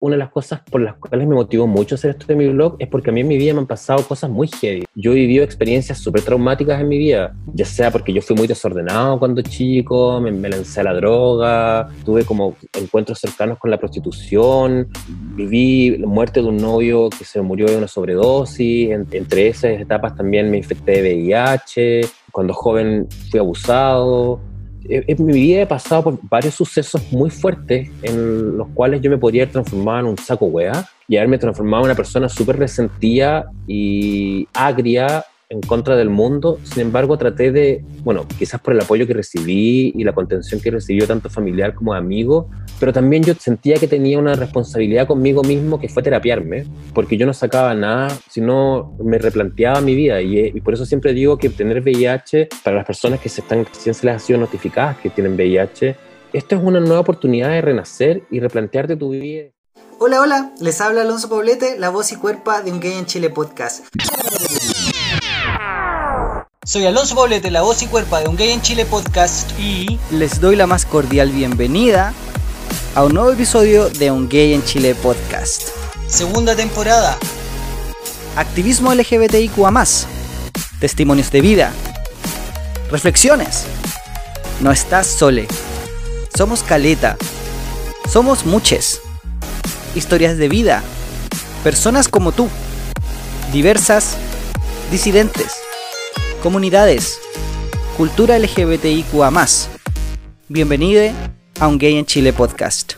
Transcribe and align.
una 0.00 0.14
de 0.14 0.18
las 0.18 0.30
cosas 0.30 0.60
por 0.70 0.80
las 0.80 0.94
cuales 0.94 1.26
me 1.26 1.34
motivó 1.34 1.66
mucho 1.66 1.96
hacer 1.96 2.10
esto 2.10 2.26
de 2.26 2.36
mi 2.36 2.48
blog 2.48 2.76
es 2.78 2.86
porque 2.88 3.10
a 3.10 3.12
mí 3.12 3.22
en 3.22 3.28
mi 3.28 3.36
vida 3.36 3.52
me 3.52 3.60
han 3.60 3.66
pasado 3.66 4.02
cosas 4.06 4.30
muy 4.30 4.48
heavy. 4.48 4.84
Yo 4.94 5.12
he 5.12 5.16
vivido 5.16 5.44
experiencias 5.44 5.98
súper 5.98 6.22
traumáticas 6.22 6.80
en 6.80 6.88
mi 6.88 6.98
vida, 6.98 7.34
ya 7.52 7.64
sea 7.64 7.90
porque 7.90 8.12
yo 8.12 8.22
fui 8.22 8.36
muy 8.36 8.46
desordenado 8.46 9.18
cuando 9.18 9.42
chico, 9.42 10.20
me, 10.20 10.48
lancé 10.48 10.80
a 10.80 10.84
la 10.84 10.94
droga, 10.94 11.88
tuve 12.04 12.24
como 12.24 12.54
encuentros 12.78 13.18
cercanos 13.18 13.58
con 13.58 13.70
la 13.70 13.78
prostitución, 13.78 14.88
viví 15.34 15.96
la 15.98 16.06
muerte 16.06 16.42
de 16.42 16.46
un 16.46 16.58
novio 16.58 17.10
que 17.10 17.24
se 17.24 17.40
murió 17.42 17.66
de 17.66 17.76
una 17.76 17.88
sobredosis, 17.88 18.90
entre 18.90 19.48
esas 19.48 19.80
etapas 19.80 20.14
también 20.14 20.50
me 20.50 20.58
infecté 20.58 21.02
de 21.02 21.14
VIH, 21.14 22.00
cuando 22.30 22.54
joven 22.54 23.08
fui 23.30 23.40
abusado, 23.40 24.40
en 24.88 25.26
mi 25.26 25.32
vida 25.32 25.62
he 25.62 25.66
pasado 25.66 26.04
por 26.04 26.18
varios 26.22 26.54
sucesos 26.54 27.02
muy 27.12 27.30
fuertes 27.30 27.90
en 28.02 28.56
los 28.56 28.68
cuales 28.68 29.00
yo 29.00 29.10
me 29.10 29.18
podría 29.18 29.42
haber 29.42 29.52
transformado 29.52 30.00
en 30.00 30.06
un 30.06 30.18
saco 30.18 30.46
hueá 30.46 30.88
y 31.06 31.16
haberme 31.16 31.38
transformado 31.38 31.84
en 31.84 31.90
una 31.90 31.94
persona 31.94 32.28
súper 32.28 32.58
resentida 32.58 33.50
y 33.66 34.48
agria 34.54 35.24
en 35.50 35.62
contra 35.62 35.96
del 35.96 36.10
mundo. 36.10 36.58
Sin 36.62 36.82
embargo, 36.82 37.16
traté 37.16 37.50
de, 37.50 37.82
bueno, 38.04 38.26
quizás 38.38 38.60
por 38.60 38.74
el 38.74 38.80
apoyo 38.80 39.06
que 39.06 39.14
recibí 39.14 39.92
y 39.94 40.04
la 40.04 40.12
contención 40.12 40.60
que 40.60 40.70
recibió 40.70 41.06
tanto 41.06 41.30
familiar 41.30 41.74
como 41.74 41.94
amigo, 41.94 42.50
pero 42.78 42.92
también 42.92 43.22
yo 43.22 43.34
sentía 43.34 43.76
que 43.76 43.88
tenía 43.88 44.18
una 44.18 44.34
responsabilidad 44.34 45.06
conmigo 45.06 45.42
mismo 45.42 45.80
que 45.80 45.88
fue 45.88 46.02
terapiarme, 46.02 46.66
porque 46.92 47.16
yo 47.16 47.24
no 47.24 47.32
sacaba 47.32 47.74
nada, 47.74 48.08
sino 48.28 48.94
me 49.02 49.18
replanteaba 49.18 49.80
mi 49.80 49.94
vida. 49.94 50.20
Y, 50.20 50.60
por 50.60 50.74
eso 50.74 50.84
siempre 50.84 51.14
digo 51.14 51.38
que 51.38 51.48
tener 51.48 51.80
VIH, 51.80 52.48
para 52.62 52.76
las 52.76 52.84
personas 52.84 53.20
que 53.20 53.28
se 53.28 53.40
están, 53.40 53.64
recién 53.64 53.94
se 53.94 54.06
les 54.06 54.16
ha 54.16 54.18
sido 54.18 54.38
notificadas 54.38 54.98
que 54.98 55.08
tienen 55.08 55.34
VIH, 55.34 55.96
esto 56.34 56.56
es 56.56 56.62
una 56.62 56.78
nueva 56.78 57.00
oportunidad 57.00 57.48
de 57.48 57.62
renacer 57.62 58.22
y 58.30 58.40
replantearte 58.40 58.96
tu 58.96 59.10
vida. 59.10 59.44
Hola, 59.98 60.20
hola, 60.20 60.52
les 60.60 60.80
habla 60.82 61.00
Alonso 61.00 61.28
Poblete, 61.28 61.78
la 61.78 61.88
voz 61.88 62.12
y 62.12 62.16
cuerpa 62.16 62.62
de 62.62 62.70
un 62.70 62.80
gay 62.80 62.92
en 62.92 63.06
Chile 63.06 63.30
podcast. 63.30 63.86
Soy 66.68 66.84
Alonso 66.84 67.14
Poblete, 67.14 67.50
la 67.50 67.62
voz 67.62 67.80
y 67.80 67.86
cuerpa 67.86 68.20
de 68.20 68.28
Un 68.28 68.36
Gay 68.36 68.50
en 68.50 68.60
Chile 68.60 68.84
podcast 68.84 69.58
y 69.58 69.98
les 70.10 70.38
doy 70.38 70.54
la 70.54 70.66
más 70.66 70.84
cordial 70.84 71.30
bienvenida 71.30 72.12
a 72.94 73.04
un 73.04 73.14
nuevo 73.14 73.32
episodio 73.32 73.88
de 73.88 74.10
Un 74.10 74.28
Gay 74.28 74.52
en 74.52 74.62
Chile 74.62 74.94
podcast. 74.94 75.70
Segunda 76.08 76.54
temporada. 76.54 77.16
Activismo 78.36 78.92
LGBTIQA+, 78.92 79.86
testimonios 80.78 81.32
de 81.32 81.40
vida, 81.40 81.72
reflexiones. 82.90 83.64
No 84.60 84.70
estás 84.70 85.06
sole. 85.06 85.48
Somos 86.36 86.62
caleta. 86.62 87.16
Somos 88.12 88.44
muches. 88.44 89.00
Historias 89.94 90.36
de 90.36 90.50
vida. 90.50 90.82
Personas 91.64 92.08
como 92.08 92.32
tú. 92.32 92.46
Diversas. 93.54 94.18
Disidentes 94.90 95.67
comunidades, 96.48 97.20
cultura 97.98 98.38
LGBTIQA. 98.38 99.30
Bienvenido 100.48 101.02
a 101.60 101.68
Un 101.68 101.76
Gay 101.76 101.96
en 101.96 102.06
Chile 102.06 102.32
podcast. 102.32 102.94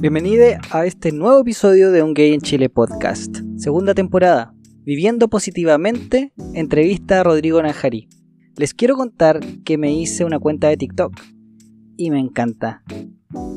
Bienvenido 0.00 0.46
a 0.70 0.86
este 0.86 1.12
nuevo 1.12 1.42
episodio 1.42 1.92
de 1.92 2.02
Un 2.02 2.14
Gay 2.14 2.32
en 2.32 2.40
Chile 2.40 2.70
podcast, 2.70 3.36
segunda 3.58 3.92
temporada. 3.92 4.54
Viviendo 4.82 5.28
positivamente, 5.28 6.32
entrevista 6.54 7.20
a 7.20 7.24
Rodrigo 7.24 7.60
Nanjari. 7.60 8.08
Les 8.56 8.72
quiero 8.72 8.96
contar 8.96 9.40
que 9.62 9.76
me 9.76 9.92
hice 9.92 10.24
una 10.24 10.38
cuenta 10.38 10.68
de 10.68 10.78
TikTok 10.78 11.20
y 11.98 12.10
me 12.10 12.18
encanta. 12.18 12.82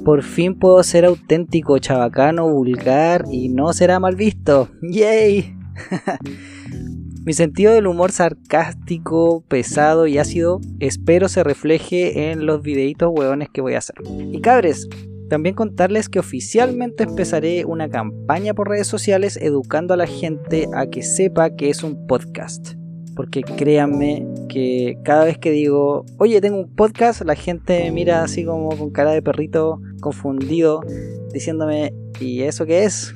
Por 0.03 0.22
fin 0.22 0.59
puedo 0.59 0.83
ser 0.83 1.05
auténtico, 1.05 1.80
chabacano, 1.80 2.52
vulgar 2.52 3.23
y 3.31 3.47
no 3.47 3.72
será 3.72 4.02
mal 4.02 4.17
visto. 4.17 4.69
¡Yay! 4.81 5.55
Mi 7.28 7.33
sentido 7.33 7.73
del 7.73 7.88
humor 7.88 8.14
sarcástico, 8.14 9.44
pesado 9.50 10.08
y 10.08 10.17
ácido 10.17 10.62
espero 10.79 11.28
se 11.28 11.44
refleje 11.44 12.31
en 12.31 12.46
los 12.46 12.62
videitos 12.62 13.12
hueones 13.13 13.50
que 13.50 13.59
voy 13.59 13.74
a 13.74 13.79
hacer. 13.79 13.97
Y 14.31 14.40
cabres, 14.40 14.88
también 15.29 15.53
contarles 15.53 16.07
que 16.07 16.19
oficialmente 16.19 17.03
empezaré 17.03 17.66
una 17.66 17.90
campaña 17.90 18.53
por 18.53 18.69
redes 18.69 18.88
sociales 18.88 19.38
educando 19.41 19.94
a 19.94 19.97
la 19.97 20.07
gente 20.07 20.69
a 20.74 20.85
que 20.88 21.03
sepa 21.03 21.50
que 21.50 21.69
es 21.69 21.84
un 21.84 22.07
podcast. 22.07 22.75
Porque 23.13 23.41
créanme 23.41 24.25
que 24.47 24.97
cada 25.03 25.25
vez 25.25 25.38
que 25.38 25.51
digo, 25.51 26.06
oye, 26.19 26.40
tengo 26.40 26.57
un 26.57 26.74
podcast, 26.74 27.24
la 27.24 27.35
gente 27.35 27.84
me 27.84 27.91
mira 27.91 28.24
así 28.24 28.46
como 28.46 28.69
con 28.69 28.90
cara 28.91 29.12
de 29.12 29.22
perrito 29.22 29.81
confundido, 30.00 30.80
diciéndome, 31.34 31.94
¿y 32.22 32.44
eso 32.44 32.66
qué 32.66 32.85
es? 32.85 33.13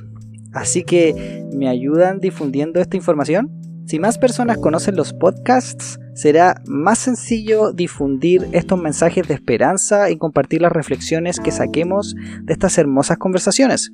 Así 0.52 0.84
que, 0.84 1.46
¿me 1.53 1.69
ayudan 1.69 2.19
difundiendo 2.19 2.81
esta 2.81 2.97
información? 2.97 3.60
Si 3.91 4.00
más 4.00 4.18
personas 4.18 4.57
conocen 4.57 4.96
los 4.96 5.12
podcasts, 5.12 6.00
será 6.13 6.62
más 6.66 6.97
sencillo 6.97 7.74
difundir 7.74 8.47
estos 8.53 8.81
mensajes 8.81 9.28
de 9.28 9.34
esperanza 9.34 10.09
y 10.09 10.18
compartir 10.18 10.62
las 10.62 10.72
reflexiones 10.72 11.41
que 11.41 11.52
saquemos 11.52 12.16
de 12.41 12.53
estas 12.53 12.78
hermosas 12.78 13.18
conversaciones. 13.18 13.91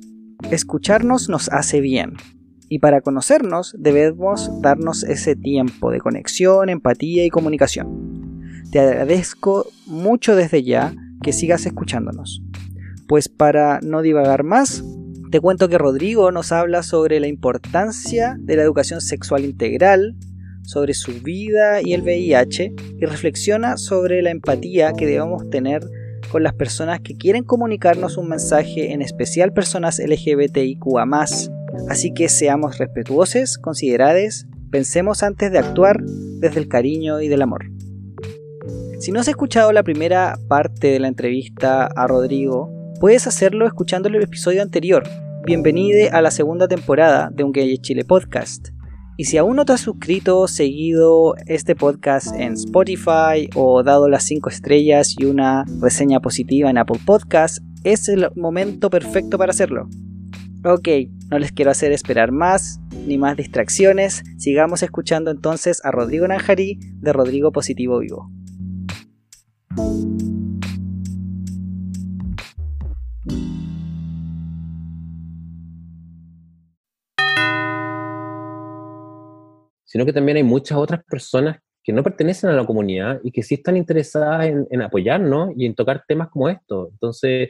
Escucharnos 0.52 1.28
nos 1.28 1.48
hace 1.48 1.80
bien. 1.80 2.12
Y 2.68 2.78
para 2.78 3.00
conocernos 3.00 3.74
debemos 3.76 4.62
darnos 4.62 5.02
ese 5.02 5.34
tiempo 5.34 5.90
de 5.90 5.98
conexión, 5.98 6.68
empatía 6.68 7.24
y 7.24 7.30
comunicación. 7.30 8.40
Te 8.70 8.78
agradezco 8.78 9.66
mucho 9.84 10.36
desde 10.36 10.62
ya 10.62 10.94
que 11.24 11.32
sigas 11.32 11.66
escuchándonos. 11.66 12.40
Pues 13.08 13.28
para 13.28 13.80
no 13.82 14.02
divagar 14.02 14.44
más, 14.44 14.84
te 15.30 15.40
cuento 15.40 15.68
que 15.68 15.78
Rodrigo 15.78 16.30
nos 16.32 16.52
habla 16.52 16.82
sobre 16.82 17.20
la 17.20 17.26
importancia 17.26 18.36
de 18.38 18.56
la 18.56 18.62
educación 18.62 19.00
sexual 19.00 19.44
integral, 19.44 20.16
sobre 20.62 20.94
su 20.94 21.12
vida 21.22 21.80
y 21.82 21.92
el 21.92 22.02
VIH, 22.02 22.72
y 22.98 23.04
reflexiona 23.04 23.76
sobre 23.76 24.22
la 24.22 24.30
empatía 24.30 24.92
que 24.92 25.06
debemos 25.06 25.48
tener 25.50 25.82
con 26.30 26.42
las 26.42 26.54
personas 26.54 27.00
que 27.00 27.16
quieren 27.16 27.44
comunicarnos 27.44 28.16
un 28.16 28.28
mensaje, 28.28 28.92
en 28.92 29.02
especial 29.02 29.52
personas 29.52 29.98
LGBTIQA. 29.98 31.04
Así 31.88 32.12
que 32.12 32.28
seamos 32.28 32.78
respetuosos, 32.78 33.58
considerados, 33.58 34.46
pensemos 34.70 35.22
antes 35.22 35.52
de 35.52 35.58
actuar 35.58 36.02
desde 36.02 36.60
el 36.60 36.68
cariño 36.68 37.20
y 37.20 37.28
del 37.28 37.42
amor. 37.42 37.66
Si 38.98 39.12
no 39.12 39.20
has 39.20 39.28
escuchado 39.28 39.72
la 39.72 39.82
primera 39.82 40.38
parte 40.48 40.88
de 40.88 40.98
la 40.98 41.08
entrevista 41.08 41.86
a 41.86 42.06
Rodrigo, 42.06 42.77
puedes 43.00 43.26
hacerlo 43.28 43.66
escuchando 43.66 44.08
el 44.08 44.16
episodio 44.16 44.60
anterior. 44.60 45.04
Bienvenido 45.44 46.12
a 46.12 46.20
la 46.20 46.30
segunda 46.30 46.66
temporada 46.66 47.30
de 47.32 47.44
Un 47.44 47.52
Gay 47.52 47.78
Chile 47.78 48.04
Podcast. 48.04 48.68
Y 49.16 49.24
si 49.24 49.36
aún 49.36 49.56
no 49.56 49.64
te 49.64 49.72
has 49.72 49.80
suscrito, 49.80 50.48
seguido 50.48 51.34
este 51.46 51.76
podcast 51.76 52.34
en 52.34 52.54
Spotify 52.54 53.48
o 53.54 53.82
dado 53.82 54.08
las 54.08 54.24
5 54.24 54.48
estrellas 54.48 55.14
y 55.16 55.26
una 55.26 55.64
reseña 55.80 56.20
positiva 56.20 56.70
en 56.70 56.78
Apple 56.78 57.00
Podcast, 57.04 57.58
es 57.84 58.08
el 58.08 58.28
momento 58.34 58.90
perfecto 58.90 59.38
para 59.38 59.50
hacerlo. 59.50 59.88
Ok, 60.64 60.88
no 61.30 61.38
les 61.38 61.52
quiero 61.52 61.70
hacer 61.70 61.92
esperar 61.92 62.32
más 62.32 62.80
ni 63.06 63.16
más 63.16 63.36
distracciones. 63.36 64.24
Sigamos 64.38 64.82
escuchando 64.82 65.30
entonces 65.30 65.80
a 65.84 65.92
Rodrigo 65.92 66.26
Nanjari 66.26 66.78
de 66.94 67.12
Rodrigo 67.12 67.52
Positivo 67.52 68.00
Vivo. 68.00 68.28
Sino 79.88 80.04
que 80.04 80.12
también 80.12 80.36
hay 80.36 80.42
muchas 80.42 80.76
otras 80.76 81.02
personas 81.04 81.58
que 81.82 81.94
no 81.94 82.02
pertenecen 82.02 82.50
a 82.50 82.52
la 82.52 82.66
comunidad 82.66 83.20
y 83.24 83.32
que 83.32 83.42
sí 83.42 83.54
están 83.54 83.78
interesadas 83.78 84.46
en, 84.46 84.82
apoyarnos 84.82 85.52
y 85.56 85.64
en 85.64 85.74
tocar 85.74 86.04
temas 86.06 86.28
como 86.28 86.50
estos. 86.50 86.90
Entonces, 86.92 87.48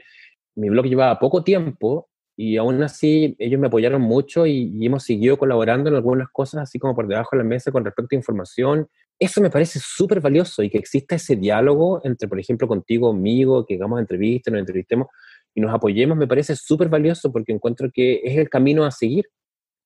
mi 0.55 0.71
blog 0.71 0.87
llevaba 0.87 1.19
poco 1.19 1.43
tiempo 1.43 2.09
y 2.37 2.57
aún 2.57 2.81
así 2.85 3.35
ellos 3.41 3.61
me 3.61 3.67
apoyaron 3.67 4.01
mucho 4.01 4.47
y, 4.47 4.73
hemos 4.87 5.03
seguido 5.03 5.37
colaborando 5.37 5.91
en 5.91 5.97
algunas 5.97 6.29
cosas, 6.31 6.63
así 6.63 6.79
como 6.79 6.95
por 6.95 7.09
debajo 7.09 7.31
de 7.33 7.39
la 7.39 7.49
mesa 7.49 7.73
con 7.73 7.85
respecto 7.85 8.15
a 8.15 8.19
información. 8.19 8.87
Eso 9.19 9.41
me 9.41 9.51
parece 9.51 9.81
súper 9.83 10.21
valioso 10.21 10.63
y 10.63 10.71
que 10.71 10.79
exista 10.79 11.17
ese 11.17 11.35
diálogo 11.35 12.01
entre, 12.05 12.29
por 12.29 12.39
ejemplo, 12.39 12.69
contigo, 12.69 13.09
conmigo, 13.09 13.67
que 13.67 13.75
hagamos 13.75 13.99
entrevistas, 13.99 14.53
nos 14.53 14.61
entrevistemos 14.61 15.09
y 15.53 15.61
nos 15.61 15.75
apoyemos, 15.75 16.17
me 16.17 16.29
parece 16.29 16.55
súper 16.55 16.89
valioso 16.89 17.33
porque 17.33 17.53
encuentro 17.53 17.91
que 17.93 18.21
es 18.23 18.39
el 18.39 18.49
camino 18.49 18.85
a 18.85 18.93
seguir. 18.93 19.25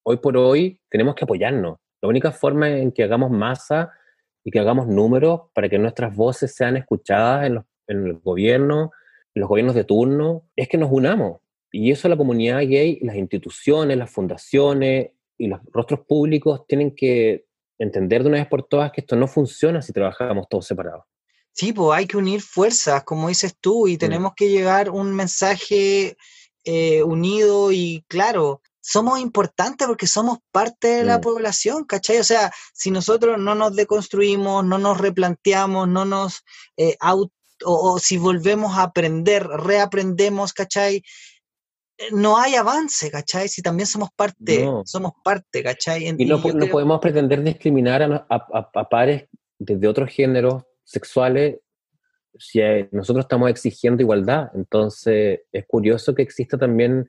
Hoy 0.05 0.19
por 0.19 0.37
hoy 0.37 0.79
tenemos 0.91 1.15
que 1.15 1.25
apoyarnos, 1.25 1.79
la 2.02 2.08
única 2.08 2.32
forma 2.32 2.69
en 2.69 2.90
que 2.93 3.04
hagamos 3.04 3.31
masa 3.31 3.93
y 4.44 4.50
que 4.50 4.58
hagamos 4.58 4.88
números 4.88 5.43
para 5.54 5.69
que 5.69 5.78
nuestras 5.78 6.14
voces 6.14 6.54
sean 6.54 6.76
escuchadas 6.76 7.46
en, 7.46 7.64
el 7.87 8.14
gobierno, 8.14 8.90
en 9.34 9.40
los 9.40 9.49
gobiernos 9.49 9.76
de 9.76 9.84
turno, 9.84 10.49
es 10.56 10.69
que 10.69 10.78
nos 10.78 10.90
unamos. 10.90 11.40
Y 11.70 11.93
eso 11.93 12.08
la 12.08 12.16
comunidad 12.16 12.60
gay, 12.60 12.99
las 13.02 13.16
instituciones, 13.16 13.96
las 13.96 14.10
fundaciones 14.10 15.12
y 15.38 15.46
los 15.46 15.60
rostros 15.72 16.00
públicos 16.00 16.66
tienen 16.66 16.94
que 16.94 17.46
entender 17.78 18.22
de 18.22 18.28
una 18.28 18.38
vez 18.38 18.49
por 18.49 18.64
todas 18.64 18.90
que 18.90 19.00
esto 19.00 19.16
no 19.16 19.28
funciona 19.28 19.81
si 19.81 19.93
trabajamos 19.93 20.49
todos 20.49 20.66
separados. 20.66 21.04
Sí, 21.52 21.72
pues 21.72 21.96
hay 21.96 22.06
que 22.06 22.16
unir 22.16 22.40
fuerzas, 22.40 23.04
como 23.04 23.28
dices 23.28 23.56
tú, 23.60 23.87
y 23.87 23.94
mm. 23.94 23.99
tenemos 23.99 24.32
que 24.34 24.49
llevar 24.49 24.90
un 24.90 25.14
mensaje 25.14 26.16
eh, 26.64 27.02
unidos 27.02 27.72
y 27.75 28.04
claro, 28.08 28.60
somos 28.82 29.20
importantes 29.20 29.87
porque 29.87 30.06
somos 30.06 30.38
parte 30.50 30.88
de 30.88 31.05
la 31.05 31.19
mm. 31.19 31.20
población, 31.20 31.84
¿cachai? 31.84 32.19
O 32.19 32.25
sea, 32.25 32.52
si 32.75 32.90
nosotros 32.90 33.38
no 33.38 33.55
nos 33.55 33.75
deconstruimos, 33.76 34.64
no 34.64 34.76
nos 34.76 34.99
replanteamos, 34.99 35.88
no 35.88 36.05
nos 36.05 36.43
eh, 36.76 36.96
o, 37.64 37.99
si 38.00 38.19
volvemos 38.19 38.76
a 38.76 38.82
aprender, 38.82 39.46
reaprendemos, 39.46 40.52
¿cachai? 40.52 40.96
Eh, 41.96 42.08
no 42.11 42.37
hay 42.37 42.56
avance, 42.56 43.08
¿cachai? 43.08 43.49
Si 43.49 43.62
también 43.62 43.87
somos 43.87 44.11
parte, 44.17 44.69
somos 44.85 45.12
parte, 45.23 45.62
¿cachai? 45.62 46.08
y 46.08 46.25
no, 46.25 46.43
podemos 46.43 47.00
pretender 47.00 47.43
discriminar 47.43 48.02
a, 48.02 48.26
a, 48.28 48.88
pares 48.88 49.28
desde 49.58 49.87
otros 49.87 50.11
géneros 50.11 50.64
sexuales 50.82 51.61
si 52.37 52.61
eh, 52.61 52.88
nosotros 52.90 53.26
estamos 53.26 53.49
exigiendo 53.49 54.02
igualdad. 54.02 54.50
Entonces, 54.55 55.43
es 55.52 55.67
curioso 55.69 56.14
que 56.14 56.23
exista 56.23 56.58
también 56.58 57.08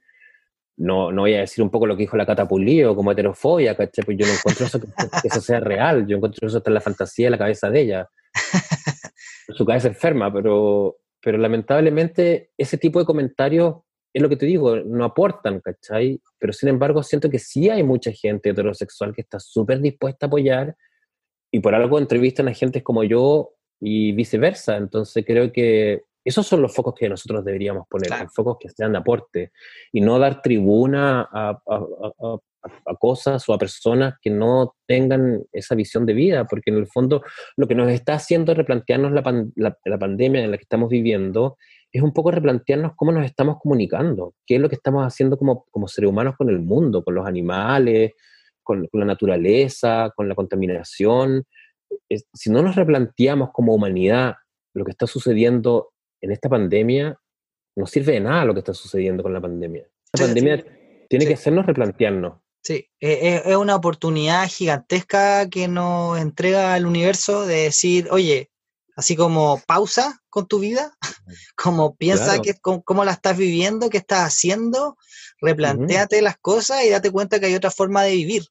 no, 0.77 1.11
no 1.11 1.21
voy 1.21 1.35
a 1.35 1.41
decir 1.41 1.63
un 1.63 1.69
poco 1.69 1.85
lo 1.85 1.95
que 1.95 2.03
dijo 2.03 2.17
la 2.17 2.25
Catapulío 2.25 2.95
como 2.95 3.11
heterofobia, 3.11 3.75
¿cachai? 3.75 4.03
Pues 4.05 4.17
yo 4.17 4.25
no 4.25 4.33
encuentro 4.33 4.65
eso, 4.65 4.79
que, 4.79 4.87
eso 5.23 5.41
sea 5.41 5.59
real, 5.59 6.07
yo 6.07 6.17
encuentro 6.17 6.47
eso 6.47 6.57
está 6.57 6.69
en 6.69 6.75
la 6.75 6.81
fantasía 6.81 7.27
de 7.27 7.31
la 7.31 7.37
cabeza 7.37 7.69
de 7.69 7.81
ella. 7.81 8.09
Su 9.55 9.65
cabeza 9.65 9.89
enferma, 9.89 10.33
pero, 10.33 10.97
pero 11.21 11.37
lamentablemente 11.37 12.51
ese 12.57 12.77
tipo 12.77 12.99
de 12.99 13.05
comentarios, 13.05 13.75
es 14.13 14.21
lo 14.21 14.29
que 14.29 14.37
te 14.37 14.45
digo, 14.45 14.77
no 14.77 15.05
aportan, 15.05 15.59
¿cachai? 15.59 16.21
Pero 16.39 16.53
sin 16.53 16.69
embargo 16.69 17.03
siento 17.03 17.29
que 17.29 17.39
sí 17.39 17.69
hay 17.69 17.83
mucha 17.83 18.11
gente 18.11 18.49
heterosexual 18.49 19.13
que 19.13 19.21
está 19.21 19.39
súper 19.39 19.79
dispuesta 19.79 20.25
a 20.25 20.27
apoyar 20.27 20.75
y 21.51 21.59
por 21.59 21.75
algo 21.75 21.99
entrevistan 21.99 22.47
a 22.47 22.53
gente 22.53 22.81
como 22.81 23.03
yo 23.03 23.53
y 23.79 24.11
viceversa. 24.13 24.77
Entonces 24.77 25.23
creo 25.25 25.51
que 25.51 26.03
esos 26.23 26.47
son 26.47 26.61
los 26.61 26.73
focos 26.73 26.93
que 26.95 27.09
nosotros 27.09 27.43
deberíamos 27.43 27.87
poner, 27.87 28.09
los 28.09 28.33
focos 28.33 28.57
que 28.59 28.69
sean 28.69 28.93
de 28.93 28.99
aporte 28.99 29.51
y 29.91 30.01
no 30.01 30.19
dar 30.19 30.41
tribuna 30.41 31.27
a, 31.31 31.59
cosas 32.97 33.47
o 33.49 33.53
a 33.53 33.57
personas 33.57 34.15
que 34.21 34.29
no 34.29 34.75
tengan 34.87 35.43
esa 35.51 35.75
visión 35.75 36.05
de 36.05 36.13
vida, 36.13 36.45
porque 36.45 36.71
en 36.71 36.77
el 36.77 36.87
fondo 36.87 37.21
lo 37.57 37.67
que 37.67 37.75
nos 37.75 37.89
está 37.89 38.13
haciendo 38.13 38.53
replantearnos 38.53 39.11
la, 39.11 39.77
la, 39.83 39.99
pandemia 39.99 40.43
en 40.43 40.51
la 40.51 40.57
que 40.57 40.63
estamos 40.63 40.89
viviendo 40.89 41.57
es 41.91 42.01
un 42.01 42.13
poco 42.13 42.31
replantearnos 42.31 42.93
cómo 42.95 43.11
nos 43.11 43.25
estamos 43.25 43.57
comunicando, 43.59 44.33
qué 44.45 44.55
es 44.55 44.61
lo 44.61 44.69
que 44.69 44.75
estamos 44.75 45.05
haciendo 45.05 45.37
como, 45.37 45.65
como 45.71 45.89
seres 45.89 46.09
humanos 46.09 46.35
con 46.37 46.49
el 46.49 46.59
mundo, 46.59 47.03
con 47.03 47.15
los 47.15 47.27
animales, 47.27 48.13
con, 48.63 48.87
la 48.93 49.05
naturaleza, 49.05 50.11
con 50.15 50.29
la 50.29 50.35
contaminación. 50.35 51.45
si 52.09 52.49
no 52.49 52.61
nos 52.61 52.75
replanteamos 52.75 53.49
como 53.51 53.75
humanidad 53.75 54.35
lo 54.73 54.85
que 54.85 54.91
está 54.91 55.05
sucediendo 55.05 55.92
en 56.23 56.31
esta 56.31 56.49
pandemia 56.49 57.19
no 57.75 57.85
sirve 57.85 58.13
de 58.13 58.21
nada 58.21 58.45
lo 58.45 58.53
que 58.53 58.59
está 58.59 58.73
sucediendo 58.73 59.23
con 59.23 59.33
la 59.33 59.41
pandemia. 59.41 59.85
La 60.13 60.25
pandemia 60.25 60.65
tiene 61.09 61.25
que 61.25 61.33
hacernos 61.33 61.65
replantearnos. 61.65 62.39
Sí, 62.63 62.89
e, 63.01 63.11
e, 63.11 63.51
es, 63.51 63.55
una 63.57 63.75
oportunidad 63.75 64.47
gigantesca 64.47 65.49
que 65.49 65.67
nos 65.67 66.17
entrega 66.17 66.77
el 66.77 66.85
universo 66.85 67.45
de 67.45 67.63
decir, 67.63 68.07
oye, 68.09 68.51
así 68.95 69.17
como 69.17 69.61
pausa 69.67 70.21
con 70.29 70.47
tu 70.47 70.59
vida, 70.59 70.95
como 71.57 71.95
piensa 71.97 72.41
que, 72.41 72.55
cómo, 72.61 73.03
la 73.03 73.11
estás 73.11 73.35
viviendo, 73.37 73.89
qué 73.89 73.97
estás 73.97 74.21
haciendo, 74.21 74.95
replantéate 75.41 76.21
las 76.21 76.37
cosas 76.37 76.85
y 76.85 76.89
date 76.89 77.11
cuenta 77.11 77.39
que 77.39 77.47
hay 77.47 77.55
otra 77.55 77.71
forma 77.71 78.03
de 78.03 78.15
vivir. 78.15 78.43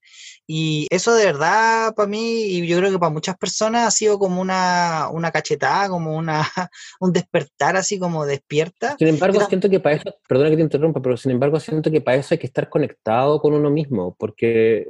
Y 0.46 0.86
eso 0.90 1.14
de 1.14 1.24
verdad 1.24 1.94
para 1.94 2.08
mí, 2.08 2.42
y 2.44 2.66
yo 2.66 2.78
creo 2.78 2.90
que 2.90 2.98
para 2.98 3.12
muchas 3.12 3.36
personas 3.36 3.86
ha 3.86 3.90
sido 3.90 4.18
como 4.18 4.40
una, 4.40 5.08
una 5.12 5.30
cachetada, 5.30 5.88
como 5.88 6.16
una, 6.16 6.42
un 7.00 7.12
despertar 7.12 7.76
así 7.76 7.98
como 7.98 8.26
despierta. 8.26 8.96
Sin 8.98 9.08
embargo, 9.08 9.40
siento 9.48 9.70
que 9.70 9.80
para 9.80 9.96
eso, 9.96 10.14
perdona 10.28 10.50
que 10.50 10.56
te 10.56 10.62
interrumpa, 10.62 11.00
pero 11.00 11.16
sin 11.16 11.32
embargo 11.32 11.60
siento 11.60 11.90
que 11.90 12.00
para 12.00 12.16
eso 12.16 12.34
hay 12.34 12.38
que 12.38 12.46
estar 12.46 12.68
conectado 12.68 13.40
con 13.40 13.54
uno 13.54 13.70
mismo, 13.70 14.16
porque 14.18 14.88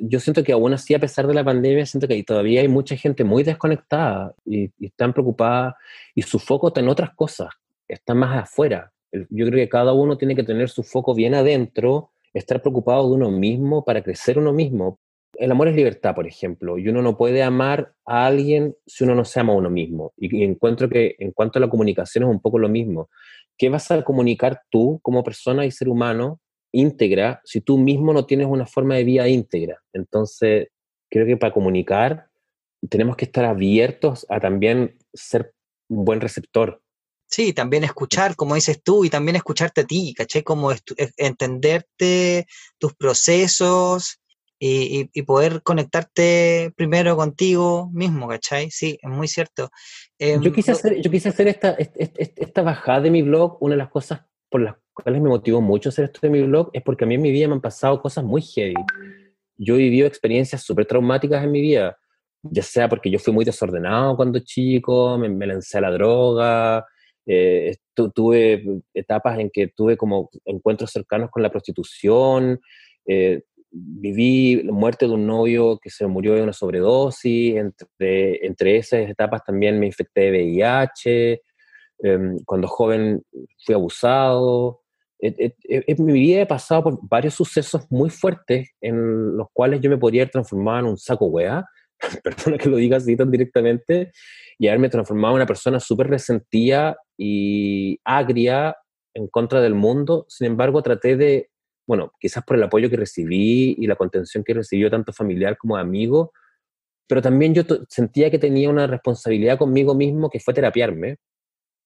yo 0.00 0.20
siento 0.20 0.44
que 0.44 0.52
aún 0.52 0.72
así, 0.72 0.94
a 0.94 1.00
pesar 1.00 1.26
de 1.26 1.34
la 1.34 1.44
pandemia, 1.44 1.84
siento 1.84 2.06
que 2.06 2.22
todavía 2.22 2.60
hay 2.60 2.68
mucha 2.68 2.96
gente 2.96 3.24
muy 3.24 3.42
desconectada 3.42 4.34
y, 4.44 4.70
y 4.78 4.86
están 4.86 5.12
preocupada 5.12 5.76
y 6.14 6.22
su 6.22 6.38
foco 6.38 6.68
está 6.68 6.80
en 6.80 6.88
otras 6.88 7.10
cosas, 7.14 7.48
está 7.88 8.14
más 8.14 8.44
afuera. 8.44 8.92
Yo 9.10 9.46
creo 9.46 9.58
que 9.58 9.68
cada 9.68 9.92
uno 9.92 10.16
tiene 10.16 10.36
que 10.36 10.44
tener 10.44 10.70
su 10.70 10.82
foco 10.82 11.14
bien 11.14 11.34
adentro 11.34 12.12
estar 12.34 12.60
preocupado 12.60 13.08
de 13.08 13.14
uno 13.14 13.30
mismo 13.30 13.84
para 13.84 14.02
crecer 14.02 14.38
uno 14.38 14.52
mismo. 14.52 14.98
El 15.34 15.50
amor 15.50 15.68
es 15.68 15.74
libertad, 15.74 16.14
por 16.14 16.26
ejemplo, 16.26 16.78
y 16.78 16.88
uno 16.88 17.02
no 17.02 17.16
puede 17.16 17.42
amar 17.42 17.94
a 18.06 18.26
alguien 18.26 18.76
si 18.86 19.04
uno 19.04 19.14
no 19.14 19.24
se 19.24 19.40
ama 19.40 19.54
a 19.54 19.56
uno 19.56 19.70
mismo. 19.70 20.12
Y, 20.16 20.44
encuentro 20.44 20.88
que 20.88 21.16
en 21.18 21.32
cuanto 21.32 21.58
a 21.58 21.60
la 21.60 21.70
comunicación 21.70 22.24
es 22.24 22.30
un 22.30 22.40
poco 22.40 22.58
lo 22.58 22.68
mismo. 22.68 23.08
¿Qué 23.56 23.68
vas 23.68 23.90
a 23.90 24.02
comunicar 24.02 24.62
tú 24.70 25.00
como 25.02 25.22
persona 25.22 25.64
y 25.64 25.70
ser 25.70 25.88
humano 25.88 26.40
íntegra 26.72 27.40
si 27.44 27.60
tú 27.60 27.78
mismo 27.78 28.12
no 28.12 28.26
tienes 28.26 28.46
una 28.46 28.66
forma 28.66 28.96
de 28.96 29.04
vida 29.04 29.28
íntegra? 29.28 29.82
Entonces, 29.92 30.68
creo 31.10 31.26
que 31.26 31.36
para 31.36 31.52
comunicar 31.52 32.26
tenemos 32.88 33.16
que 33.16 33.26
estar 33.26 33.44
abiertos 33.44 34.26
a 34.28 34.40
también 34.40 34.96
ser 35.14 35.54
un 35.88 36.04
buen 36.04 36.20
receptor 36.20 36.81
Sí, 37.32 37.54
también 37.54 37.82
escuchar, 37.82 38.36
como 38.36 38.56
dices 38.56 38.82
tú, 38.82 39.06
y 39.06 39.10
también 39.10 39.36
escucharte 39.36 39.80
a 39.80 39.84
ti, 39.84 40.12
¿caché? 40.14 40.44
Como 40.44 40.70
e, 40.70 40.76
entenderte 41.16 42.46
tus 42.76 42.92
procesos 42.92 44.20
y, 44.58 45.22
poder 45.22 45.62
conectarte 45.62 46.74
primero 46.76 47.16
contigo 47.16 47.88
mismo, 47.90 48.28
¿cachai? 48.28 48.70
Sí, 48.70 48.98
es 49.00 49.10
muy 49.10 49.28
cierto. 49.28 49.70
yo, 50.18 50.26
em, 50.28 50.52
quise 50.52 50.72
hacer, 50.72 51.00
yo 51.00 51.10
quise 51.10 51.30
hacer 51.30 51.48
esta, 51.48 51.74
esta, 51.78 52.60
bajada 52.60 53.00
de 53.00 53.10
mi 53.10 53.22
blog, 53.22 53.56
una 53.60 53.76
de 53.76 53.78
las 53.78 53.88
cosas 53.88 54.20
por 54.50 54.60
las 54.60 54.76
cuales 54.92 55.22
me 55.22 55.30
motivó 55.30 55.62
mucho 55.62 55.88
hacer 55.88 56.04
esto 56.04 56.20
de 56.22 56.28
mi 56.28 56.42
blog 56.42 56.68
es 56.74 56.82
porque 56.82 57.04
a 57.04 57.06
mí 57.06 57.14
en 57.14 57.22
mi 57.22 57.32
vida 57.32 57.48
me 57.48 57.54
han 57.54 57.62
pasado 57.62 58.02
cosas 58.02 58.24
muy 58.24 58.42
heavy. 58.42 58.74
Yo 59.56 59.76
he 59.76 59.78
vivido 59.78 60.06
experiencias 60.06 60.62
súper 60.62 60.84
traumáticas 60.84 61.42
en 61.42 61.50
mi 61.50 61.62
vida, 61.62 61.96
ya 62.42 62.62
sea 62.62 62.90
porque 62.90 63.10
yo 63.10 63.18
fui 63.18 63.32
muy 63.32 63.46
desordenado 63.46 64.16
cuando 64.16 64.38
chico, 64.40 65.16
me, 65.16 65.30
me 65.30 65.46
lancé 65.46 65.78
a 65.78 65.80
la 65.80 65.90
droga, 65.90 66.84
eh, 67.26 67.76
tuve 68.14 68.82
etapas 68.94 69.38
en 69.38 69.50
que 69.50 69.68
tuve 69.68 69.96
como 69.96 70.30
encuentros 70.44 70.90
cercanos 70.90 71.30
con 71.30 71.42
la 71.42 71.50
prostitución, 71.50 72.60
eh, 73.06 73.42
viví 73.70 74.62
la 74.62 74.72
muerte 74.72 75.06
de 75.06 75.12
un 75.12 75.26
novio 75.26 75.78
que 75.78 75.90
se 75.90 76.06
murió 76.06 76.34
de 76.34 76.42
una 76.42 76.52
sobredosis, 76.52 77.56
entre, 77.56 78.44
entre 78.46 78.76
esas 78.76 79.08
etapas 79.08 79.44
también 79.44 79.80
me 79.80 79.86
infecté 79.86 80.30
de 80.30 80.30
VIH, 80.30 81.42
em, 82.00 82.38
cuando 82.44 82.68
joven 82.68 83.22
fui 83.64 83.74
abusado. 83.74 84.80
En 85.18 86.04
mi 86.04 86.12
vida 86.14 86.40
he 86.42 86.46
pasado 86.46 86.82
por 86.82 86.98
varios 87.08 87.34
sucesos 87.34 87.86
muy 87.90 88.10
fuertes 88.10 88.70
en 88.80 89.36
los 89.36 89.46
cuales 89.52 89.80
yo 89.80 89.88
me 89.88 89.96
podría 89.96 90.22
haber 90.22 90.32
transformado 90.32 90.80
en 90.80 90.86
un 90.86 90.98
saco 90.98 91.26
wea, 91.26 91.64
perdona 92.22 92.58
que 92.58 92.68
lo 92.68 92.76
diga 92.76 92.96
así 92.96 93.16
tan 93.16 93.30
directamente, 93.30 94.12
y 94.58 94.68
haberme 94.68 94.88
transformado 94.88 95.34
en 95.34 95.36
una 95.36 95.46
persona 95.46 95.80
súper 95.80 96.08
resentida 96.08 96.96
y 97.16 97.98
agria 98.04 98.76
en 99.14 99.28
contra 99.28 99.60
del 99.60 99.74
mundo. 99.74 100.26
Sin 100.28 100.46
embargo, 100.46 100.82
traté 100.82 101.16
de, 101.16 101.50
bueno, 101.86 102.12
quizás 102.20 102.44
por 102.44 102.56
el 102.56 102.62
apoyo 102.62 102.90
que 102.90 102.96
recibí 102.96 103.74
y 103.78 103.86
la 103.86 103.96
contención 103.96 104.44
que 104.44 104.54
recibió 104.54 104.90
tanto 104.90 105.12
familiar 105.12 105.56
como 105.56 105.76
amigo, 105.76 106.32
pero 107.08 107.20
también 107.20 107.54
yo 107.54 107.62
sentía 107.88 108.30
que 108.30 108.38
tenía 108.38 108.70
una 108.70 108.86
responsabilidad 108.86 109.58
conmigo 109.58 109.94
mismo 109.94 110.30
que 110.30 110.40
fue 110.40 110.54
terapiarme, 110.54 111.16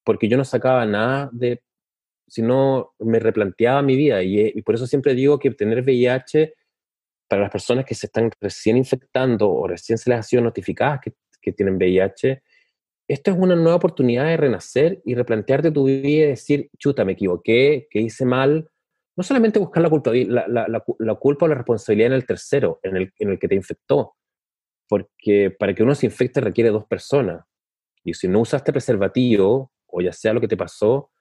porque 0.05 0.29
yo 0.29 0.37
no 0.37 0.45
sacaba 0.45 0.85
nada 0.87 1.31
de, 1.33 1.63
sino 2.29 2.93
me 2.99 3.19
replanteaba 3.19 3.83
mi 3.83 3.97
vida. 3.97 4.23
Y, 4.23 4.53
y 4.55 4.63
por 4.63 4.75
eso 4.75 4.87
siempre 4.87 5.15
digo 5.15 5.39
que 5.39 5.51
tener 5.51 5.83
VIH 5.83 6.55
para 7.29 7.43
las 7.43 7.51
personas 7.51 7.85
que 7.85 7.95
se 7.95 8.07
están 8.07 8.31
recién 8.41 8.77
infectando 8.77 9.51
o 9.51 9.67
recién 9.67 9.99
se 9.99 10.11
les 10.11 10.19
ha 10.19 10.23
sido 10.23 10.43
notificadas 10.43 11.01
que, 11.01 11.13
tienen 11.53 11.77
VIH, 11.77 12.43
esto 13.07 13.31
es 13.31 13.37
una 13.39 13.55
nueva 13.55 13.77
oportunidad 13.77 14.25
de 14.25 14.37
renacer 14.37 15.01
y 15.05 15.15
replantearte 15.15 15.71
tu 15.71 15.85
vida 15.85 16.09
y 16.09 16.27
decir, 16.27 16.71
chuta, 16.77 17.05
me 17.05 17.13
equivoqué, 17.13 17.87
que 17.89 18.01
hice 18.01 18.25
mal. 18.25 18.69
No 19.15 19.23
solamente 19.23 19.61
buscar 19.61 19.81
la 19.81 19.89
culpa, 19.89 20.11
la, 20.13 21.17
culpa 21.21 21.47
o 21.47 21.49
la 21.49 21.55
responsabilidad 21.55 22.09
en 22.09 22.13
el 22.15 22.27
tercero, 22.27 22.81
en 22.83 22.97
el, 22.97 23.13
en 23.21 23.31
el 23.31 23.39
que 23.39 23.47
te 23.47 23.55
infectó. 23.55 24.17
Porque 24.89 25.53
para 25.57 25.73
que 25.73 25.85
uno 25.85 25.95
se 25.95 26.07
infecte 26.07 26.41
requiere 26.41 26.71
dos 26.71 26.85
personas. 26.85 27.45
Y 28.03 28.15
si 28.15 28.27
no 28.27 28.41
usaste 28.41 28.73
preservativo, 28.73 29.71
o 29.87 30.01
ya 30.01 30.13
sea 30.13 30.33
lo 30.33 30.41
que 30.41 30.49
te 30.49 30.57
pasó, 30.57 31.13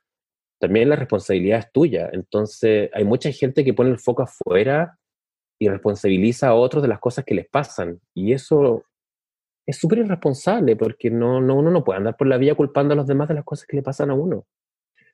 también 0.60 0.90
la 0.90 0.96
responsabilidad 0.96 1.60
es 1.60 1.72
tuya. 1.72 2.10
Entonces, 2.12 2.90
hay 2.94 3.04
mucha 3.04 3.32
gente 3.32 3.64
que 3.64 3.76
pone 3.76 3.92
el 3.92 4.00
foco 4.00 4.24
afuera 4.24 4.98
y 5.60 5.70
responsabiliza 5.70 6.50
a 6.50 6.54
otros 6.56 6.82
de 6.82 6.90
las 6.90 7.00
cosas 7.00 7.26
que 7.26 7.36
les 7.36 7.48
pasan. 7.48 8.00
Y 8.14 8.34
eso 8.34 8.84
es 9.66 9.78
súper 9.78 10.00
irresponsable 10.00 10.76
porque 10.76 11.10
no, 11.10 11.42
no, 11.42 11.56
uno 11.56 11.72
no 11.72 11.84
puede 11.84 11.98
andar 11.98 12.18
por 12.18 12.28
la 12.28 12.38
vía 12.38 12.56
culpando 12.56 12.94
a 12.94 12.98
los 12.98 13.08
demás 13.08 13.28
de 13.28 13.36
las 13.36 13.44
cosas 13.44 13.66
que 13.68 13.78
le 13.78 13.84
pasan 13.84 14.10
a 14.12 14.14
uno. 14.14 14.46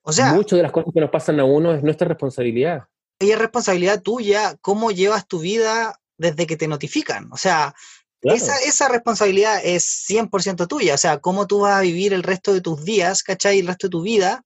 O 0.03 0.11
sea, 0.11 0.33
muchas 0.33 0.57
de 0.57 0.63
las 0.63 0.71
cosas 0.71 0.91
que 0.93 0.99
nos 0.99 1.11
pasan 1.11 1.39
a 1.39 1.45
uno 1.45 1.73
es 1.73 1.83
nuestra 1.83 2.07
responsabilidad. 2.07 2.85
Y 3.19 3.31
es 3.31 3.37
responsabilidad 3.37 4.01
tuya 4.01 4.55
cómo 4.61 4.91
llevas 4.91 5.27
tu 5.27 5.39
vida 5.39 5.99
desde 6.17 6.47
que 6.47 6.57
te 6.57 6.67
notifican. 6.67 7.31
O 7.31 7.37
sea, 7.37 7.75
esa, 8.23 8.57
esa, 8.65 8.89
responsabilidad 8.89 9.61
es 9.63 10.05
100% 10.09 10.67
tuya. 10.67 10.95
O 10.95 10.97
sea, 10.97 11.19
cómo 11.19 11.45
tú 11.45 11.61
vas 11.61 11.73
a 11.73 11.81
vivir 11.81 12.13
el 12.13 12.23
resto 12.23 12.53
de 12.53 12.61
tus 12.61 12.83
días, 12.83 13.21
¿cachai? 13.21 13.59
El 13.59 13.67
resto 13.67 13.87
de 13.87 13.91
tu 13.91 14.01
vida 14.01 14.43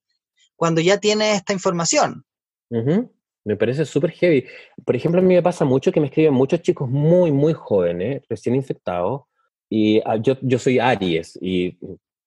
cuando 0.56 0.82
ya 0.82 1.00
tienes 1.00 1.36
esta 1.36 1.54
información. 1.54 2.26
Me 3.46 3.56
parece 3.56 3.86
súper 3.86 4.12
heavy. 4.12 4.46
Por 4.84 4.96
ejemplo, 4.96 5.22
a 5.22 5.24
mí 5.24 5.36
me 5.36 5.44
pasa 5.44 5.66
mucho 5.66 5.92
que 5.92 6.00
me 6.00 6.08
escriben 6.08 6.34
muchos 6.34 6.62
chicos 6.62 6.90
muy, 6.90 7.32
muy 7.32 7.54
jóvenes, 7.54 8.24
recién 8.28 8.56
infectados, 8.56 9.22
y 9.70 10.02
ah, 10.06 10.18
yo, 10.18 10.38
yo 10.42 10.60
soy 10.60 10.80
Aries, 10.80 11.38
y 11.42 11.78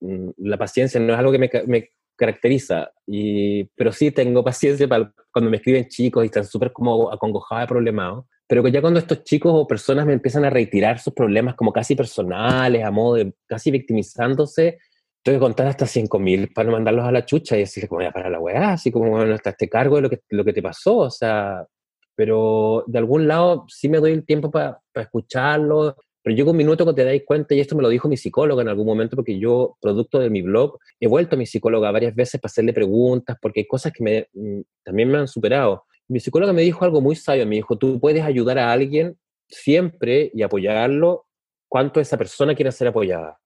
mm, 0.01 0.31
la 0.39 0.57
paciencia 0.57 1.01
no 1.01 1.13
es 1.13 1.19
algo 1.19 1.33
que 1.33 1.39
me, 1.39 1.51
me 1.67 1.91
caracteriza, 2.17 2.93
y, 3.07 3.65
pero 3.77 3.93
sí 3.93 4.11
tengo 4.13 4.45
paciencia 4.45 4.87
para 4.89 5.13
cuando 5.33 5.51
me 5.51 5.57
escriben 5.57 5.89
chicos 5.89 6.25
y 6.25 6.27
están 6.27 6.45
súper 6.45 6.73
como 6.73 7.11
acongojados, 7.13 7.69
problemados, 7.69 8.25
pero 8.47 8.63
que 8.63 8.73
ya 8.73 8.81
cuando 8.81 8.99
estos 8.99 9.25
chicos 9.25 9.53
o 9.55 9.67
personas 9.67 10.07
me 10.07 10.15
empiezan 10.15 10.45
a 10.45 10.51
retirar 10.51 10.99
sus 10.99 11.13
problemas 11.13 11.55
como 11.55 11.73
casi 11.73 11.95
personales, 11.95 12.85
a 12.85 12.91
modo 12.91 13.17
de 13.17 13.35
casi 13.47 13.71
victimizándose, 13.71 14.79
tengo 15.23 15.39
que 15.39 15.41
contar 15.41 15.67
hasta 15.67 15.87
5.000 15.87 16.53
para 16.53 16.67
no 16.67 16.73
mandarlos 16.73 17.05
a 17.05 17.13
la 17.13 17.25
chucha 17.25 17.57
y 17.57 17.61
decirle 17.61 17.89
como, 17.89 18.03
ya 18.03 18.11
para 18.11 18.31
la 18.31 18.41
weá, 18.41 18.73
así 18.73 18.91
como, 18.91 19.11
bueno, 19.11 19.35
hasta 19.35 19.51
este 19.51 19.69
cargo 19.69 19.97
de 19.97 20.03
lo 20.03 20.11
que, 20.11 20.21
lo 20.31 20.45
que 20.45 20.53
te 20.53 20.63
pasó, 20.63 20.99
o 20.99 21.11
sea, 21.11 21.67
pero 22.15 22.85
de 22.87 22.99
algún 22.99 23.29
lado 23.29 23.65
sí 23.69 23.89
me 23.89 23.99
doy 23.99 24.13
el 24.13 24.25
tiempo 24.25 24.51
para 24.51 24.81
escucharlo, 24.95 25.97
pero 26.23 26.37
llega 26.37 26.51
un 26.51 26.57
minuto 26.57 26.85
que 26.85 26.93
te 26.95 27.05
dais 27.05 27.23
cuenta, 27.25 27.55
y 27.55 27.61
esto 27.61 27.77
me 27.77 27.83
lo 27.83 27.89
dijo 27.89 28.09
mi 28.09 28.17
psicóloga 28.17 28.63
en 28.63 28.69
algún 28.69 28.87
momento, 28.87 29.17
porque 29.17 29.39
yo, 29.39 29.77
producto 29.81 30.19
de 30.19 30.31
mi 30.31 30.43
blog, 30.43 30.79
he 31.01 31.07
vuelto 31.07 31.37
a 31.37 31.39
mi 31.39 31.47
psicóloga 31.47 31.91
varias 31.91 32.15
veces 32.15 32.41
para 32.41 32.51
hacerle 32.51 32.73
preguntas, 32.73 33.37
porque 33.41 33.61
hay 33.61 33.67
cosas 33.67 33.93
que 33.93 34.03
me, 34.03 34.29
mm, 34.33 34.61
también 34.85 35.11
me 35.11 35.19
han 35.19 35.29
superado. 35.29 35.85
Mi 36.09 36.21
psicóloga 36.21 36.53
me 36.53 36.63
dijo 36.63 36.85
algo 36.85 37.01
muy 37.01 37.17
sabio, 37.17 37.47
me 37.47 37.57
dijo, 37.57 37.77
tú 37.77 38.01
puedes 38.01 38.25
ayudar 38.25 38.59
a 38.59 38.73
alguien 38.73 39.17
siempre 39.49 40.31
y 40.35 40.43
apoyarlo 40.43 41.27
cuanto 41.69 42.01
esa 42.01 42.17
persona 42.17 42.55
quiera 42.55 42.73
ser 42.73 42.89
apoyada. 42.89 43.39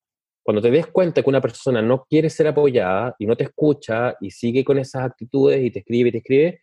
Cuando 0.42 0.60
te 0.60 0.70
des 0.70 0.86
cuenta 0.88 1.22
que 1.22 1.30
una 1.30 1.40
persona 1.40 1.80
no 1.80 2.04
quiere 2.04 2.28
ser 2.28 2.48
apoyada 2.48 3.14
y 3.18 3.26
no 3.26 3.36
te 3.36 3.44
escucha 3.44 4.16
y 4.20 4.30
sigue 4.30 4.64
con 4.64 4.78
esas 4.78 5.04
actitudes 5.04 5.62
y 5.62 5.70
te 5.70 5.80
escribe 5.80 6.08
y 6.08 6.12
te 6.12 6.18
escribe, 6.18 6.60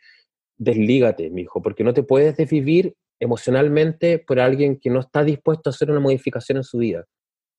deslígate, 0.57 1.31
hijo, 1.35 1.61
porque 1.61 1.83
no 1.83 1.93
te 1.93 2.03
puedes 2.03 2.35
desvivir 2.35 2.95
emocionalmente 3.19 4.19
por 4.19 4.39
alguien 4.39 4.79
que 4.79 4.89
no 4.89 4.99
está 4.99 5.23
dispuesto 5.23 5.69
a 5.69 5.71
hacer 5.71 5.89
una 5.91 5.99
modificación 5.99 6.57
en 6.57 6.63
su 6.63 6.79
vida. 6.79 7.05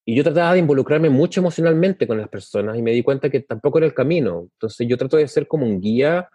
Y 0.05 0.15
yo 0.15 0.23
trataba 0.23 0.55
de 0.55 0.59
involucrarme 0.59 1.11
mucho 1.11 1.41
emocionalmente 1.41 2.07
con 2.07 2.19
las 2.19 2.29
personas 2.29 2.77
y 2.77 2.83
me 2.83 2.93
di 2.93 3.03
cuenta 3.03 3.31
que 3.31 3.41
tampoco 3.41 3.79
era 3.79 3.87
el 3.87 3.95
camino. 3.95 4.49
Entonces 4.53 4.87
yo 4.89 4.97
trato 4.97 5.17
de 5.17 5.29
ser 5.29 5.47
como 5.47 5.67
un 5.67 5.81
guía. 5.81 6.29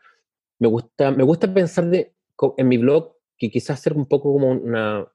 Me 0.60 0.68
gusta, 0.68 1.12
me 1.12 1.24
gusta 1.24 1.51
pensar 1.54 1.86
en 1.92 2.68
mi 2.68 2.77
blog 2.77 3.15
que 3.38 3.50
quizás 3.50 3.80
ser 3.80 3.94
un 3.94 4.06
poco 4.06 4.32
como, 4.32 4.50
una, 4.50 5.08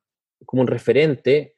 como 0.44 0.62
un 0.62 0.68
referente 0.68 1.54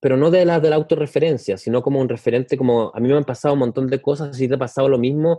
pero 0.00 0.16
no 0.16 0.30
de 0.30 0.44
la, 0.44 0.60
de 0.60 0.70
la 0.70 0.76
autorreferencia, 0.76 1.56
sino 1.56 1.82
como 1.82 2.00
un 2.00 2.08
referente, 2.08 2.56
como 2.56 2.92
a 2.94 3.00
mí 3.00 3.08
me 3.08 3.16
han 3.16 3.24
pasado 3.24 3.54
un 3.54 3.60
montón 3.60 3.88
de 3.88 4.00
cosas, 4.00 4.36
si 4.36 4.48
te 4.48 4.54
ha 4.54 4.58
pasado 4.58 4.88
lo 4.88 4.98
mismo, 4.98 5.38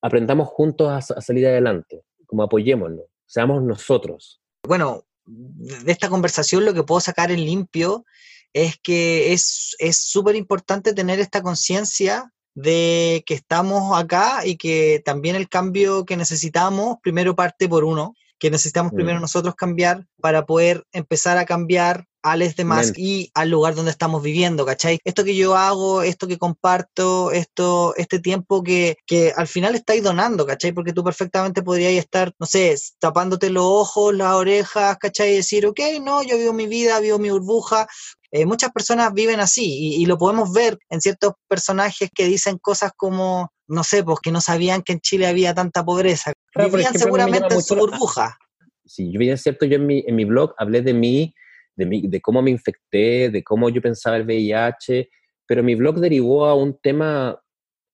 aprendamos 0.00 0.48
juntos 0.48 0.90
a, 0.90 1.20
salir 1.20 1.46
adelante, 1.46 2.02
como 2.26 2.42
apoyémonos, 2.42 3.06
seamos 3.26 3.62
nosotros. 3.62 4.40
Bueno, 4.62 5.04
de 5.26 5.90
esta 5.90 6.08
conversación 6.08 6.64
lo 6.64 6.74
que 6.74 6.84
puedo 6.84 7.00
sacar 7.00 7.30
en 7.30 7.44
limpio 7.44 8.04
es 8.52 8.76
que 8.82 9.32
es 9.32 9.66
súper 9.98 10.36
importante 10.36 10.94
tener 10.94 11.20
esta 11.20 11.42
conciencia 11.42 12.32
de 12.56 13.22
que 13.26 13.34
estamos 13.34 13.96
acá 14.00 14.46
y 14.46 14.56
que 14.56 15.02
también 15.04 15.36
el 15.36 15.48
cambio 15.48 16.06
que 16.06 16.16
necesitamos 16.16 16.96
primero 17.02 17.36
parte 17.36 17.68
por 17.68 17.84
uno, 17.84 18.14
que 18.38 18.50
necesitamos 18.50 18.92
mm. 18.92 18.96
primero 18.96 19.20
nosotros 19.20 19.54
cambiar 19.54 20.06
para 20.22 20.46
poder 20.46 20.84
empezar 20.92 21.36
a 21.36 21.44
cambiar 21.44 22.06
a 22.26 22.36
los 22.36 22.56
demás 22.56 22.92
y 22.96 23.30
al 23.34 23.50
lugar 23.50 23.76
donde 23.76 23.92
estamos 23.92 24.20
viviendo, 24.20 24.66
¿cachai? 24.66 24.98
Esto 25.04 25.22
que 25.22 25.36
yo 25.36 25.56
hago, 25.56 26.02
esto 26.02 26.26
que 26.26 26.38
comparto, 26.38 27.30
esto, 27.30 27.94
este 27.96 28.18
tiempo 28.18 28.64
que, 28.64 28.96
que 29.06 29.32
al 29.36 29.46
final 29.46 29.76
estáis 29.76 30.02
donando, 30.02 30.44
¿cachai? 30.44 30.72
Porque 30.72 30.92
tú 30.92 31.04
perfectamente 31.04 31.62
podrías 31.62 31.92
estar, 31.92 32.34
no 32.40 32.46
sé, 32.46 32.74
tapándote 32.98 33.48
los 33.48 33.62
ojos, 33.64 34.12
las 34.12 34.32
orejas, 34.32 34.96
¿cachai? 34.98 35.34
Y 35.34 35.36
decir, 35.36 35.66
ok, 35.66 35.78
no, 36.02 36.24
yo 36.24 36.36
vivo 36.36 36.52
mi 36.52 36.66
vida, 36.66 36.98
vivo 36.98 37.20
mi 37.20 37.30
burbuja, 37.30 37.86
eh, 38.32 38.44
muchas 38.44 38.72
personas 38.72 39.14
viven 39.14 39.38
así 39.38 39.94
y, 39.94 40.04
lo 40.06 40.18
podemos 40.18 40.52
ver 40.52 40.78
en 40.90 41.00
ciertos 41.00 41.34
personajes 41.46 42.10
que 42.12 42.24
dicen 42.24 42.58
cosas 42.58 42.90
como, 42.96 43.52
no 43.68 43.84
sé, 43.84 44.02
pues 44.02 44.18
que 44.20 44.32
no 44.32 44.40
sabían 44.40 44.82
que 44.82 44.94
en 44.94 45.00
Chile 45.00 45.28
había 45.28 45.54
tanta 45.54 45.84
pobreza. 45.84 46.32
Vivían 46.56 46.98
seguramente 46.98 47.54
en 47.54 47.62
su 47.62 47.76
burbuja. 47.76 48.36
Sí, 48.84 49.12
yo 49.12 49.20
bien 49.20 49.38
cierto, 49.38 49.64
yo 49.64 49.76
en 49.76 49.86
mi, 49.86 50.02
en 50.04 50.16
mi 50.16 50.24
blog 50.24 50.54
hablé 50.58 50.82
de 50.82 50.92
mí 50.92 51.32
de, 51.76 52.20
cómo 52.20 52.42
me 52.42 52.50
infecté, 52.50 53.30
de 53.30 53.42
cómo 53.44 53.68
yo 53.68 53.80
pensaba 53.80 54.16
el 54.16 54.24
VIH, 54.24 55.08
pero 55.46 55.62
mi 55.62 55.74
blog 55.74 56.00
derivó 56.00 56.46
a 56.46 56.54
un 56.54 56.78
tema 56.78 57.38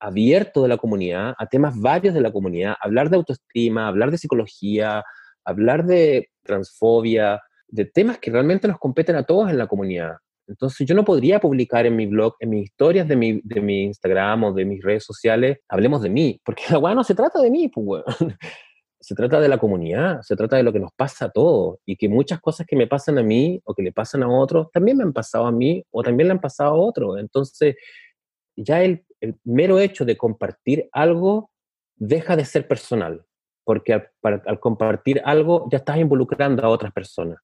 abierto 0.00 0.62
de 0.62 0.68
la 0.68 0.78
comunidad, 0.78 1.34
a 1.38 1.46
temas 1.46 1.78
varios 1.78 2.14
de 2.14 2.20
la 2.20 2.32
comunidad, 2.32 2.76
hablar 2.80 3.10
de 3.10 3.16
autoestima, 3.16 3.88
hablar 3.88 4.10
de 4.10 4.18
psicología, 4.18 5.04
hablar 5.44 5.84
de 5.84 6.28
transfobia, 6.42 7.40
de 7.68 7.84
temas 7.84 8.18
que 8.18 8.30
realmente 8.30 8.68
nos 8.68 8.78
competen 8.78 9.16
a 9.16 9.22
todos 9.24 9.50
en 9.50 9.58
la 9.58 9.66
comunidad. 9.66 10.16
Entonces 10.48 10.86
yo 10.86 10.94
no 10.94 11.04
podría 11.04 11.40
publicar 11.40 11.86
en 11.86 11.96
mi 11.96 12.06
blog, 12.06 12.34
en 12.40 12.50
mis 12.50 12.64
historias 12.64 13.06
de 13.06 13.16
mi, 13.16 13.40
de 13.44 13.60
mi 13.60 13.84
Instagram 13.84 14.44
o 14.44 14.52
de 14.52 14.64
mis 14.64 14.82
redes 14.82 15.04
sociales, 15.04 15.58
hablemos 15.68 16.02
de 16.02 16.10
mí, 16.10 16.40
porque 16.44 16.64
la 16.70 16.78
weá 16.78 16.94
no 16.94 17.04
se 17.04 17.14
trata 17.14 17.40
de 17.40 17.50
mí, 17.50 17.68
pues 17.68 18.02
se 19.02 19.16
trata 19.16 19.40
de 19.40 19.48
la 19.48 19.58
comunidad, 19.58 20.22
se 20.22 20.36
trata 20.36 20.56
de 20.56 20.62
lo 20.62 20.72
que 20.72 20.78
nos 20.78 20.92
pasa 20.92 21.26
a 21.26 21.30
todos 21.30 21.78
y 21.84 21.96
que 21.96 22.08
muchas 22.08 22.40
cosas 22.40 22.66
que 22.66 22.76
me 22.76 22.86
pasan 22.86 23.18
a 23.18 23.22
mí 23.22 23.60
o 23.64 23.74
que 23.74 23.82
le 23.82 23.92
pasan 23.92 24.22
a 24.22 24.28
otros 24.28 24.70
también 24.70 24.96
me 24.96 25.02
han 25.02 25.12
pasado 25.12 25.46
a 25.46 25.52
mí 25.52 25.84
o 25.90 26.02
también 26.04 26.28
le 26.28 26.32
han 26.32 26.40
pasado 26.40 26.70
a 26.70 26.74
otros. 26.74 27.18
Entonces, 27.18 27.74
ya 28.56 28.82
el, 28.82 29.04
mero 29.44 29.78
hecho 29.78 30.04
de 30.04 30.16
compartir 30.16 30.88
algo 30.92 31.50
deja 31.96 32.36
de 32.36 32.44
ser 32.44 32.66
personal, 32.68 33.24
porque 33.64 33.92
al, 33.92 34.60
compartir 34.60 35.20
algo 35.24 35.68
ya 35.70 35.78
estás 35.78 35.98
involucrando 35.98 36.64
a 36.64 36.68
otras 36.68 36.92
personas, 36.92 37.38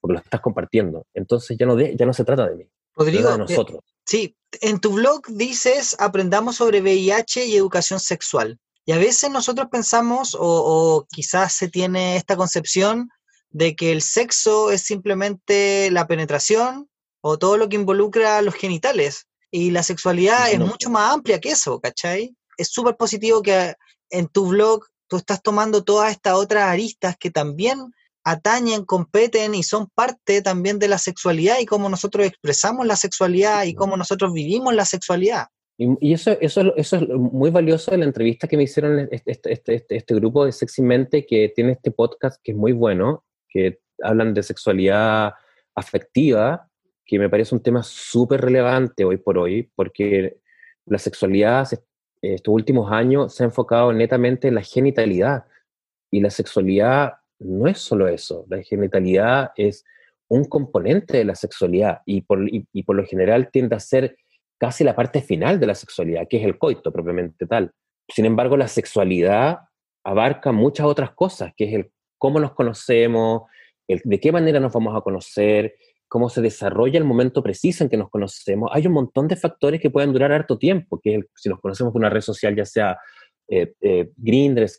porque 0.00 0.14
lo 0.14 0.20
estás 0.20 0.40
compartiendo. 0.40 1.06
Entonces 1.14 1.56
ya 1.58 1.66
no, 1.66 1.78
ya 1.78 2.06
no 2.06 2.12
se 2.12 2.24
trata 2.24 2.48
de 2.48 2.56
mí. 2.56 2.68
Rodrigo, 2.94 3.30
de 3.30 3.38
nosotros. 3.38 3.80
sí, 4.04 4.36
en 4.60 4.78
tu 4.78 4.94
blog 4.94 5.26
dices 5.28 5.96
aprendamos 5.98 6.56
sobre 6.56 6.80
VIH 6.80 7.46
y 7.46 7.56
educación 7.56 7.98
sexual. 7.98 8.58
Y 8.84 8.92
a 8.92 8.98
veces 8.98 9.30
nosotros 9.30 9.68
pensamos, 9.70 10.36
o, 10.38 11.06
quizás 11.10 11.54
se 11.54 11.68
tiene 11.68 12.16
esta 12.16 12.36
concepción, 12.36 13.08
de 13.50 13.76
que 13.76 13.92
el 13.92 14.02
sexo 14.02 14.70
es 14.70 14.82
simplemente 14.82 15.90
la 15.90 16.06
penetración 16.06 16.88
o 17.20 17.38
todo 17.38 17.56
lo 17.56 17.68
que 17.68 17.76
involucra 17.76 18.42
los 18.42 18.54
genitales. 18.54 19.26
Y 19.50 19.70
la 19.70 19.82
sexualidad 19.82 20.50
es 20.50 20.58
mucho 20.58 20.88
más 20.88 21.12
amplia 21.12 21.38
que 21.38 21.50
eso, 21.50 21.78
¿cachai? 21.78 22.34
Es 22.56 22.68
súper 22.68 22.96
positivo 22.96 23.42
que 23.42 23.74
en 24.10 24.26
tu 24.28 24.46
blog 24.48 24.86
tú 25.06 25.18
estás 25.18 25.42
tomando 25.42 25.84
todas 25.84 26.10
estas 26.12 26.34
otras 26.34 26.64
aristas 26.64 27.16
que 27.18 27.30
también 27.30 27.92
atañen, 28.24 28.84
competen 28.84 29.54
y 29.54 29.62
son 29.62 29.88
parte 29.94 30.42
también 30.42 30.78
de 30.78 30.88
la 30.88 30.98
sexualidad 30.98 31.58
y 31.60 31.66
cómo 31.66 31.88
nosotros 31.88 32.26
expresamos 32.26 32.86
la 32.86 32.96
sexualidad 32.96 33.64
y 33.64 33.74
cómo 33.74 33.96
nosotros 33.96 34.32
vivimos 34.32 34.74
la 34.74 34.84
sexualidad. 34.84 35.48
Y, 35.78 36.12
eso, 36.12 36.36
eso, 36.40 36.76
eso 36.76 36.96
es 36.96 37.08
muy 37.08 37.50
valioso 37.50 37.90
de 37.90 37.98
la 37.98 38.04
entrevista 38.04 38.46
que 38.46 38.56
me 38.56 38.64
hicieron 38.64 39.08
este, 39.10 39.32
este, 39.32 39.74
este, 39.74 39.96
este, 39.96 40.14
grupo 40.14 40.44
de 40.44 40.52
Sexy 40.52 40.82
Mente 40.82 41.26
que 41.26 41.50
tiene 41.54 41.72
este 41.72 41.90
podcast 41.90 42.40
que 42.42 42.52
es 42.52 42.56
muy 42.56 42.72
bueno, 42.72 43.24
que 43.48 43.80
hablan 44.02 44.34
de 44.34 44.42
sexualidad 44.42 45.32
afectiva, 45.74 46.68
que 47.04 47.18
me 47.18 47.30
parece 47.30 47.54
un 47.54 47.62
tema 47.62 47.82
súper 47.82 48.42
relevante 48.42 49.04
hoy 49.04 49.16
por 49.16 49.38
hoy, 49.38 49.70
porque 49.74 50.38
la 50.86 50.98
sexualidad 50.98 51.68
estos 52.20 52.54
últimos 52.54 52.92
años 52.92 53.34
se 53.34 53.42
ha 53.42 53.46
enfocado 53.46 53.92
netamente 53.92 54.48
en 54.48 54.54
la 54.54 54.62
genitalidad. 54.62 55.46
Y 56.12 56.20
la 56.20 56.30
sexualidad 56.30 57.14
no 57.40 57.66
es 57.66 57.78
solo 57.78 58.06
eso, 58.06 58.44
la 58.48 58.62
genitalidad 58.62 59.50
es 59.56 59.84
un 60.28 60.44
componente 60.44 61.16
de 61.16 61.24
la 61.24 61.34
sexualidad 61.34 62.02
y 62.06 62.20
por, 62.20 62.40
y 62.48 62.82
por 62.84 62.96
lo 62.96 63.04
general 63.04 63.50
tiende 63.50 63.74
a 63.74 63.80
ser 63.80 64.16
casi 64.62 64.84
la 64.84 64.94
parte 64.94 65.22
final 65.22 65.58
de 65.58 65.66
la 65.66 65.74
sexualidad, 65.74 66.28
que 66.30 66.36
es 66.36 66.44
el 66.44 66.56
coito 66.56 66.92
propiamente 66.92 67.48
tal. 67.48 67.72
Sin 68.08 68.26
embargo, 68.26 68.56
la 68.56 68.68
sexualidad 68.68 69.58
abarca 70.04 70.52
muchas 70.52 70.86
otras 70.86 71.10
cosas, 71.16 71.52
que 71.56 71.64
es 71.64 71.74
el 71.74 71.90
cómo 72.16 72.38
nos 72.38 72.52
conocemos, 72.52 73.42
el, 73.88 74.00
de 74.04 74.20
qué 74.20 74.30
manera 74.30 74.60
nos 74.60 74.72
vamos 74.72 74.96
a 74.96 75.00
conocer, 75.00 75.74
cómo 76.06 76.28
se 76.28 76.40
desarrolla 76.40 76.96
el 76.96 77.04
momento 77.04 77.42
preciso 77.42 77.82
en 77.82 77.90
que 77.90 77.96
nos 77.96 78.08
conocemos. 78.08 78.70
Hay 78.72 78.86
un 78.86 78.92
montón 78.92 79.26
de 79.26 79.34
factores 79.34 79.80
que 79.80 79.90
pueden 79.90 80.12
durar 80.12 80.30
harto 80.30 80.56
tiempo, 80.56 81.00
que 81.02 81.16
es 81.16 81.24
si 81.34 81.48
nos 81.48 81.60
conocemos 81.60 81.92
por 81.92 81.98
una 81.98 82.10
red 82.10 82.20
social, 82.20 82.54
ya 82.54 82.64
sea 82.64 82.96
eh, 83.48 83.74
eh, 83.80 84.12
Grindr, 84.16 84.70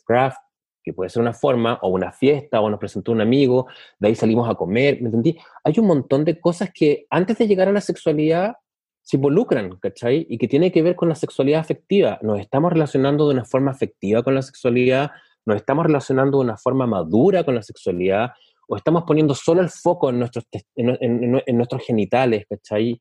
que 0.82 0.94
puede 0.94 1.10
ser 1.10 1.20
una 1.20 1.34
forma, 1.34 1.78
o 1.82 1.90
una 1.90 2.10
fiesta, 2.10 2.62
o 2.62 2.70
nos 2.70 2.80
presentó 2.80 3.12
un 3.12 3.20
amigo, 3.20 3.66
de 3.98 4.08
ahí 4.08 4.14
salimos 4.14 4.48
a 4.48 4.54
comer, 4.54 5.02
¿me 5.02 5.08
entendí? 5.08 5.36
Hay 5.62 5.74
un 5.76 5.88
montón 5.88 6.24
de 6.24 6.40
cosas 6.40 6.70
que 6.72 7.04
antes 7.10 7.36
de 7.36 7.46
llegar 7.46 7.68
a 7.68 7.72
la 7.72 7.82
sexualidad 7.82 8.54
se 9.04 9.18
involucran, 9.18 9.76
¿cachai? 9.76 10.26
Y 10.30 10.38
que 10.38 10.48
tiene 10.48 10.72
que 10.72 10.82
ver 10.82 10.96
con 10.96 11.10
la 11.10 11.14
sexualidad 11.14 11.60
afectiva. 11.60 12.18
Nos 12.22 12.40
estamos 12.40 12.72
relacionando 12.72 13.28
de 13.28 13.34
una 13.34 13.44
forma 13.44 13.70
afectiva 13.70 14.22
con 14.22 14.34
la 14.34 14.40
sexualidad, 14.40 15.10
nos 15.44 15.56
estamos 15.56 15.84
relacionando 15.84 16.38
de 16.38 16.44
una 16.44 16.56
forma 16.56 16.86
madura 16.86 17.44
con 17.44 17.54
la 17.54 17.62
sexualidad, 17.62 18.30
o 18.66 18.76
estamos 18.76 19.04
poniendo 19.06 19.34
solo 19.34 19.60
el 19.60 19.68
foco 19.68 20.08
en 20.08 20.18
nuestros, 20.18 20.46
en, 20.74 21.42
nuestros 21.56 21.84
genitales, 21.84 22.46
¿cachai? 22.48 22.98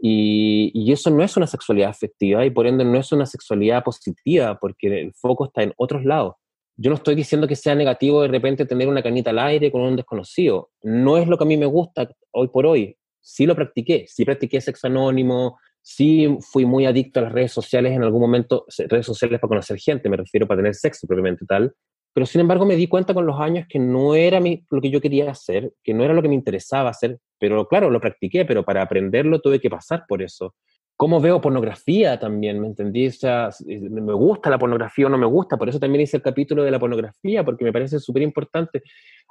Y, 0.00 0.72
y, 0.74 0.92
eso 0.92 1.08
no 1.10 1.22
es 1.22 1.36
una 1.36 1.46
sexualidad 1.46 1.90
afectiva 1.90 2.44
y 2.44 2.50
por 2.50 2.66
ende 2.66 2.84
no 2.84 2.98
es 2.98 3.12
una 3.12 3.24
sexualidad 3.24 3.84
positiva 3.84 4.58
porque 4.58 5.02
el 5.02 5.14
foco 5.14 5.46
está 5.46 5.62
en 5.62 5.72
otros 5.76 6.04
lados. 6.04 6.34
yo 6.76 6.90
no 6.90 6.96
estoy 6.96 7.14
diciendo 7.14 7.46
que 7.46 7.54
sea 7.54 7.76
negativo 7.76 8.22
de 8.22 8.28
repente 8.28 8.66
tener 8.66 8.88
una 8.88 9.04
canita 9.04 9.30
al 9.30 9.38
aire 9.38 9.70
con 9.70 9.82
un 9.82 9.94
desconocido. 9.94 10.70
No 10.82 11.16
es 11.16 11.28
lo 11.28 11.38
que 11.38 11.44
a 11.44 11.46
mí 11.46 11.56
me 11.56 11.66
gusta 11.66 12.10
hoy 12.32 12.48
por 12.48 12.66
hoy. 12.66 12.96
Sí 13.24 13.46
lo 13.46 13.54
practiqué, 13.54 14.04
sí 14.06 14.24
practiqué 14.24 14.60
sexo 14.60 14.86
anónimo, 14.86 15.58
sí 15.80 16.36
fui 16.40 16.66
muy 16.66 16.84
adicto 16.84 17.20
a 17.20 17.24
las 17.24 17.32
redes 17.32 17.52
sociales 17.52 17.92
en 17.92 18.02
algún 18.02 18.20
momento, 18.20 18.66
redes 18.76 19.06
sociales 19.06 19.40
para 19.40 19.48
conocer 19.48 19.78
gente, 19.78 20.08
me 20.08 20.16
refiero 20.16 20.46
para 20.46 20.58
tener 20.58 20.74
sexo 20.74 21.06
propiamente 21.06 21.46
tal. 21.46 21.74
Pero 22.12 22.26
sin 22.26 22.42
embargo 22.42 22.66
me 22.66 22.76
di 22.76 22.86
cuenta 22.86 23.14
con 23.14 23.26
los 23.26 23.40
años 23.40 23.66
que 23.68 23.78
no 23.78 24.14
era 24.14 24.40
lo 24.40 24.80
que 24.80 24.90
yo 24.90 25.00
quería 25.00 25.30
hacer, 25.30 25.72
que 25.82 25.94
no 25.94 26.04
era 26.04 26.14
lo 26.14 26.22
que 26.22 26.28
me 26.28 26.34
interesaba 26.34 26.90
hacer. 26.90 27.18
Pero 27.40 27.66
claro, 27.66 27.90
lo 27.90 28.00
practiqué, 28.00 28.44
pero 28.44 28.64
para 28.64 28.82
aprenderlo 28.82 29.40
tuve 29.40 29.58
que 29.58 29.70
pasar 29.70 30.04
por 30.06 30.22
eso 30.22 30.54
cómo 30.96 31.20
veo 31.20 31.40
pornografía 31.40 32.18
también, 32.18 32.60
¿me 32.60 32.68
entendí? 32.68 33.08
O 33.08 33.12
sea, 33.12 33.50
me 33.66 34.12
gusta 34.12 34.50
la 34.50 34.58
pornografía 34.58 35.06
o 35.06 35.08
no 35.08 35.18
me 35.18 35.26
gusta, 35.26 35.56
por 35.56 35.68
eso 35.68 35.80
también 35.80 36.02
hice 36.02 36.16
el 36.16 36.22
capítulo 36.22 36.62
de 36.62 36.70
la 36.70 36.78
pornografía, 36.78 37.44
porque 37.44 37.64
me 37.64 37.72
parece 37.72 37.98
súper 37.98 38.22
importante. 38.22 38.82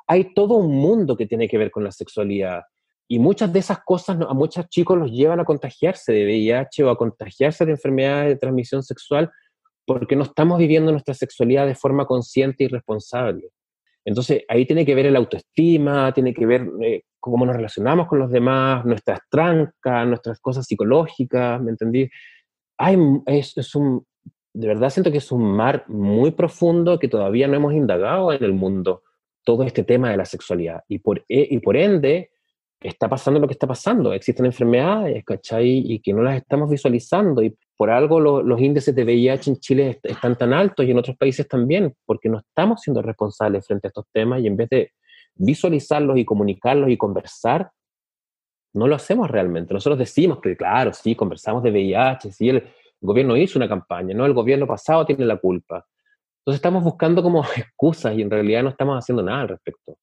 Hay 0.07 0.33
todo 0.33 0.55
un 0.55 0.75
mundo 0.75 1.15
que 1.15 1.25
tiene 1.25 1.47
que 1.47 1.57
ver 1.57 1.71
con 1.71 1.83
la 1.83 1.91
sexualidad. 1.91 2.63
Y 3.07 3.19
muchas 3.19 3.51
de 3.51 3.59
esas 3.59 3.79
cosas 3.83 4.17
a 4.21 4.33
muchos 4.33 4.67
chicos 4.69 4.97
los 4.97 5.11
llevan 5.11 5.39
a 5.39 5.45
contagiarse 5.45 6.13
de 6.13 6.25
VIH 6.25 6.83
o 6.83 6.89
a 6.89 6.97
contagiarse 6.97 7.65
de 7.65 7.71
enfermedades 7.71 8.29
de 8.29 8.35
transmisión 8.37 8.81
sexual 8.81 9.31
porque 9.85 10.15
no 10.15 10.23
estamos 10.23 10.57
viviendo 10.57 10.91
nuestra 10.91 11.13
sexualidad 11.13 11.67
de 11.67 11.75
forma 11.75 12.05
consciente 12.05 12.63
y 12.63 12.67
responsable. 12.67 13.49
Entonces, 14.05 14.43
ahí 14.47 14.65
tiene 14.65 14.85
que 14.85 14.95
ver 14.95 15.05
el 15.05 15.15
autoestima, 15.15 16.13
tiene 16.13 16.33
que 16.33 16.45
ver 16.45 16.67
eh, 16.81 17.03
cómo 17.19 17.45
nos 17.45 17.55
relacionamos 17.55 18.07
con 18.07 18.19
los 18.19 18.31
demás, 18.31 18.85
nuestras 18.85 19.19
trancas, 19.29 20.07
nuestras 20.07 20.39
cosas 20.39 20.65
psicológicas, 20.65 21.61
¿me 21.61 21.71
entendí? 21.71 22.09
Hay, 22.77 22.97
es, 23.25 23.57
es, 23.57 23.75
un, 23.75 24.05
de 24.53 24.67
verdad 24.67 24.89
siento 24.89 25.11
que 25.11 25.19
es 25.19 25.31
un 25.31 25.43
mar 25.43 25.85
muy 25.87 26.31
profundo 26.31 26.99
que 26.99 27.07
todavía 27.07 27.47
no 27.47 27.55
hemos 27.55 27.73
indagado 27.73 28.33
en 28.33 28.43
el 28.43 28.53
mundo, 28.53 29.03
todo 29.45 29.63
este 29.63 29.83
tema 29.83 30.11
de 30.11 30.17
la 30.17 30.25
sexualidad. 30.25 30.83
Y 30.87 30.99
por, 30.99 31.19
e, 31.29 31.47
y 31.49 31.59
por 31.59 31.77
ende, 31.77 32.31
está 32.83 33.09
pasando 33.09 33.39
lo 33.39 33.47
que 33.47 33.53
está 33.53 33.67
pasando. 33.67 34.13
Existen 34.13 34.45
enfermedades, 34.45 35.23
¿cachai? 35.23 35.83
Y 35.85 35.99
que 35.99 36.13
no 36.13 36.21
las 36.21 36.37
estamos 36.37 36.69
visualizando. 36.69 37.41
Y 37.41 37.55
por 37.77 37.89
algo 37.89 38.19
los 38.19 38.61
índices 38.61 38.93
de 38.93 39.03
VIH 39.03 39.49
en 39.51 39.57
Chile 39.57 39.99
están 40.03 40.37
tan 40.37 40.53
altos 40.53 40.85
y 40.85 40.91
en 40.91 40.97
otros 40.97 41.17
países 41.17 41.47
también, 41.47 41.95
porque 42.05 42.29
no 42.29 42.39
estamos 42.39 42.81
siendo 42.81 43.01
responsables 43.01 43.65
frente 43.65 43.87
a 43.87 43.89
estos 43.89 44.05
temas 44.11 44.41
y 44.41 44.47
en 44.47 44.57
vez 44.57 44.69
de 44.69 44.91
visualizarlos 45.35 46.17
y 46.17 46.25
comunicarlos 46.25 46.89
y 46.89 46.97
conversar, 46.97 47.71
no 48.73 48.87
lo 48.87 48.95
hacemos 48.95 49.29
realmente. 49.29 49.73
Nosotros 49.73 49.99
decimos 49.99 50.39
que, 50.41 50.55
claro, 50.55 50.93
sí, 50.93 51.15
conversamos 51.15 51.63
de 51.63 51.71
VIH, 51.71 52.31
sí, 52.31 52.49
el, 52.49 52.63
gobierno 53.01 53.35
hizo 53.35 53.59
una 53.59 53.67
campaña, 53.67 54.15
no, 54.15 54.25
el 54.25 54.33
gobierno 54.33 54.65
pasado 54.65 55.05
tiene 55.05 55.25
la 55.25 55.35
culpa. 55.35 55.85
Entonces 56.39 56.57
estamos 56.57 56.83
buscando 56.83 57.21
como 57.21 57.43
excusas 57.57 58.15
y 58.17 58.21
en 58.21 58.31
realidad 58.31 58.63
no 58.63 58.69
estamos 58.69 58.97
haciendo 58.97 59.23
nada 59.23 59.41
al 59.41 59.49
respecto. 59.49 59.97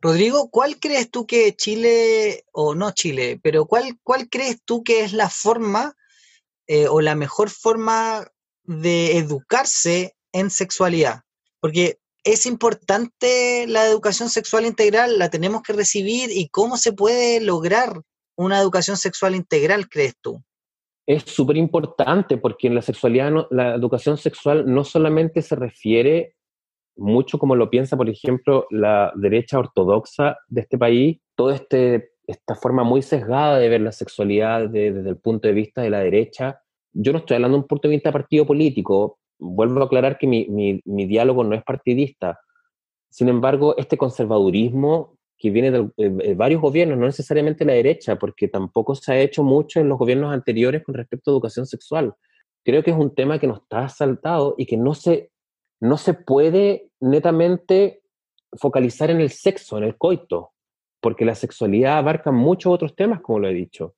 Rodrigo, 0.00 0.50
¿cuál 0.50 0.78
crees 0.78 1.10
tú 1.10 1.26
que 1.26 1.54
Chile, 1.54 2.44
o 2.52 2.74
no 2.74 2.90
Chile, 2.92 3.38
pero 3.42 3.66
cuál, 3.66 3.98
cuál 4.02 4.28
crees 4.28 4.60
tú 4.64 4.82
que 4.82 5.04
es 5.04 5.12
la 5.12 5.28
forma 5.28 5.94
eh, 6.66 6.88
o 6.88 7.00
la 7.00 7.14
mejor 7.14 7.50
forma 7.50 8.26
de 8.64 9.18
educarse 9.18 10.16
en 10.32 10.50
sexualidad? 10.50 11.20
Porque 11.60 11.98
es 12.24 12.46
importante 12.46 13.66
la 13.68 13.86
educación 13.86 14.30
sexual 14.30 14.66
integral, 14.66 15.18
la 15.18 15.30
tenemos 15.30 15.62
que 15.62 15.72
recibir 15.72 16.30
y 16.30 16.48
cómo 16.48 16.76
se 16.76 16.92
puede 16.92 17.40
lograr 17.40 18.02
una 18.36 18.60
educación 18.60 18.96
sexual 18.96 19.34
integral, 19.34 19.88
crees 19.88 20.14
tú? 20.20 20.42
Es 21.06 21.22
súper 21.24 21.56
importante 21.56 22.36
porque 22.36 22.66
en 22.66 22.74
la 22.74 22.82
sexualidad, 22.82 23.32
la 23.50 23.74
educación 23.74 24.18
sexual 24.18 24.64
no 24.66 24.84
solamente 24.84 25.40
se 25.40 25.54
refiere 25.54 26.35
mucho 26.96 27.38
como 27.38 27.54
lo 27.54 27.70
piensa, 27.70 27.96
por 27.96 28.08
ejemplo, 28.08 28.66
la 28.70 29.12
derecha 29.16 29.58
ortodoxa 29.58 30.38
de 30.48 30.62
este 30.62 30.78
país, 30.78 31.18
toda 31.34 31.54
este, 31.54 32.10
esta 32.26 32.54
forma 32.54 32.84
muy 32.84 33.02
sesgada 33.02 33.58
de 33.58 33.68
ver 33.68 33.80
la 33.80 33.92
sexualidad 33.92 34.68
desde 34.68 35.08
el 35.08 35.16
punto 35.16 35.48
de 35.48 35.54
vista 35.54 35.82
de 35.82 35.90
la 35.90 36.00
derecha. 36.00 36.60
Yo 36.92 37.12
no 37.12 37.18
estoy 37.18 37.36
hablando 37.36 37.58
de 37.58 37.62
un 37.62 37.68
punto 37.68 37.88
de 37.88 37.94
vista 37.94 38.12
partido 38.12 38.46
político, 38.46 39.18
vuelvo 39.38 39.80
a 39.80 39.84
aclarar 39.84 40.18
que 40.18 40.26
mi, 40.26 40.46
mi, 40.48 41.06
diálogo 41.06 41.44
no 41.44 41.54
es 41.54 41.62
partidista. 41.62 42.40
Sin 43.10 43.28
embargo, 43.28 43.76
este 43.76 43.96
conservadurismo 43.96 45.16
que 45.38 45.50
viene 45.50 45.70
de, 45.70 46.34
varios 46.34 46.62
gobiernos, 46.62 46.98
no 46.98 47.06
necesariamente 47.06 47.66
la 47.66 47.74
derecha, 47.74 48.16
porque 48.16 48.48
tampoco 48.48 48.94
se 48.94 49.12
ha 49.12 49.20
hecho 49.20 49.42
mucho 49.42 49.80
en 49.80 49.88
los 49.88 49.98
gobiernos 49.98 50.32
anteriores 50.32 50.82
con 50.82 50.94
respecto 50.94 51.30
a 51.30 51.34
educación 51.34 51.66
sexual. 51.66 52.14
Creo 52.64 52.82
que 52.82 52.90
es 52.90 52.96
un 52.96 53.14
tema 53.14 53.38
que 53.38 53.46
nos 53.46 53.60
está 53.60 53.88
saltado 53.90 54.54
y 54.56 54.64
que 54.64 54.78
no 54.78 54.94
se, 54.94 55.30
no 55.80 55.96
se 55.96 56.14
puede 56.14 56.90
netamente 57.00 58.02
focalizar 58.52 59.10
en 59.10 59.20
el 59.20 59.30
sexo, 59.30 59.78
en 59.78 59.84
el 59.84 59.96
coito, 59.96 60.52
porque 61.00 61.24
la 61.24 61.34
sexualidad 61.34 61.98
abarca 61.98 62.32
muchos 62.32 62.72
otros 62.72 62.94
temas, 62.96 63.20
como 63.20 63.40
lo 63.40 63.48
he 63.48 63.54
dicho. 63.54 63.94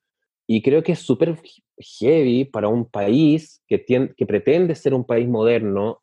Y 0.47 0.61
creo 0.61 0.83
que 0.83 0.93
es 0.93 0.99
súper 0.99 1.39
heavy 1.77 2.45
para 2.45 2.67
un 2.67 2.89
país 2.89 3.63
que, 3.67 3.77
tiene, 3.77 4.13
que 4.15 4.25
pretende 4.25 4.75
ser 4.75 4.93
un 4.93 5.05
país 5.05 5.27
moderno, 5.27 6.01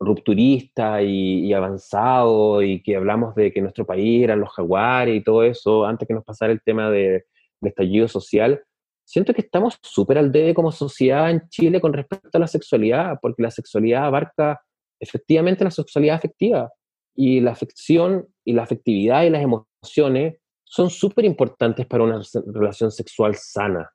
rupturista 0.00 1.02
y, 1.02 1.52
avanzado, 1.52 2.62
y 2.62 2.80
que 2.82 2.96
hablamos 2.96 3.34
de 3.34 3.52
que 3.52 3.60
nuestro 3.60 3.84
país 3.84 4.22
eran 4.22 4.40
los 4.40 4.50
jaguares 4.50 5.16
y 5.16 5.24
todo 5.24 5.42
eso, 5.42 5.84
antes 5.84 6.06
que 6.06 6.14
nos 6.14 6.24
pasara 6.24 6.52
el 6.52 6.62
tema 6.62 6.90
de, 6.90 7.24
del 7.60 7.70
estallido 7.70 8.06
social. 8.06 8.62
Siento 9.04 9.34
que 9.34 9.40
estamos 9.40 9.78
súper 9.82 10.18
al 10.18 10.30
debe 10.30 10.54
como 10.54 10.70
sociedad 10.70 11.30
en 11.30 11.48
Chile 11.48 11.80
con 11.80 11.92
respecto 11.92 12.30
a 12.32 12.38
la 12.38 12.46
sexualidad, 12.46 13.18
porque 13.20 13.42
la 13.42 13.50
sexualidad 13.50 14.04
abarca 14.04 14.60
efectivamente 15.00 15.64
la 15.64 15.70
sexualidad 15.70 16.16
afectiva. 16.16 16.70
Y 17.14 17.40
la 17.40 17.50
afección 17.50 18.28
y 18.44 18.52
la 18.52 18.62
afectividad 18.62 19.24
y 19.24 19.30
las 19.30 19.42
emociones 19.42 20.36
son 20.64 20.90
súper 20.90 21.24
importantes 21.24 21.86
para 21.86 22.04
una 22.04 22.22
relación 22.46 22.92
sexual 22.92 23.34
sana. 23.34 23.90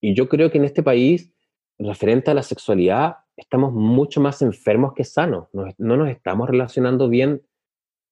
Y 0.00 0.14
yo 0.14 0.28
creo 0.28 0.50
que 0.50 0.58
en 0.58 0.64
este 0.64 0.82
país, 0.82 1.32
referente 1.78 2.30
a 2.30 2.34
la 2.34 2.42
sexualidad, 2.42 3.16
estamos 3.36 3.72
mucho 3.72 4.20
más 4.20 4.40
enfermos 4.42 4.92
que 4.94 5.04
sanos. 5.04 5.48
No, 5.52 5.96
nos 5.96 6.08
estamos 6.08 6.48
relacionando 6.48 7.08
bien 7.08 7.42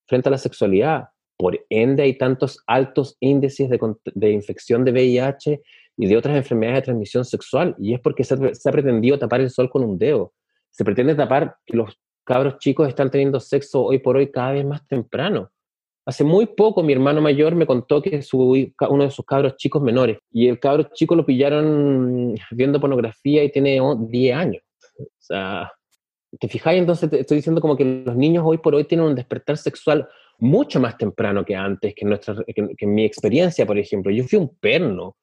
frente 0.06 0.28
a 0.28 0.32
la 0.32 0.38
sexualidad. 0.38 1.08
Por 1.36 1.64
ende, 1.68 2.02
hay 2.02 2.18
tantos 2.18 2.62
altos 2.66 3.16
índices 3.20 3.68
de, 3.70 4.30
infección 4.30 4.84
de 4.84 4.92
VIH 4.92 5.60
y 5.96 6.06
de 6.06 6.16
otras 6.16 6.36
enfermedades 6.36 6.80
de 6.80 6.84
transmisión 6.86 7.24
sexual. 7.24 7.74
Y 7.78 7.94
es 7.94 8.00
porque 8.00 8.24
se, 8.24 8.54
se 8.54 8.68
ha 8.68 8.72
pretendido 8.72 9.18
tapar 9.18 9.40
el 9.40 9.50
sol 9.50 9.70
con 9.70 9.84
un 9.84 9.98
dedo. 9.98 10.32
Se 10.70 10.84
pretende 10.84 11.14
tapar 11.14 11.56
que 11.64 11.76
los 11.76 11.98
cabros 12.24 12.58
chicos 12.58 12.88
están 12.88 13.10
teniendo 13.10 13.40
sexo 13.40 13.84
hoy 13.84 13.98
por 13.98 14.16
hoy 14.16 14.30
cada 14.30 14.52
vez 14.52 14.64
más 14.64 14.86
temprano. 14.86 15.50
Hace 16.06 16.22
muy 16.22 16.46
poco 16.46 16.82
mi 16.82 16.92
hermano 16.92 17.20
mayor 17.22 17.54
me 17.54 17.66
contó 17.66 18.02
que 18.02 18.20
su, 18.20 18.38
uno 18.90 19.04
de 19.04 19.10
sus 19.10 19.24
cabros 19.24 19.56
chicos 19.56 19.82
menores, 19.82 20.18
y 20.30 20.48
el 20.48 20.58
cabro 20.58 20.90
chico 20.92 21.14
lo 21.14 21.24
pillaron 21.24 22.34
viendo 22.50 22.80
pornografía 22.80 23.42
y 23.42 23.50
tiene 23.50 23.80
10 23.98 24.36
años. 24.36 24.62
O 24.98 25.04
sea, 25.18 25.72
¿te 26.38 26.48
fijáis? 26.48 26.80
Entonces 26.80 27.08
te 27.08 27.20
estoy 27.20 27.36
diciendo 27.36 27.60
como 27.60 27.76
que 27.76 27.84
los 27.84 28.16
niños 28.16 28.44
hoy 28.46 28.58
por 28.58 28.74
hoy 28.74 28.84
tienen 28.84 29.06
un 29.06 29.14
despertar 29.14 29.56
sexual 29.56 30.06
mucho 30.38 30.80
más 30.80 30.98
temprano 30.98 31.44
que 31.44 31.56
antes, 31.56 31.94
que, 31.94 32.04
nuestra, 32.04 32.34
que, 32.46 32.74
en 32.76 32.94
mi 32.94 33.04
experiencia, 33.04 33.64
por 33.64 33.78
ejemplo. 33.78 34.12
Yo 34.12 34.24
fui 34.24 34.38
un 34.38 34.54
perno. 34.56 35.16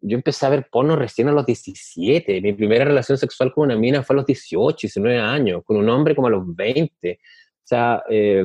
Yo 0.00 0.16
empecé 0.16 0.46
a 0.46 0.50
ver 0.50 0.68
porno 0.70 0.96
recién 0.96 1.28
a 1.28 1.32
los 1.32 1.46
17. 1.46 2.40
Mi 2.40 2.52
primera 2.52 2.84
relación 2.84 3.18
sexual 3.18 3.52
con 3.52 3.64
una 3.64 3.76
mina 3.76 4.02
fue 4.02 4.14
a 4.14 4.18
los 4.18 4.26
18, 4.26 4.78
19 4.86 5.18
años, 5.18 5.62
con 5.64 5.76
un 5.76 5.88
hombre 5.88 6.14
como 6.14 6.28
a 6.28 6.30
los 6.30 6.44
20. 6.56 7.12
O 7.12 7.62
sea, 7.62 8.02
eh, 8.08 8.42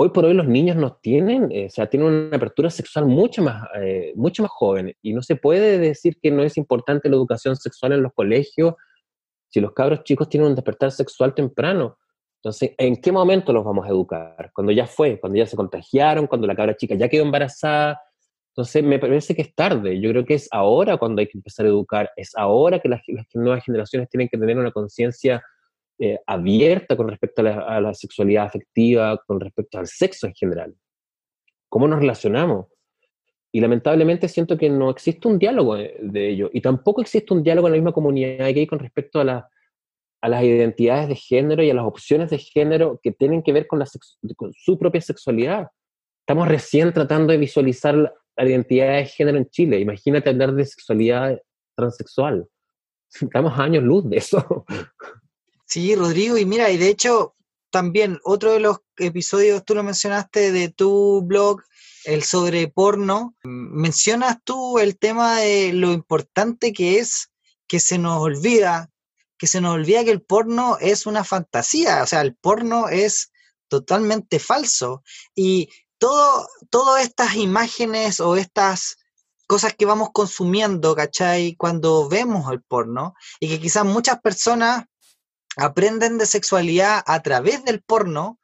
hoy 0.00 0.10
por 0.10 0.24
hoy 0.24 0.34
los 0.34 0.46
niños 0.46 0.76
no 0.76 0.92
tienen, 0.94 1.50
eh, 1.50 1.66
o 1.66 1.70
sea, 1.70 1.88
tienen 1.90 2.08
una 2.08 2.36
apertura 2.36 2.70
sexual 2.70 3.06
mucho 3.06 3.42
más, 3.42 3.68
eh, 3.80 4.12
mucho 4.14 4.42
más 4.42 4.52
joven 4.52 4.94
y 5.02 5.12
no 5.12 5.22
se 5.22 5.34
puede 5.34 5.76
decir 5.78 6.18
que 6.22 6.30
no 6.30 6.44
es 6.44 6.56
importante 6.56 7.08
la 7.08 7.16
educación 7.16 7.56
sexual 7.56 7.92
en 7.92 8.02
los 8.02 8.12
colegios 8.12 8.74
si 9.48 9.60
los 9.60 9.72
cabros 9.72 10.04
chicos 10.04 10.28
tienen 10.28 10.50
un 10.50 10.54
despertar 10.54 10.92
sexual 10.92 11.34
temprano. 11.34 11.98
Entonces, 12.36 12.74
¿en 12.78 13.00
qué 13.00 13.10
momento 13.10 13.52
los 13.52 13.64
vamos 13.64 13.86
a 13.86 13.88
educar? 13.88 14.52
Cuando 14.54 14.70
ya 14.70 14.86
fue, 14.86 15.18
cuando 15.18 15.36
ya 15.36 15.46
se 15.46 15.56
contagiaron, 15.56 16.28
cuando 16.28 16.46
la 16.46 16.54
cabra 16.54 16.76
chica 16.76 16.94
ya 16.94 17.08
quedó 17.08 17.24
embarazada. 17.24 18.00
Entonces, 18.58 18.82
me 18.82 18.98
parece 18.98 19.36
que 19.36 19.42
es 19.42 19.54
tarde. 19.54 20.00
Yo 20.00 20.10
creo 20.10 20.24
que 20.24 20.34
es 20.34 20.48
ahora 20.50 20.96
cuando 20.96 21.20
hay 21.20 21.28
que 21.28 21.38
empezar 21.38 21.64
a 21.64 21.68
educar, 21.68 22.10
es 22.16 22.32
ahora 22.34 22.80
que 22.80 22.88
las 22.88 23.02
nuevas 23.34 23.64
generaciones 23.64 24.08
tienen 24.10 24.28
que 24.28 24.36
tener 24.36 24.58
una 24.58 24.72
conciencia 24.72 25.44
eh, 26.00 26.18
abierta 26.26 26.96
con 26.96 27.06
respecto 27.06 27.42
a 27.42 27.80
la, 27.80 27.94
sexualidad 27.94 28.46
afectiva, 28.46 29.16
con 29.28 29.38
respecto 29.38 29.78
al 29.78 29.86
sexo 29.86 30.26
en 30.26 30.34
general. 30.34 30.74
¿Cómo 31.68 31.86
nos 31.86 32.00
relacionamos? 32.00 32.66
Y 33.52 33.60
lamentablemente 33.60 34.26
siento 34.26 34.58
que 34.58 34.68
no 34.68 34.90
existe 34.90 35.28
un 35.28 35.38
diálogo 35.38 35.76
de, 35.76 36.28
ello. 36.28 36.50
Y 36.52 36.60
tampoco 36.60 37.00
existe 37.00 37.32
un 37.32 37.44
diálogo 37.44 37.68
en 37.68 37.74
la 37.74 37.78
misma 37.78 37.92
comunidad 37.92 38.52
gay 38.52 38.66
con 38.66 38.80
respecto 38.80 39.20
a, 39.20 39.48
a 40.20 40.28
las 40.28 40.42
identidades 40.42 41.06
de 41.06 41.14
género 41.14 41.62
y 41.62 41.70
a 41.70 41.74
las 41.74 41.84
opciones 41.84 42.28
de 42.30 42.38
género 42.38 42.98
que 43.04 43.12
tienen 43.12 43.44
que 43.44 43.52
ver 43.52 43.68
con, 43.68 43.78
la 43.78 43.86
con 44.34 44.52
su 44.52 44.76
propia 44.76 45.00
sexualidad. 45.00 45.68
Estamos 46.26 46.48
recién 46.48 46.92
tratando 46.92 47.30
de 47.30 47.38
visualizar 47.38 48.12
la, 48.38 48.48
identidad 48.48 48.96
de 48.96 49.06
género 49.06 49.38
en 49.38 49.48
Chile. 49.50 49.80
Imagínate 49.80 50.30
hablar 50.30 50.54
de 50.54 50.64
sexualidad 50.64 51.38
transexual. 51.76 52.48
Estamos 53.20 53.58
años 53.58 53.82
luz 53.84 54.08
de 54.08 54.18
eso. 54.18 54.64
Sí, 55.66 55.94
Rodrigo, 55.94 56.38
y 56.38 56.46
mira, 56.46 56.70
y 56.70 56.78
de 56.78 56.88
hecho, 56.88 57.34
también, 57.70 58.18
otro 58.24 58.52
de 58.52 58.60
los 58.60 58.78
episodios, 58.96 59.64
tú 59.64 59.74
lo 59.74 59.82
mencionaste, 59.82 60.52
de 60.52 60.70
tu 60.70 61.22
blog, 61.22 61.62
el 62.04 62.22
sobre 62.22 62.68
porno, 62.68 63.34
mencionas 63.42 64.38
tú 64.44 64.78
el 64.78 64.98
tema 64.98 65.40
de 65.40 65.72
lo 65.74 65.92
importante 65.92 66.72
que 66.72 66.98
es 66.98 67.30
que 67.66 67.80
se 67.80 67.98
nos 67.98 68.22
olvida, 68.22 68.90
que 69.36 69.46
se 69.46 69.60
nos 69.60 69.74
olvida 69.74 70.04
que 70.04 70.10
el 70.10 70.22
porno 70.22 70.78
es 70.80 71.04
una 71.04 71.22
fantasía, 71.22 72.02
o 72.02 72.06
sea, 72.06 72.22
el 72.22 72.34
porno 72.34 72.88
es 72.88 73.30
totalmente 73.68 74.38
falso. 74.38 75.02
Y 75.34 75.68
todo, 75.98 76.48
todas 76.70 77.02
estas 77.02 77.34
imágenes 77.36 78.20
o 78.20 78.36
estas 78.36 78.96
cosas 79.46 79.74
que 79.74 79.86
vamos 79.86 80.10
consumiendo, 80.12 80.94
¿cachai? 80.94 81.54
Cuando 81.56 82.08
vemos 82.08 82.50
el 82.52 82.62
porno, 82.62 83.14
y 83.40 83.48
que 83.48 83.60
quizás 83.60 83.84
muchas 83.84 84.20
personas 84.20 84.84
aprenden 85.56 86.18
de 86.18 86.26
sexualidad 86.26 87.02
a 87.06 87.22
través 87.22 87.64
del 87.64 87.82
porno, 87.82 88.38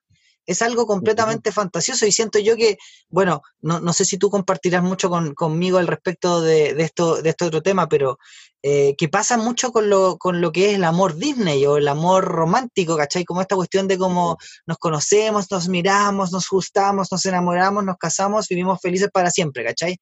es 0.47 0.63
algo 0.63 0.87
completamente 0.87 1.53
fantasioso 1.53 2.07
y 2.07 2.13
siento 2.13 2.39
yo 2.39 2.57
que, 2.57 2.77
bueno, 3.09 3.43
no, 3.61 3.93
sé 3.93 4.05
si 4.05 4.19
tú 4.19 4.31
compartirás 4.31 4.83
mucho 4.83 5.11
conmigo 5.35 5.79
al 5.79 5.87
respecto 5.87 6.41
de, 6.41 6.75
esto, 6.79 7.23
de 7.23 7.31
este 7.31 7.47
otro 7.47 7.63
tema, 7.63 7.89
pero 7.89 8.19
eh, 8.63 8.95
que 8.97 9.09
pasa 9.09 9.37
mucho 9.37 9.73
con 9.73 9.89
lo, 9.89 10.17
con 10.19 10.41
lo 10.41 10.53
que 10.53 10.71
es 10.71 10.75
el 10.77 10.85
amor 10.85 11.17
Disney 11.17 11.65
o 11.67 11.77
el 11.77 11.89
amor 11.89 12.25
romántico, 12.25 12.97
¿cachai? 12.97 13.25
Como 13.25 13.41
esta 13.41 13.57
cuestión 13.57 13.89
de 13.89 13.99
cómo 13.99 14.37
nos 14.67 14.79
conocemos, 14.79 15.51
nos 15.51 15.69
miramos, 15.69 16.33
nos 16.33 16.49
gustamos, 16.49 17.11
nos 17.11 17.25
enamoramos, 17.27 17.85
nos 17.85 17.97
casamos, 17.97 18.49
vivimos 18.49 18.81
felices 18.81 19.09
para 19.13 19.31
siempre, 19.31 19.65
¿cachai? 19.65 19.99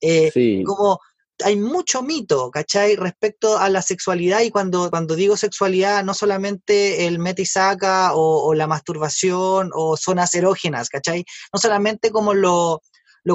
Eh, 0.00 0.62
como 0.64 0.98
hay 1.44 1.56
mucho 1.56 2.02
mito, 2.02 2.50
¿cachai? 2.50 2.96
Respecto 2.96 3.58
a 3.58 3.68
la 3.68 3.82
sexualidad 3.82 4.40
y 4.40 4.50
cuando, 4.50 4.90
cuando 4.90 5.14
digo 5.14 5.36
sexualidad, 5.36 6.04
no 6.04 6.14
solamente 6.14 7.06
el 7.06 7.18
meta 7.18 7.42
y 7.42 7.46
saca 7.46 8.12
o, 8.14 8.54
la 8.54 8.66
masturbación 8.66 9.70
o 9.74 9.96
zonas 9.96 10.34
erógenas, 10.34 10.88
¿cachai? 10.88 11.24
No 11.52 11.58
solamente 11.58 12.10
como 12.10 12.34
lo, 12.34 12.80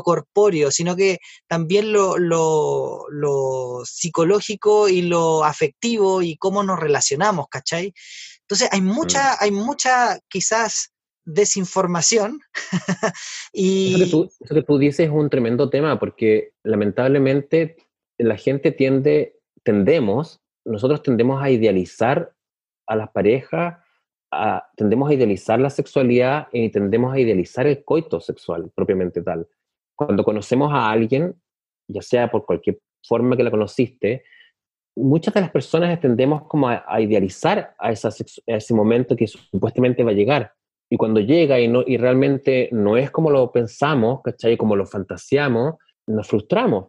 corpóreo, 0.03 0.69
sino 0.69 0.95
que 0.95 1.17
también 1.47 1.91
lo, 1.91 2.17
lo, 2.17 3.81
psicológico 3.85 4.89
y 4.89 5.01
lo 5.03 5.43
afectivo 5.43 6.21
y 6.21 6.37
cómo 6.37 6.63
nos 6.63 6.79
relacionamos, 6.79 7.47
¿cachai? 7.49 7.93
Entonces 8.41 8.69
hay 8.71 8.81
mucha, 8.81 9.33
mm. 9.33 9.37
hay 9.39 9.51
mucha 9.51 10.19
quizás 10.29 10.91
desinformación. 11.25 12.39
y... 13.53 13.95
Eso 13.95 14.03
que, 14.03 14.11
tú, 14.11 14.31
eso 14.39 14.55
que 14.55 14.63
tú 14.63 14.77
dices 14.77 15.07
es 15.07 15.11
un 15.11 15.29
tremendo 15.29 15.69
tema 15.69 15.99
porque 15.99 16.51
lamentablemente 16.63 17.75
la 18.17 18.37
gente 18.37 18.71
tiende, 18.71 19.39
tendemos, 19.63 20.41
nosotros 20.65 21.01
tendemos 21.03 21.41
a 21.41 21.49
idealizar 21.49 22.33
a 22.87 22.95
las 22.95 23.09
parejas, 23.09 23.77
tendemos 24.75 25.09
a 25.09 25.13
idealizar 25.13 25.59
la 25.59 25.69
sexualidad 25.69 26.47
y 26.51 26.69
tendemos 26.69 27.13
a 27.13 27.19
idealizar 27.19 27.67
el 27.67 27.83
coito 27.83 28.19
sexual 28.19 28.71
propiamente 28.75 29.21
tal. 29.21 29.47
Cuando 29.95 30.23
conocemos 30.23 30.71
a 30.73 30.91
alguien, 30.91 31.35
ya 31.87 32.01
sea 32.01 32.29
por 32.29 32.45
cualquier 32.45 32.79
forma 33.03 33.37
que 33.37 33.43
la 33.43 33.51
conociste, 33.51 34.23
muchas 34.95 35.33
de 35.33 35.41
las 35.41 35.51
personas 35.51 35.99
tendemos 35.99 36.43
como 36.47 36.67
a, 36.69 37.01
idealizar 37.01 37.75
a, 37.77 37.91
esa, 37.91 38.09
ese 38.45 38.73
momento 38.73 39.15
que 39.15 39.27
supuestamente 39.27 40.03
va 40.03 40.11
a 40.11 40.15
llegar. 40.15 40.53
Y 40.89 40.97
cuando 40.97 41.19
llega 41.19 41.59
y, 41.59 41.67
no, 41.67 41.83
y 41.85 41.97
realmente 41.97 42.69
no 42.71 42.97
es 42.97 43.11
como 43.11 43.29
lo 43.29 43.51
pensamos, 43.51 44.21
¿cachai? 44.23 44.57
Como 44.57 44.75
lo 44.75 44.85
fantaseamos, 44.85 45.75
nos 46.07 46.27
frustramos. 46.27 46.87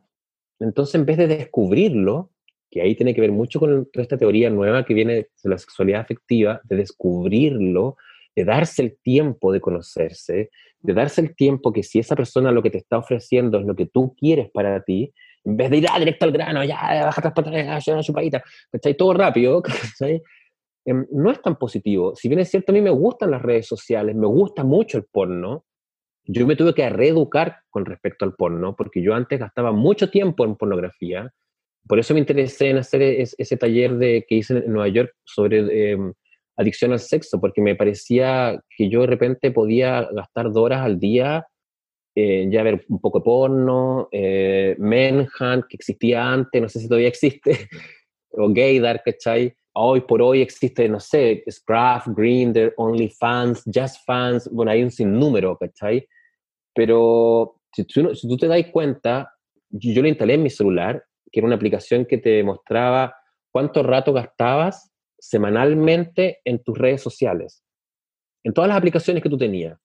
Entonces, 0.61 0.95
en 0.97 1.07
vez 1.07 1.17
de 1.17 1.27
descubrirlo, 1.27 2.31
que 2.71 2.83
ahí 2.83 2.95
tiene 2.95 3.15
que 3.15 3.21
ver 3.21 3.33
mucho 3.33 3.61
con 3.61 3.89
toda 3.91 4.03
esta 4.03 4.19
teoría 4.19 4.51
nueva 4.51 4.85
que 4.85 4.95
viene 4.95 5.15
de 5.15 5.29
la 5.45 5.59
sexualidad 5.59 6.01
afectiva, 6.01 6.61
de 6.65 6.77
descubrirlo, 6.77 7.97
de 8.37 8.45
darse 8.45 8.83
el 8.83 8.99
tiempo 9.03 9.53
de 9.53 9.61
conocerse, 9.61 10.51
de 10.81 10.95
darse 10.95 11.21
el 11.21 11.35
tiempo 11.35 11.73
que 11.73 11.83
si 11.83 11.99
esa 11.99 12.15
persona 12.15 12.53
lo 12.53 12.63
que 12.63 12.71
te 12.71 12.79
está 12.79 12.99
ofreciendo 12.99 13.59
es 13.59 13.67
lo 13.67 13.75
que 13.75 13.87
tú 13.87 14.15
quieres 14.17 14.51
para 14.51 14.83
ti, 14.83 15.13
en 15.45 15.57
vez 15.57 15.71
de 15.71 15.79
ir 15.79 15.87
ah, 15.91 15.99
directo 15.99 16.27
al 16.27 16.33
grano, 16.33 16.63
ya, 16.65 16.77
baja 17.05 17.23
las 17.23 17.33
pantalones, 17.33 17.89
una 17.89 18.03
chupadita, 18.03 18.43
¿cachai? 18.71 18.95
Todo 18.97 19.15
rápido, 19.15 19.63
¿cachai? 19.63 20.23
Em, 20.85 21.07
no 21.11 21.31
es 21.31 21.41
tan 21.41 21.57
positivo. 21.57 22.15
Si 22.15 22.29
bien 22.29 22.41
es 22.41 22.51
cierto, 22.51 22.73
a 22.73 22.75
mí 22.75 22.81
me 22.81 22.91
gustan 22.91 23.31
las 23.31 23.43
redes 23.43 23.67
sociales, 23.67 24.15
me 24.15 24.27
gusta 24.27 24.63
mucho 24.65 24.99
el 24.99 25.05
porno, 25.05 25.65
yo 26.29 26.47
me 26.47 26.57
tuve 26.57 26.75
que 26.75 26.89
reeducar 26.91 27.61
con 27.71 27.87
respecto 27.87 28.25
al 28.27 28.35
porno, 28.35 28.77
porque 28.77 29.03
yo 29.03 29.15
antes 29.15 29.41
gastaba 29.41 29.73
mucho 29.73 30.11
tiempo 30.11 30.45
en 30.45 30.57
pornografía. 30.57 31.33
Por 31.89 31.99
eso 31.99 32.13
me 32.13 32.21
interesé 32.21 32.69
en 32.69 32.77
hacer 32.77 33.01
ese 33.03 33.57
taller 33.57 33.97
de, 33.97 34.27
que 34.29 34.35
hice 34.37 34.59
en 34.59 34.71
Nueva 34.71 34.89
York 34.89 35.15
sobre 35.25 35.93
em, 35.93 36.13
adicción 36.59 36.93
al 36.93 37.01
sexo, 37.01 37.41
porque 37.41 37.63
me 37.63 37.77
parecía 37.77 38.63
que 38.77 38.91
yo 38.91 39.01
de 39.01 39.07
repente 39.07 39.51
podía 39.51 40.07
gastar 40.13 40.53
dos 40.53 40.65
horas 40.65 40.83
al 40.83 41.01
día 41.01 41.47
en 42.15 42.51
ya 42.51 42.63
ver 42.63 42.85
un 42.89 43.01
poco 43.01 43.21
de 43.21 43.25
porno, 43.25 44.09
eh, 44.13 44.75
Menhunt, 44.79 45.65
que 45.69 45.77
existía 45.77 46.31
antes, 46.31 46.61
no 46.61 46.69
sé 46.69 46.81
si 46.81 46.89
todavía 46.89 47.09
existe, 47.09 47.69
o 48.33 48.53
Gaydar, 48.53 49.03
¿cachai? 49.03 49.55
Hoy 49.75 50.01
por 50.01 50.21
hoy 50.21 50.43
existe, 50.43 50.89
no 50.89 50.99
sé, 50.99 51.45
Scruff, 51.49 52.09
Grindr, 52.09 52.75
OnlyFans, 52.77 53.63
JustFans, 53.67 54.51
bueno, 54.51 54.73
hay 54.73 54.83
un 54.83 54.91
sinnúmero, 54.91 55.57
¿cachai? 55.57 56.07
Pero 56.79 57.61
si 57.73 57.83
tú, 57.83 58.15
si 58.15 58.29
tú 58.29 58.37
te 58.37 58.47
das 58.47 58.65
cuenta, 58.71 59.35
yo, 59.69 60.01
lo 60.01 60.07
instalé 60.07 60.35
en 60.35 60.45
mi 60.45 60.49
celular, 60.49 61.05
que 61.33 61.41
era 61.41 61.47
una 61.49 61.57
aplicación 61.57 62.07
que 62.07 62.19
te 62.19 62.45
mostraba 62.45 63.17
cuánto 63.51 63.83
rato 63.83 64.13
gastabas 64.13 64.93
semanalmente 65.19 66.39
en 66.45 66.63
tus 66.63 66.79
redes 66.79 67.03
sociales, 67.03 67.65
en 68.45 68.53
todas 68.53 68.69
las 68.69 68.77
aplicaciones 68.77 69.25
que 69.25 69.29
tú 69.29 69.37
tenías. 69.37 69.77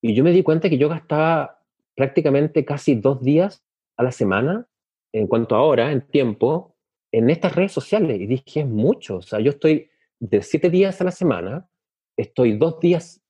Y 0.00 0.14
yo 0.14 0.24
me 0.24 0.30
di 0.32 0.42
cuenta 0.42 0.70
que 0.70 0.78
yo 0.78 0.88
gastaba 0.88 1.58
prácticamente 1.94 2.64
casi 2.64 2.94
dos 2.94 3.20
días 3.20 3.62
a 3.98 4.02
la 4.02 4.10
semana, 4.10 4.66
en 5.12 5.26
cuanto 5.26 5.54
a 5.54 5.60
hora, 5.60 5.92
en 5.92 6.00
tiempo, 6.00 6.78
en 7.12 7.28
estas 7.28 7.54
redes 7.54 7.72
sociales. 7.72 8.18
Y 8.18 8.26
dije, 8.26 8.60
es 8.60 8.66
mucho. 8.66 9.16
O 9.16 9.22
sea, 9.22 9.38
yo 9.40 9.50
estoy 9.50 9.90
de 10.18 10.40
siete 10.40 10.70
días 10.70 10.98
a 11.02 11.04
la 11.04 11.10
semana, 11.10 11.68
estoy 12.16 12.56
dos 12.56 12.80
días 12.80 13.22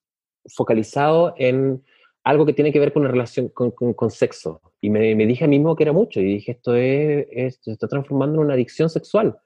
focalizado 0.55 1.33
en 1.37 1.83
algo 2.23 2.45
que 2.45 2.53
tiene 2.53 2.71
que 2.71 2.79
ver 2.79 2.93
con 2.93 3.01
una 3.01 3.11
relación 3.11 3.49
con, 3.49 3.71
con, 3.71 4.11
sexo. 4.11 4.61
Y 4.79 4.89
me, 4.89 5.15
me, 5.15 5.25
dije 5.25 5.45
a 5.45 5.47
mí 5.47 5.57
mismo 5.57 5.75
que 5.75 5.83
era 5.83 5.93
mucho. 5.93 6.19
Y 6.19 6.25
dije, 6.25 6.51
esto, 6.51 6.75
es, 6.75 7.59
se 7.61 7.71
está 7.71 7.87
transformando 7.87 8.35
en 8.35 8.45
una 8.45 8.53
adicción 8.53 8.89
sexual. 8.89 9.37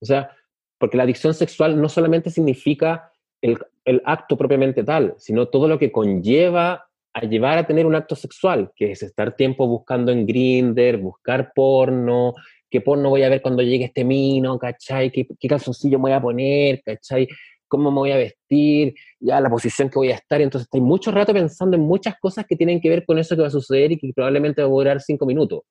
O 0.00 0.06
sea, 0.06 0.30
porque 0.78 0.96
la 0.96 1.02
adicción 1.02 1.34
sexual 1.34 1.80
no 1.80 1.88
solamente 1.88 2.30
significa 2.30 3.12
el, 3.40 3.58
el 3.84 4.02
acto 4.04 4.36
propiamente 4.36 4.82
tal, 4.82 5.14
sino 5.18 5.48
todo 5.48 5.68
lo 5.68 5.78
que 5.78 5.92
conlleva 5.92 6.86
a 7.14 7.20
llevar 7.20 7.58
a 7.58 7.66
tener 7.66 7.84
un 7.84 7.94
acto 7.94 8.16
sexual, 8.16 8.72
que 8.74 8.92
es 8.92 9.02
estar 9.02 9.36
tiempo 9.36 9.66
buscando 9.66 10.10
en 10.12 10.26
Grinder, 10.26 10.96
buscar 10.96 11.52
porno, 11.54 12.32
qué 12.70 12.80
porno 12.80 13.10
voy 13.10 13.22
a 13.22 13.28
ver 13.28 13.42
cuando 13.42 13.62
llegue 13.62 13.84
este 13.84 14.02
mino, 14.02 14.58
¿cachai? 14.58 15.10
¿Qué, 15.10 15.26
qué 15.38 15.48
calzoncillo 15.48 15.98
me 15.98 16.04
voy 16.04 16.12
a 16.12 16.22
poner, 16.22 16.82
¿cachai? 16.82 17.28
Cómo 17.72 17.90
me 17.90 18.00
voy 18.00 18.12
a 18.12 18.18
vestir, 18.18 18.92
ya 19.18 19.40
la 19.40 19.48
posición 19.48 19.88
que 19.88 19.98
voy 19.98 20.10
a 20.10 20.16
estar. 20.16 20.42
Entonces, 20.42 20.66
estoy 20.66 20.82
mucho 20.82 21.10
rato 21.10 21.32
pensando 21.32 21.74
en 21.74 21.82
muchas 21.82 22.16
cosas 22.20 22.44
que 22.46 22.54
tienen 22.54 22.82
que 22.82 22.90
ver 22.90 23.06
con 23.06 23.18
eso 23.18 23.34
que 23.34 23.40
va 23.40 23.48
a 23.48 23.50
suceder 23.50 23.92
y 23.92 23.98
que 23.98 24.12
probablemente 24.14 24.60
va 24.60 24.68
a 24.68 24.70
durar 24.70 25.00
5 25.00 25.24
minutos, 25.24 25.62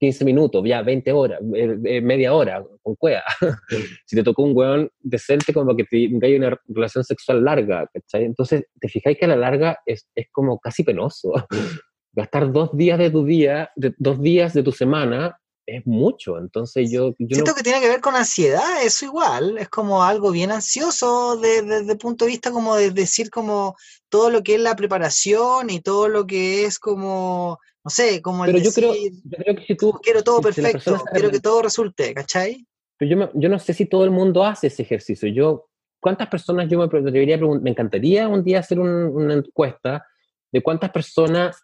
15 0.00 0.24
minutos, 0.24 0.64
ya 0.66 0.82
20 0.82 1.12
horas, 1.12 1.40
eh, 1.54 1.78
eh, 1.84 2.00
media 2.00 2.34
hora, 2.34 2.60
con 2.82 2.96
cueva. 2.96 3.22
si 4.04 4.16
te 4.16 4.24
tocó 4.24 4.42
un 4.42 4.56
weón 4.56 4.90
decente, 4.98 5.54
como 5.54 5.76
que 5.76 5.86
hay 5.92 6.34
una 6.34 6.58
relación 6.66 7.04
sexual 7.04 7.44
larga, 7.44 7.88
¿cachai? 7.92 8.24
Entonces, 8.24 8.64
te 8.80 8.88
fijáis 8.88 9.16
que 9.16 9.26
a 9.26 9.28
la 9.28 9.36
larga 9.36 9.78
es, 9.86 10.08
es 10.16 10.26
como 10.32 10.58
casi 10.58 10.82
penoso. 10.82 11.34
Gastar 12.16 12.50
dos 12.50 12.76
días 12.76 12.98
de 12.98 13.10
tu 13.10 13.24
día, 13.24 13.70
de, 13.76 13.94
dos 13.96 14.20
días 14.20 14.54
de 14.54 14.64
tu 14.64 14.72
semana 14.72 15.36
es 15.66 15.86
mucho. 15.86 16.38
Entonces 16.38 16.90
yo... 16.90 17.14
Siento 17.18 17.54
que 17.54 17.62
tiene 17.62 17.80
que 17.80 17.88
ver 17.88 18.00
con 18.00 18.14
ansiedad, 18.14 18.82
eso 18.82 19.04
igual, 19.04 19.58
es 19.58 19.68
como 19.68 20.02
algo 20.02 20.30
bien 20.30 20.50
ansioso 20.50 21.36
desde 21.36 21.90
el 21.90 21.98
punto 21.98 22.24
de 22.24 22.32
vista 22.32 22.50
como 22.50 22.76
de 22.76 22.90
decir 22.90 23.30
como 23.30 23.76
todo 24.08 24.30
lo 24.30 24.42
que 24.42 24.54
es 24.54 24.60
la 24.60 24.76
preparación 24.76 25.70
y 25.70 25.80
todo 25.80 26.08
lo 26.08 26.26
que 26.26 26.64
es 26.64 26.78
como, 26.78 27.58
no 27.82 27.90
sé, 27.90 28.22
como 28.22 28.44
el 28.44 28.52
Pero 28.52 28.64
yo, 28.64 28.72
creo, 28.72 28.94
yo 28.94 29.38
creo 29.38 29.56
que 29.56 29.64
si 29.66 29.76
tú... 29.76 29.92
Quiero 30.02 30.22
todo 30.22 30.40
perfecto, 30.40 31.02
quiero 31.12 31.30
que 31.30 31.40
todo 31.40 31.62
resulte, 31.62 32.14
¿cachai? 32.14 32.66
Pero 32.98 33.10
yo, 33.10 33.30
yo 33.34 33.48
no 33.48 33.58
sé 33.58 33.74
si 33.74 33.86
todo 33.86 34.04
el 34.04 34.10
mundo 34.10 34.44
hace 34.44 34.68
ese 34.68 34.82
ejercicio. 34.82 35.28
Yo, 35.28 35.68
¿cuántas 36.00 36.28
personas 36.28 36.68
yo 36.68 36.78
me 36.78 36.88
debería 36.88 37.38
Me 37.38 37.70
encantaría 37.70 38.28
un 38.28 38.44
día 38.44 38.60
hacer 38.60 38.78
una 38.78 39.34
encuesta 39.34 40.06
de 40.52 40.62
cuántas 40.62 40.90
personas, 40.90 41.60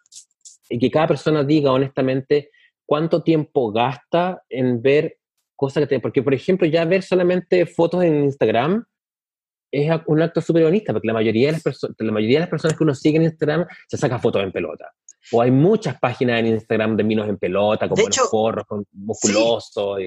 y 0.69 0.77
que 0.77 0.91
cada 0.91 1.07
persona 1.07 1.45
diga 1.45 1.71
honestamente, 1.71 2.49
cuánto 2.91 3.23
tiempo 3.23 3.71
gasta 3.71 4.43
en 4.49 4.81
ver 4.81 5.17
cosas 5.55 5.83
que 5.83 5.87
te... 5.87 5.99
Porque, 6.01 6.21
por 6.21 6.33
ejemplo, 6.33 6.67
ya 6.67 6.83
ver 6.83 7.03
solamente 7.03 7.65
fotos 7.65 8.03
en 8.03 8.25
Instagram 8.25 8.83
es 9.71 9.89
un 10.07 10.21
acto 10.21 10.41
súper 10.41 10.65
bonito, 10.65 10.91
porque 10.91 11.07
la 11.07 11.13
mayoría, 11.13 11.47
de 11.47 11.51
las 11.53 11.63
personas, 11.63 11.95
la 11.97 12.11
mayoría 12.11 12.39
de 12.39 12.41
las 12.41 12.49
personas 12.49 12.77
que 12.77 12.83
uno 12.83 12.93
sigue 12.93 13.15
en 13.15 13.23
Instagram 13.23 13.65
se 13.87 13.95
saca 13.95 14.19
fotos 14.19 14.43
en 14.43 14.51
pelota. 14.51 14.91
O 15.31 15.41
hay 15.41 15.51
muchas 15.51 15.97
páginas 16.01 16.41
en 16.41 16.47
Instagram 16.47 16.97
de 16.97 17.05
minos 17.05 17.29
en 17.29 17.37
pelota, 17.37 17.87
con 17.87 17.95
buenos 17.95 18.27
porros, 18.29 18.65
con 18.67 18.85
musculosos. 18.91 19.97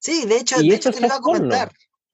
Sí. 0.00 0.26
de 0.26 0.36
hecho, 0.36 0.58
de 0.58 0.74
hecho 0.74 0.90
te 0.90 0.98
lo 0.98 1.06
iba 1.06 1.14
a 1.14 1.20
comentar. 1.20 1.70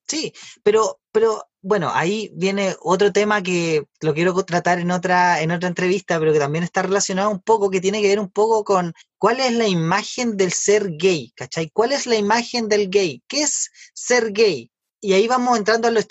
Sí, 0.06 0.30
pero, 0.62 1.00
pero 1.10 1.48
bueno, 1.62 1.90
ahí 1.94 2.30
viene 2.34 2.76
otro 2.82 3.12
tema 3.12 3.42
que 3.42 3.84
lo 4.02 4.12
quiero 4.12 4.34
tratar 4.44 4.78
en 4.78 4.90
otra, 4.90 5.40
en 5.40 5.52
otra 5.52 5.70
entrevista, 5.70 6.18
pero 6.18 6.34
que 6.34 6.38
también 6.38 6.64
está 6.64 6.82
relacionado 6.82 7.30
un 7.30 7.40
poco, 7.40 7.70
que 7.70 7.80
tiene 7.80 8.02
que 8.02 8.08
ver 8.08 8.20
un 8.20 8.30
poco 8.30 8.62
con 8.62 8.92
cuál 9.22 9.38
es 9.38 9.52
la 9.52 9.68
imagen 9.68 10.36
del 10.36 10.52
ser 10.52 10.96
gay, 10.96 11.32
¿cachai? 11.36 11.70
¿Cuál 11.72 11.92
es 11.92 12.06
la 12.06 12.16
imagen 12.16 12.68
del 12.68 12.90
gay? 12.90 13.22
¿Qué 13.28 13.42
es 13.42 13.70
ser 13.94 14.32
gay? 14.32 14.68
Y 15.00 15.12
ahí 15.12 15.28
vamos 15.28 15.56
entrando 15.56 15.86
a 15.86 15.92
los, 15.92 16.06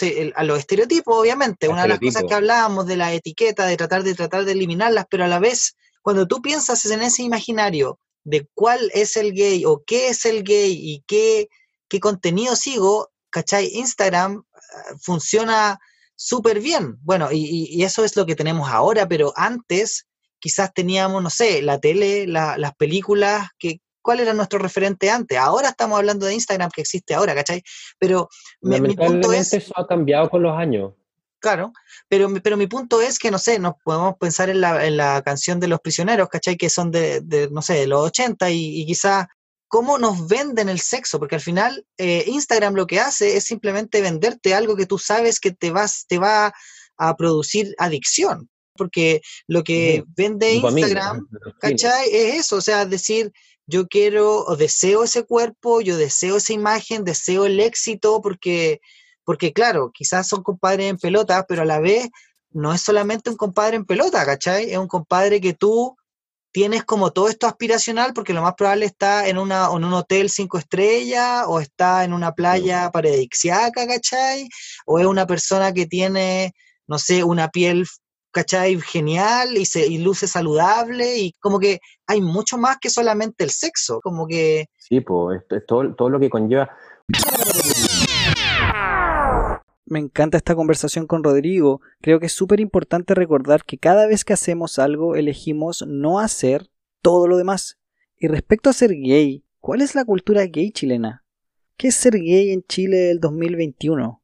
estereotipos, 0.57 1.13
obviamente. 1.13 1.67
Una 1.67 1.81
de 1.81 1.89
las 1.89 1.99
cosas 1.99 2.23
que 2.25 2.33
hablábamos 2.33 2.87
de 2.87 2.95
la 2.95 3.13
etiqueta, 3.13 3.65
de 3.65 3.75
tratar 3.75 4.03
de 4.03 4.15
tratar 4.15 4.45
de 4.45 4.53
eliminarlas, 4.53 5.07
pero 5.09 5.25
a 5.25 5.27
la 5.27 5.39
vez, 5.39 5.75
cuando 6.01 6.25
tú 6.25 6.41
piensas 6.41 6.85
en 6.85 7.01
ese 7.01 7.21
imaginario 7.21 7.99
de 8.23 8.47
cuál 8.53 8.89
es 8.93 9.17
el 9.17 9.33
gay 9.33 9.65
o 9.65 9.83
qué 9.85 10.07
es 10.07 10.23
el 10.23 10.43
gay 10.43 10.71
y 10.71 11.03
qué, 11.05 11.49
qué 11.89 11.99
contenido 11.99 12.55
sigo, 12.55 13.09
¿cachai? 13.29 13.71
Instagram 13.73 14.45
eh, 14.55 14.95
funciona 15.01 15.81
súper 16.15 16.61
bien. 16.61 16.97
Bueno, 17.01 17.27
y, 17.29 17.83
eso 17.83 18.05
es 18.05 18.15
lo 18.15 18.25
que 18.25 18.37
tenemos 18.37 18.69
ahora, 18.69 19.05
pero 19.05 19.33
antes 19.35 20.07
quizás 20.41 20.73
teníamos, 20.73 21.23
no 21.23 21.29
sé, 21.29 21.61
la 21.61 21.79
tele, 21.79 22.27
las 22.27 22.75
películas, 22.75 23.47
que, 23.57 23.79
¿cuál 24.01 24.19
era 24.19 24.33
nuestro 24.33 24.59
referente 24.59 25.09
antes? 25.09 25.37
Ahora 25.37 25.69
estamos 25.69 25.97
hablando 25.97 26.25
de 26.25 26.33
Instagram 26.33 26.71
que 26.71 26.81
existe 26.81 27.13
ahora, 27.13 27.33
¿cachai? 27.33 27.63
Pero 27.97 28.27
mi 28.61 28.95
punto 28.95 29.31
es... 29.31 29.53
Eso 29.53 29.71
ha 29.77 29.87
cambiado 29.87 30.29
con 30.29 30.43
los 30.43 30.57
años. 30.57 30.93
Claro, 31.39 31.71
pero, 32.07 32.29
pero 32.43 32.57
mi 32.57 32.67
punto 32.67 33.01
es 33.01 33.17
que, 33.17 33.31
no 33.31 33.39
sé, 33.39 33.57
nos 33.57 33.73
podemos 33.83 34.15
pensar 34.17 34.49
en 34.49 34.61
la, 34.61 34.85
en 34.85 34.97
la 34.97 35.21
canción 35.23 35.59
de 35.59 35.67
los 35.67 35.79
prisioneros, 35.79 36.29
¿cachai? 36.29 36.57
Que 36.57 36.69
son 36.69 36.91
de, 36.91 37.21
de 37.21 37.49
no 37.49 37.61
sé, 37.61 37.73
de 37.73 37.87
los 37.87 38.01
80 38.01 38.49
y, 38.51 38.81
y 38.81 38.85
quizás 38.85 39.27
cómo 39.71 39.97
nos 39.97 40.27
venden 40.27 40.67
el 40.67 40.81
sexo, 40.81 41.17
porque 41.17 41.35
al 41.35 41.41
final 41.41 41.85
eh, 41.97 42.25
Instagram 42.27 42.75
lo 42.75 42.85
que 42.85 42.99
hace 42.99 43.37
es 43.37 43.45
simplemente 43.45 44.01
venderte 44.01 44.53
algo 44.53 44.75
que 44.75 44.85
tú 44.85 44.97
sabes 44.97 45.39
que 45.39 45.51
te, 45.51 45.71
vas, 45.71 46.05
te 46.09 46.19
va 46.19 46.53
a 46.97 47.15
producir 47.15 47.73
adicción, 47.77 48.49
porque 48.81 49.21
lo 49.45 49.63
que 49.63 50.03
vende 50.17 50.53
Instagram, 50.53 51.27
¿cachai? 51.59 52.09
Es 52.11 52.33
eso, 52.39 52.55
o 52.55 52.61
sea, 52.61 52.83
decir, 52.87 53.31
yo 53.67 53.87
quiero 53.87 54.43
o 54.43 54.55
deseo 54.55 55.03
ese 55.03 55.23
cuerpo, 55.23 55.81
yo 55.81 55.97
deseo 55.97 56.37
esa 56.37 56.53
imagen, 56.53 57.03
deseo 57.03 57.45
el 57.45 57.59
éxito, 57.59 58.21
porque, 58.23 58.81
porque 59.23 59.53
claro, 59.53 59.91
quizás 59.93 60.27
son 60.27 60.41
compadres 60.41 60.89
en 60.89 60.97
pelota, 60.97 61.45
pero 61.47 61.61
a 61.61 61.65
la 61.65 61.79
vez 61.79 62.09
no 62.49 62.73
es 62.73 62.81
solamente 62.81 63.29
un 63.29 63.37
compadre 63.37 63.75
en 63.75 63.85
pelota, 63.85 64.25
¿cachai? 64.25 64.71
Es 64.71 64.79
un 64.79 64.87
compadre 64.87 65.39
que 65.39 65.53
tú 65.53 65.95
tienes 66.51 66.83
como 66.83 67.11
todo 67.11 67.29
esto 67.29 67.45
aspiracional 67.45 68.13
porque 68.15 68.33
lo 68.33 68.41
más 68.41 68.55
probable 68.55 68.87
está 68.87 69.27
en, 69.27 69.37
una, 69.37 69.67
en 69.67 69.83
un 69.83 69.93
hotel 69.93 70.31
cinco 70.31 70.57
estrellas 70.57 71.45
o 71.47 71.59
está 71.59 72.03
en 72.03 72.13
una 72.13 72.33
playa 72.33 72.89
paradisiaca, 72.89 73.85
¿cachai? 73.85 74.49
O 74.87 74.97
es 74.97 75.05
una 75.05 75.27
persona 75.27 75.71
que 75.71 75.85
tiene, 75.85 76.55
no 76.87 76.97
sé, 76.97 77.23
una 77.23 77.49
piel, 77.49 77.85
¿cachai? 78.31 78.79
Genial 78.79 79.57
y, 79.57 79.65
se, 79.65 79.87
y 79.87 79.99
luce 79.99 80.27
saludable 80.27 81.17
y 81.17 81.33
como 81.39 81.59
que 81.59 81.79
hay 82.07 82.21
mucho 82.21 82.57
más 82.57 82.77
que 82.79 82.89
solamente 82.89 83.43
el 83.43 83.51
sexo, 83.51 83.99
como 84.01 84.27
que... 84.27 84.67
Sí, 84.77 85.01
pues 85.01 85.41
es 85.49 85.65
todo, 85.65 85.93
todo 85.95 86.09
lo 86.09 86.19
que 86.19 86.29
conlleva 86.29 86.69
me 89.91 89.99
encanta 89.99 90.37
esta 90.37 90.55
conversación 90.55 91.05
con 91.05 91.21
Rodrigo. 91.21 91.81
Creo 91.99 92.21
que 92.21 92.27
es 92.27 92.31
súper 92.31 92.61
importante 92.61 93.13
recordar 93.13 93.65
que 93.65 93.77
cada 93.77 94.07
vez 94.07 94.23
que 94.23 94.31
hacemos 94.31 94.79
algo 94.79 95.17
elegimos 95.17 95.83
no 95.85 96.19
hacer 96.19 96.69
todo 97.01 97.27
lo 97.27 97.35
demás. 97.35 97.77
Y 98.17 98.27
respecto 98.27 98.69
a 98.69 98.73
ser 98.73 98.91
gay, 98.91 99.43
¿cuál 99.59 99.81
es 99.81 99.93
la 99.93 100.05
cultura 100.05 100.45
gay 100.45 100.71
chilena? 100.71 101.25
¿Qué 101.75 101.89
es 101.89 101.95
ser 101.95 102.13
gay 102.13 102.51
en 102.51 102.63
Chile 102.63 102.97
del 102.97 103.19
2021? 103.19 104.20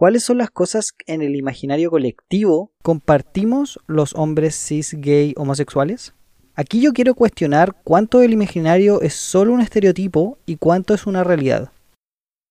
¿Cuáles 0.00 0.24
son 0.24 0.38
las 0.38 0.50
cosas 0.50 0.94
en 1.06 1.20
el 1.20 1.36
imaginario 1.36 1.90
colectivo 1.90 2.72
compartimos 2.82 3.78
los 3.86 4.14
hombres 4.14 4.54
cis 4.56 4.94
gay 4.94 5.34
homosexuales? 5.36 6.14
Aquí 6.54 6.80
yo 6.80 6.94
quiero 6.94 7.14
cuestionar 7.14 7.76
cuánto 7.84 8.20
del 8.20 8.32
imaginario 8.32 9.02
es 9.02 9.12
solo 9.12 9.52
un 9.52 9.60
estereotipo 9.60 10.38
y 10.46 10.56
cuánto 10.56 10.94
es 10.94 11.06
una 11.06 11.22
realidad. 11.22 11.70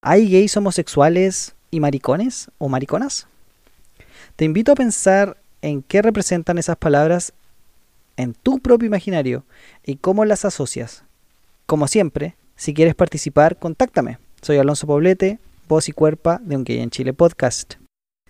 ¿Hay 0.04 0.30
gays 0.30 0.56
homosexuales 0.58 1.56
y 1.72 1.80
maricones 1.80 2.52
o 2.60 2.70
mariconas? 2.70 3.26
Te 4.36 4.46
invito 4.46 4.74
a 4.74 4.76
pensar 4.76 5.36
en 5.64 5.82
qué 5.82 6.04
representan 6.04 6.60
esas 6.60 6.78
palabras 6.78 7.34
en 8.16 8.36
tu 8.36 8.60
propio 8.60 8.86
imaginario 8.86 9.44
y 9.84 9.96
cómo 9.96 10.24
las 10.24 10.46
asocias. 10.46 11.04
Como 11.66 11.88
siempre, 11.88 12.36
si 12.56 12.76
quieres 12.76 12.94
participar, 12.94 13.58
contáctame. 13.58 14.20
Soy 14.44 14.58
Alonso 14.58 14.86
Poblete, 14.86 15.40
voz 15.70 15.88
y 15.88 15.92
cuerpa 15.92 16.42
de 16.44 16.58
Un 16.58 16.64
Gay 16.64 16.80
en 16.80 16.90
Chile 16.90 17.14
podcast. 17.14 17.76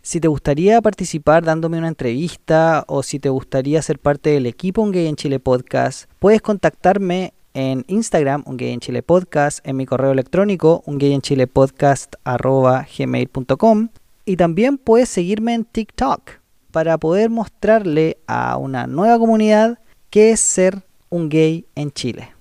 Si 0.02 0.20
te 0.20 0.28
gustaría 0.28 0.82
participar 0.82 1.46
dándome 1.46 1.78
una 1.78 1.88
entrevista 1.88 2.84
o 2.88 3.02
si 3.02 3.18
te 3.18 3.30
gustaría 3.30 3.82
ser 3.82 3.98
parte 3.98 4.32
del 4.32 4.46
equipo 4.46 4.82
Un 4.82 4.92
Gay 4.92 5.08
en 5.08 5.16
Chile 5.16 5.40
podcast, 5.40 6.12
puedes 6.20 6.42
contactarme 6.42 7.34
en 7.54 7.86
Instagram, 7.88 8.44
un 8.46 8.58
gay 8.58 8.74
en 8.74 8.82
Chile 8.82 9.04
podcast, 9.04 9.66
en 9.66 9.78
mi 9.78 9.86
correo 9.86 10.12
electrónico, 10.12 10.84
un 10.86 10.98
gay 10.98 11.14
en 11.14 11.22
Chile 11.22 11.48
podcast 11.48 12.14
gmail.com 12.26 13.90
y 14.26 14.36
también 14.36 14.78
puedes 14.78 15.08
seguirme 15.08 15.54
en 15.54 15.64
TikTok 15.64 16.32
para 16.72 16.98
poder 16.98 17.30
mostrarle 17.30 18.18
a 18.28 18.58
una 18.58 18.86
nueva 18.86 19.18
comunidad 19.18 19.80
qué 20.10 20.32
es 20.32 20.42
ser 20.42 20.84
un 21.10 21.30
gay 21.30 21.66
en 21.76 21.92
Chile. 21.92 22.39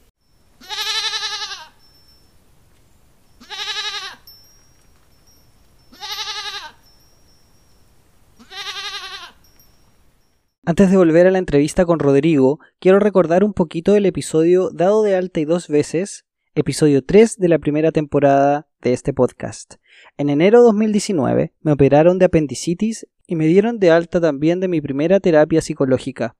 Antes 10.68 10.90
de 10.90 10.98
volver 10.98 11.26
a 11.26 11.30
la 11.30 11.38
entrevista 11.38 11.86
con 11.86 11.98
Rodrigo, 11.98 12.60
quiero 12.78 12.98
recordar 12.98 13.42
un 13.42 13.54
poquito 13.54 13.96
el 13.96 14.04
episodio 14.04 14.68
dado 14.68 15.02
de 15.02 15.16
alta 15.16 15.40
y 15.40 15.46
dos 15.46 15.66
veces, 15.66 16.26
episodio 16.54 17.02
3 17.02 17.38
de 17.38 17.48
la 17.48 17.58
primera 17.58 17.90
temporada 17.90 18.68
de 18.82 18.92
este 18.92 19.14
podcast. 19.14 19.76
En 20.18 20.28
enero 20.28 20.58
de 20.58 20.64
2019 20.66 21.54
me 21.62 21.72
operaron 21.72 22.18
de 22.18 22.26
apendicitis 22.26 23.06
y 23.26 23.34
me 23.34 23.46
dieron 23.46 23.78
de 23.78 23.90
alta 23.90 24.20
también 24.20 24.60
de 24.60 24.68
mi 24.68 24.82
primera 24.82 25.20
terapia 25.20 25.62
psicológica. 25.62 26.36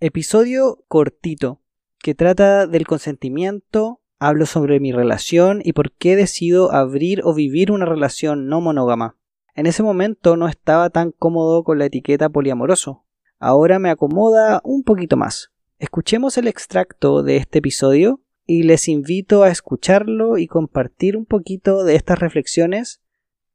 Episodio 0.00 0.82
cortito, 0.88 1.60
que 1.98 2.14
trata 2.14 2.66
del 2.66 2.86
consentimiento, 2.86 4.00
hablo 4.18 4.46
sobre 4.46 4.80
mi 4.80 4.92
relación 4.92 5.60
y 5.62 5.74
por 5.74 5.92
qué 5.92 6.16
decido 6.16 6.72
abrir 6.72 7.20
o 7.24 7.34
vivir 7.34 7.70
una 7.70 7.84
relación 7.84 8.48
no 8.48 8.62
monógama. 8.62 9.18
En 9.54 9.66
ese 9.66 9.82
momento 9.82 10.38
no 10.38 10.48
estaba 10.48 10.88
tan 10.88 11.12
cómodo 11.12 11.62
con 11.62 11.78
la 11.78 11.84
etiqueta 11.84 12.30
poliamoroso, 12.30 13.05
ahora 13.38 13.78
me 13.78 13.90
acomoda 13.90 14.60
un 14.64 14.82
poquito 14.82 15.16
más. 15.16 15.50
Escuchemos 15.78 16.38
el 16.38 16.48
extracto 16.48 17.22
de 17.22 17.36
este 17.36 17.58
episodio 17.58 18.20
y 18.46 18.62
les 18.62 18.88
invito 18.88 19.42
a 19.42 19.50
escucharlo 19.50 20.38
y 20.38 20.46
compartir 20.46 21.16
un 21.16 21.26
poquito 21.26 21.84
de 21.84 21.96
estas 21.96 22.18
reflexiones. 22.18 23.02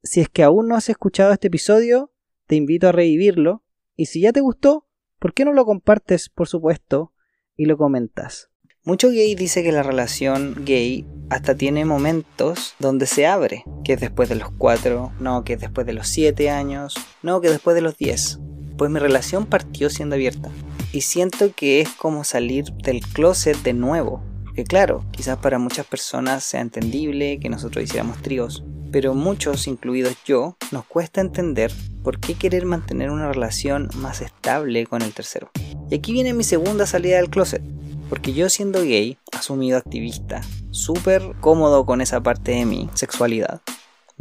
Si 0.03 0.21
es 0.21 0.29
que 0.29 0.43
aún 0.43 0.67
no 0.67 0.75
has 0.75 0.89
escuchado 0.89 1.31
este 1.31 1.47
episodio, 1.47 2.11
te 2.47 2.55
invito 2.55 2.89
a 2.89 2.91
revivirlo 2.91 3.63
y 3.95 4.07
si 4.07 4.21
ya 4.21 4.33
te 4.33 4.41
gustó, 4.41 4.87
¿por 5.19 5.33
qué 5.33 5.45
no 5.45 5.53
lo 5.53 5.65
compartes, 5.65 6.29
por 6.29 6.47
supuesto, 6.47 7.13
y 7.55 7.65
lo 7.65 7.77
comentas? 7.77 8.49
Mucho 8.83 9.09
gay 9.09 9.35
dice 9.35 9.61
que 9.61 9.71
la 9.71 9.83
relación 9.83 10.63
gay 10.65 11.05
hasta 11.29 11.55
tiene 11.55 11.85
momentos 11.85 12.75
donde 12.79 13.05
se 13.05 13.27
abre, 13.27 13.63
que 13.83 13.93
es 13.93 13.99
después 13.99 14.27
de 14.27 14.35
los 14.35 14.51
4, 14.51 15.13
no, 15.19 15.43
que 15.43 15.53
es 15.53 15.59
después 15.59 15.85
de 15.85 15.93
los 15.93 16.07
7 16.07 16.49
años, 16.49 16.95
no, 17.21 17.41
que 17.41 17.49
después 17.49 17.75
de 17.75 17.81
los 17.81 17.97
10 17.97 18.39
pues 18.81 18.89
mi 18.89 18.97
relación 18.97 19.45
partió 19.45 19.91
siendo 19.91 20.15
abierta. 20.15 20.49
Y 20.91 21.01
siento 21.01 21.53
que 21.55 21.81
es 21.81 21.89
como 21.89 22.23
salir 22.23 22.65
del 22.83 23.01
closet 23.01 23.55
de 23.61 23.73
nuevo. 23.73 24.23
Que 24.55 24.63
claro, 24.63 25.05
quizás 25.11 25.37
para 25.37 25.59
muchas 25.59 25.85
personas 25.85 26.43
sea 26.43 26.61
entendible 26.61 27.39
que 27.39 27.47
nosotros 27.47 27.83
hiciéramos 27.83 28.19
tríos, 28.23 28.63
pero 28.91 29.13
muchos, 29.13 29.67
incluidos 29.67 30.15
yo, 30.25 30.57
nos 30.71 30.83
cuesta 30.85 31.21
entender 31.21 31.71
por 32.01 32.19
qué 32.19 32.33
querer 32.33 32.65
mantener 32.65 33.11
una 33.11 33.31
relación 33.31 33.87
más 33.97 34.19
estable 34.21 34.87
con 34.87 35.03
el 35.03 35.13
tercero. 35.13 35.51
Y 35.91 35.93
aquí 35.93 36.11
viene 36.11 36.33
mi 36.33 36.43
segunda 36.43 36.87
salida 36.87 37.17
del 37.17 37.29
closet, 37.29 37.61
porque 38.09 38.33
yo 38.33 38.49
siendo 38.49 38.81
gay, 38.81 39.19
asumido 39.31 39.77
activista, 39.77 40.41
súper 40.71 41.35
cómodo 41.39 41.85
con 41.85 42.01
esa 42.01 42.23
parte 42.23 42.53
de 42.53 42.65
mi 42.65 42.89
sexualidad, 42.95 43.61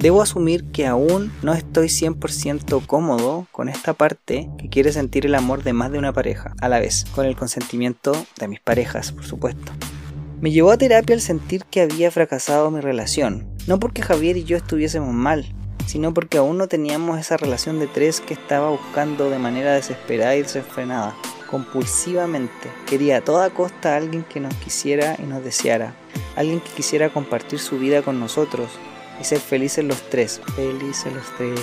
Debo 0.00 0.22
asumir 0.22 0.64
que 0.72 0.86
aún 0.86 1.30
no 1.42 1.52
estoy 1.52 1.88
100% 1.88 2.86
cómodo 2.86 3.46
con 3.52 3.68
esta 3.68 3.92
parte 3.92 4.48
que 4.56 4.70
quiere 4.70 4.92
sentir 4.92 5.26
el 5.26 5.34
amor 5.34 5.62
de 5.62 5.74
más 5.74 5.92
de 5.92 5.98
una 5.98 6.14
pareja, 6.14 6.54
a 6.62 6.70
la 6.70 6.80
vez, 6.80 7.04
con 7.14 7.26
el 7.26 7.36
consentimiento 7.36 8.12
de 8.38 8.48
mis 8.48 8.60
parejas, 8.60 9.12
por 9.12 9.26
supuesto. 9.26 9.72
Me 10.40 10.52
llevó 10.52 10.70
a 10.70 10.78
terapia 10.78 11.12
el 11.12 11.20
sentir 11.20 11.66
que 11.66 11.82
había 11.82 12.10
fracasado 12.10 12.70
mi 12.70 12.80
relación, 12.80 13.46
no 13.66 13.78
porque 13.78 14.00
Javier 14.00 14.38
y 14.38 14.44
yo 14.44 14.56
estuviésemos 14.56 15.12
mal, 15.12 15.44
sino 15.84 16.14
porque 16.14 16.38
aún 16.38 16.56
no 16.56 16.66
teníamos 16.66 17.20
esa 17.20 17.36
relación 17.36 17.78
de 17.78 17.86
tres 17.86 18.22
que 18.22 18.32
estaba 18.32 18.70
buscando 18.70 19.28
de 19.28 19.38
manera 19.38 19.74
desesperada 19.74 20.34
y 20.34 20.42
desenfrenada, 20.42 21.14
compulsivamente. 21.50 22.70
Quería 22.86 23.18
a 23.18 23.20
toda 23.20 23.50
costa 23.50 23.92
a 23.92 23.96
alguien 23.98 24.24
que 24.24 24.40
nos 24.40 24.54
quisiera 24.54 25.16
y 25.18 25.24
nos 25.24 25.44
deseara, 25.44 25.92
alguien 26.36 26.60
que 26.60 26.70
quisiera 26.70 27.10
compartir 27.10 27.58
su 27.58 27.78
vida 27.78 28.00
con 28.00 28.18
nosotros, 28.18 28.70
y 29.20 29.24
ser 29.24 29.38
felices 29.38 29.84
los 29.84 30.00
tres. 30.08 30.40
Felices 30.56 31.12
los 31.12 31.24
tres. 31.36 31.60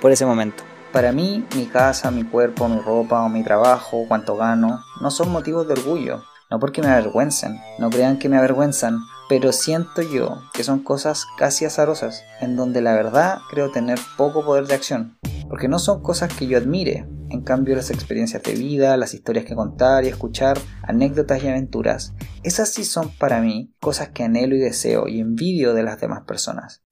Por 0.00 0.10
ese 0.10 0.26
momento. 0.26 0.64
Para 0.92 1.12
mí, 1.12 1.44
mi 1.56 1.66
casa, 1.66 2.10
mi 2.10 2.24
cuerpo, 2.24 2.68
mi 2.68 2.80
ropa 2.80 3.22
o 3.22 3.28
mi 3.28 3.42
trabajo, 3.42 4.04
cuánto 4.08 4.36
gano, 4.36 4.80
no 5.00 5.10
son 5.10 5.30
motivos 5.30 5.66
de 5.66 5.74
orgullo. 5.74 6.22
No 6.50 6.60
porque 6.60 6.82
me 6.82 6.88
avergüencen, 6.88 7.58
no 7.78 7.90
crean 7.90 8.18
que 8.18 8.28
me 8.28 8.38
avergüenzan, 8.38 9.00
pero 9.28 9.50
siento 9.52 10.02
yo 10.02 10.42
que 10.52 10.62
son 10.62 10.80
cosas 10.80 11.26
casi 11.36 11.64
azarosas, 11.64 12.22
en 12.40 12.54
donde 12.54 12.80
la 12.80 12.94
verdad 12.94 13.38
creo 13.50 13.72
tener 13.72 13.98
poco 14.16 14.44
poder 14.44 14.66
de 14.66 14.74
acción. 14.74 15.18
Porque 15.48 15.68
no 15.68 15.78
son 15.78 16.02
cosas 16.02 16.32
que 16.32 16.46
yo 16.46 16.58
admire, 16.58 17.08
en 17.30 17.42
cambio 17.42 17.76
las 17.76 17.90
experiencias 17.90 18.42
de 18.42 18.54
vida, 18.54 18.96
las 18.96 19.14
historias 19.14 19.44
que 19.44 19.54
contar 19.54 20.04
y 20.04 20.08
escuchar, 20.08 20.58
anécdotas 20.82 21.42
y 21.42 21.48
aventuras, 21.48 22.14
esas 22.42 22.72
sí 22.72 22.84
son 22.84 23.10
para 23.10 23.40
mí 23.40 23.72
cosas 23.80 24.10
que 24.10 24.24
anhelo 24.24 24.56
y 24.56 24.60
deseo 24.60 25.08
y 25.08 25.20
envidio 25.20 25.74
de 25.74 25.82
las 25.82 26.00
demás 26.00 26.22
personas. 26.26 26.82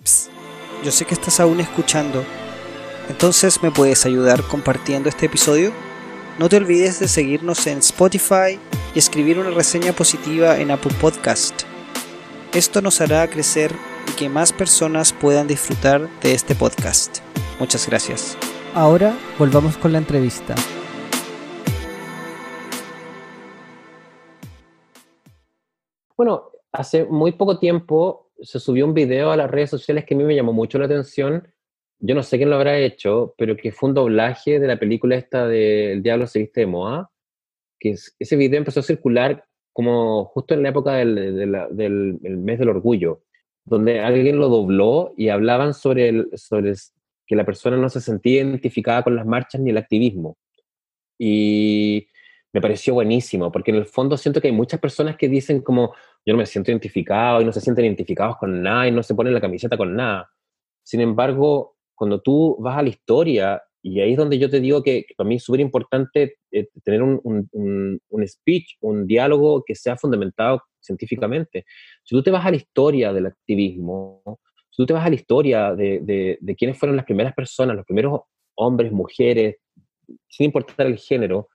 yo 0.84 0.90
sé 0.90 1.04
que 1.04 1.14
estás 1.14 1.40
aún 1.40 1.60
escuchando 1.60 2.24
entonces, 3.08 3.62
¿me 3.62 3.70
puedes 3.70 4.06
ayudar 4.06 4.42
compartiendo 4.42 5.08
este 5.08 5.26
episodio? 5.26 5.72
No 6.38 6.48
te 6.48 6.56
olvides 6.56 7.00
de 7.00 7.08
seguirnos 7.08 7.66
en 7.66 7.78
Spotify 7.78 8.58
y 8.94 8.98
escribir 8.98 9.38
una 9.38 9.50
reseña 9.50 9.92
positiva 9.92 10.58
en 10.58 10.70
Apple 10.70 10.94
Podcast. 11.00 11.62
Esto 12.54 12.80
nos 12.80 13.00
hará 13.00 13.28
crecer 13.28 13.74
y 14.08 14.12
que 14.12 14.28
más 14.28 14.52
personas 14.52 15.12
puedan 15.12 15.46
disfrutar 15.46 16.08
de 16.22 16.34
este 16.34 16.54
podcast. 16.54 17.18
Muchas 17.58 17.86
gracias. 17.86 18.36
Ahora 18.74 19.16
volvamos 19.38 19.76
con 19.76 19.92
la 19.92 19.98
entrevista. 19.98 20.54
Bueno, 26.16 26.50
hace 26.72 27.04
muy 27.04 27.32
poco 27.32 27.58
tiempo 27.58 28.30
se 28.40 28.58
subió 28.58 28.86
un 28.86 28.94
video 28.94 29.30
a 29.30 29.36
las 29.36 29.50
redes 29.50 29.70
sociales 29.70 30.04
que 30.04 30.14
a 30.14 30.16
mí 30.16 30.24
me 30.24 30.34
llamó 30.34 30.52
mucho 30.52 30.78
la 30.78 30.86
atención 30.86 31.52
yo 32.04 32.16
no 32.16 32.22
sé 32.24 32.36
quién 32.36 32.50
lo 32.50 32.56
habrá 32.56 32.78
hecho, 32.78 33.32
pero 33.38 33.56
que 33.56 33.70
fue 33.70 33.90
un 33.90 33.94
doblaje 33.94 34.58
de 34.58 34.66
la 34.66 34.76
película 34.76 35.14
esta 35.14 35.46
de 35.46 35.92
El 35.92 36.02
Diablo 36.02 36.26
se 36.26 36.40
viste 36.40 36.62
de 36.62 36.66
moda, 36.66 37.10
que 37.78 37.94
ese 38.18 38.36
video 38.36 38.58
empezó 38.58 38.80
a 38.80 38.82
circular 38.82 39.44
como 39.72 40.24
justo 40.24 40.52
en 40.52 40.64
la 40.64 40.70
época 40.70 40.94
del, 40.94 42.18
mes 42.20 42.58
del 42.58 42.68
orgullo, 42.68 43.22
donde 43.64 44.00
alguien 44.00 44.38
lo 44.38 44.48
dobló 44.48 45.14
y 45.16 45.28
hablaban 45.28 45.74
sobre, 45.74 46.08
el, 46.08 46.30
sobre 46.34 46.74
que 47.26 47.36
la 47.36 47.44
persona 47.44 47.76
no 47.76 47.88
se 47.88 48.00
sentía 48.00 48.42
identificada 48.42 49.02
con 49.02 49.16
las 49.16 49.26
marchas 49.26 49.60
ni 49.60 49.70
el 49.70 49.78
activismo. 49.78 50.36
Y 51.18 52.06
me 52.52 52.60
pareció 52.60 52.94
buenísimo, 52.94 53.50
porque 53.50 53.70
en 53.70 53.78
el 53.78 53.86
fondo 53.86 54.16
siento 54.16 54.40
que 54.40 54.48
hay 54.48 54.54
muchas 54.54 54.80
personas 54.80 55.16
que 55.16 55.28
dicen 55.28 55.62
como, 55.62 55.94
yo 56.24 56.34
no 56.34 56.38
me 56.38 56.46
siento 56.46 56.70
identificado 56.70 57.40
y 57.40 57.44
no 57.44 57.52
se 57.52 57.60
sienten 57.60 57.86
identificados 57.86 58.36
con 58.36 58.62
nada 58.62 58.86
y 58.88 58.90
no 58.90 59.02
se 59.02 59.14
ponen 59.14 59.32
la 59.32 59.40
camiseta 59.40 59.76
con 59.76 59.96
nada. 59.96 60.30
Sin 60.82 61.00
embargo, 61.00 61.76
cuando 61.94 62.20
tú 62.20 62.56
vas 62.60 62.78
a 62.78 62.82
la 62.82 62.88
historia, 62.90 63.62
y 63.82 64.00
ahí 64.00 64.12
es 64.12 64.18
donde 64.18 64.38
yo 64.38 64.50
te 64.50 64.60
digo 64.60 64.82
que, 64.82 65.06
para 65.16 65.28
mí 65.28 65.36
es 65.36 65.44
súper 65.44 65.60
importante 65.60 66.36
eh, 66.50 66.68
tener 66.84 67.02
un, 67.02 67.20
un, 67.22 68.28
speech, 68.28 68.76
un 68.80 69.06
diálogo 69.06 69.64
que 69.64 69.74
sea 69.74 69.96
fundamentado 69.96 70.62
científicamente. 70.80 71.64
Si 72.04 72.14
tú 72.14 72.22
te 72.22 72.30
vas 72.30 72.44
a 72.44 72.50
la 72.50 72.56
historia 72.56 73.12
del 73.12 73.26
activismo, 73.26 74.40
si 74.72 74.82
tú 74.82 74.86
te 74.86 74.92
vas 74.94 75.06
a 75.06 75.10
la 75.10 75.14
historia 75.14 75.74
de, 75.74 76.00
de, 76.00 76.38
de 76.40 76.56
quiénes 76.56 76.78
fueron 76.78 76.96
las 76.96 77.04
primeras 77.04 77.34
personas, 77.34 77.76
los 77.76 77.86
primeros 77.86 78.22
hombres, 78.56 78.90
mujeres, 78.90 79.58
sin 80.28 80.46
importar 80.46 80.86
el 80.86 80.98
género, 80.98 81.48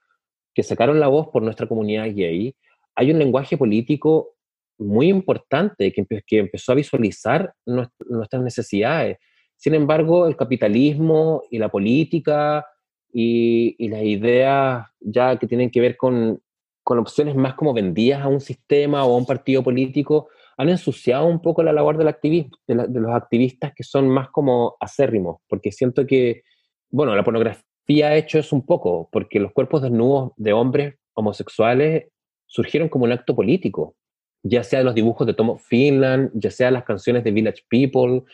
que 0.54 0.62
sacaron 0.62 0.98
la 0.98 1.08
voz 1.08 1.28
por 1.28 1.42
nuestra 1.42 1.66
comunidad 1.66 2.06
gay, 2.14 2.54
hay 2.94 3.10
un 3.10 3.18
lenguaje 3.18 3.58
político 3.58 4.36
muy 4.78 5.08
importante 5.08 5.92
que, 5.92 6.06
que 6.26 6.38
empezó 6.38 6.72
a 6.72 6.76
visualizar 6.76 7.52
nuestras 7.66 8.42
necesidades, 8.42 9.18
sin 9.58 9.74
embargo, 9.74 10.28
el 10.28 10.36
capitalismo 10.36 11.42
y 11.50 11.58
la 11.58 11.68
política 11.68 12.64
y, 13.12 13.88
las 13.88 14.02
ideas 14.02 14.86
ya 15.00 15.36
que 15.36 15.48
tienen 15.48 15.70
que 15.70 15.80
ver 15.80 15.96
con, 15.96 16.40
con, 16.84 16.98
opciones 16.98 17.34
más 17.34 17.54
como 17.54 17.74
vendidas 17.74 18.22
a 18.22 18.28
un 18.28 18.40
sistema 18.40 19.04
o 19.04 19.14
a 19.14 19.16
un 19.16 19.26
partido 19.26 19.64
político 19.64 20.28
han 20.58 20.68
ensuciado 20.68 21.26
un 21.26 21.40
poco 21.40 21.62
la 21.62 21.72
labor 21.72 21.96
del 21.96 22.08
activismo, 22.08 22.58
de, 22.66 22.74
los 22.74 23.14
activistas 23.14 23.72
que 23.74 23.84
son 23.84 24.08
más 24.08 24.28
como 24.30 24.76
acérrimos, 24.80 25.40
porque 25.48 25.70
siento 25.70 26.04
que, 26.04 26.42
bueno, 26.90 27.14
la 27.14 27.22
pornografía 27.22 28.08
ha 28.08 28.16
hecho 28.16 28.40
eso 28.40 28.56
un 28.56 28.66
poco, 28.66 29.08
porque 29.12 29.38
los 29.38 29.52
cuerpos 29.52 29.82
desnudos 29.82 30.32
de 30.36 30.52
hombres 30.52 30.96
homosexuales 31.14 32.08
surgieron 32.46 32.88
como 32.88 33.04
un 33.04 33.12
acto 33.12 33.36
político, 33.36 33.94
ya 34.42 34.64
sea 34.64 34.82
los 34.82 34.96
dibujos 34.96 35.28
de 35.28 35.34
Tom 35.34 35.56
Finland, 35.58 36.32
ya 36.34 36.50
sea 36.50 36.72
las 36.72 36.84
canciones 36.84 37.22
de 37.22 37.30
Village 37.30 37.62
People, 37.68 38.24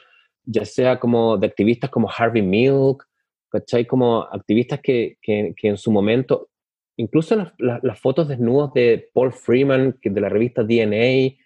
ya 0.44 0.64
sea 0.64 0.98
como 0.98 1.36
de 1.36 1.46
activistas 1.46 1.90
como 1.90 2.08
Harvey 2.10 2.42
Milk, 2.42 3.06
¿cachai? 3.50 3.86
Como 3.86 4.22
activistas 4.22 4.80
que, 4.80 5.18
que, 5.20 5.54
en 5.62 5.76
su 5.76 5.92
momento, 5.92 6.48
incluso 6.96 7.52
las, 7.58 8.00
fotos 8.00 8.28
desnudos 8.28 8.72
de 8.72 9.10
Paul 9.12 9.32
Freeman, 9.32 9.98
de 10.02 10.20
la 10.20 10.30
revista 10.30 10.62
DNA, 10.62 11.36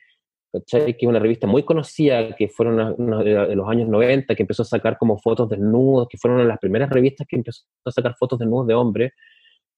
¿cachai? 0.61 0.97
Que 0.97 1.07
es 1.07 1.09
una 1.09 1.19
revista 1.19 1.47
muy 1.47 1.63
conocida, 1.63 2.35
que 2.37 2.49
fueron 2.49 2.97
de 3.25 3.57
los 3.57 3.69
años 3.69 3.89
90, 3.89 4.35
que 4.35 4.43
empezó 4.43 4.63
a 4.63 4.67
sacar 4.67 4.99
como 4.99 5.19
fotos 5.19 5.49
desnudos, 5.49 6.09
que 6.09 6.19
fueron 6.19 6.37
una 6.37 6.45
de 6.45 6.49
las 6.49 6.59
primeras 6.59 6.91
revistas 6.91 7.27
que 7.27 7.37
empezó 7.37 7.65
a 7.85 7.91
sacar 7.91 8.15
fotos 8.19 8.39
desnudos 8.39 8.67
de 8.67 8.75
hombres, 8.75 9.13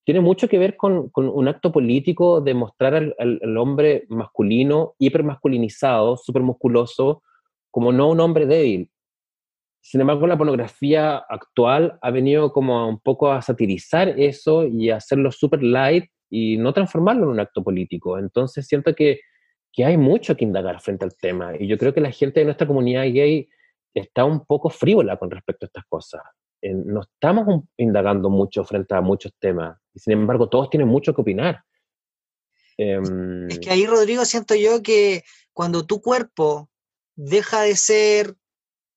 tiene 0.05 0.21
mucho 0.21 0.49
que 0.49 0.59
ver 0.59 0.77
con, 0.77 1.11
con 1.11 1.29
un 1.29 1.47
acto 1.49 1.71
político 1.71 2.41
de 2.41 2.55
mostrar 2.55 2.95
al, 2.95 3.15
al, 3.19 3.57
hombre 3.59 4.07
masculino, 4.09 4.95
hipermasculinizado, 4.99 6.19
musculoso 6.41 7.23
como 7.71 7.93
no 7.93 8.09
un 8.09 8.21
hombre 8.21 8.47
débil, 8.47 8.91
sin 9.83 10.03
embargo, 10.03 10.27
la 10.27 10.37
pornografía 10.37 11.17
actual 11.17 11.99
ha 12.03 12.11
venido 12.11 12.53
como 12.53 12.89
un 12.89 13.01
poco 13.01 13.33
a 13.33 13.41
satirizar 13.41 14.09
eso 14.21 14.67
y 14.67 14.91
a 14.91 14.97
hacerlo 14.97 15.33
super 15.33 15.63
light 15.63 16.05
y 16.29 16.59
no 16.59 16.73
transformarlo 16.73 17.25
en 17.25 17.31
un 17.31 17.41
acto 17.41 17.65
político. 17.65 18.19
Entonces 18.19 18.67
siento 18.67 18.95
que, 18.95 19.21
que 19.73 19.85
hay 19.85 19.97
mucho 19.97 20.37
que 20.37 20.45
indagar 20.45 20.81
frente 20.81 21.05
al 21.05 21.17
tema 21.17 21.53
y 21.59 21.67
yo 21.67 21.79
creo 21.79 21.95
que 21.95 22.01
la 22.01 22.11
gente 22.11 22.41
de 22.41 22.47
nuestra 22.47 22.67
comunidad 22.67 23.05
gay 23.05 23.49
está 23.95 24.25
un 24.25 24.45
poco 24.45 24.71
frívola 24.71 25.19
con 25.19 25.31
respecto 25.31 25.67
a 25.67 25.69
estas 25.69 25.85
cosas. 25.89 26.23
no 26.63 27.03
estamos 27.03 27.65
indagando 27.77 28.31
mucho 28.31 28.65
frente 28.65 28.95
a 28.95 29.01
muchos 29.01 29.33
temas 29.39 29.79
y 29.95 30.01
sin 30.01 30.15
embargo 30.15 30.49
todos 30.49 30.71
tienen 30.71 30.89
mucho 30.89 31.15
que 31.15 31.21
opinar. 31.21 31.63
es 32.77 33.59
que 33.59 33.71
ahí, 33.71 33.87
Rodrigo, 33.87 34.25
siento 34.25 34.55
yo 34.55 34.83
que 34.83 35.23
cuando 35.53 35.87
tu 35.87 36.01
cuerpo 36.01 36.71
deja 37.15 37.63
de 37.63 37.77
ser 37.77 38.35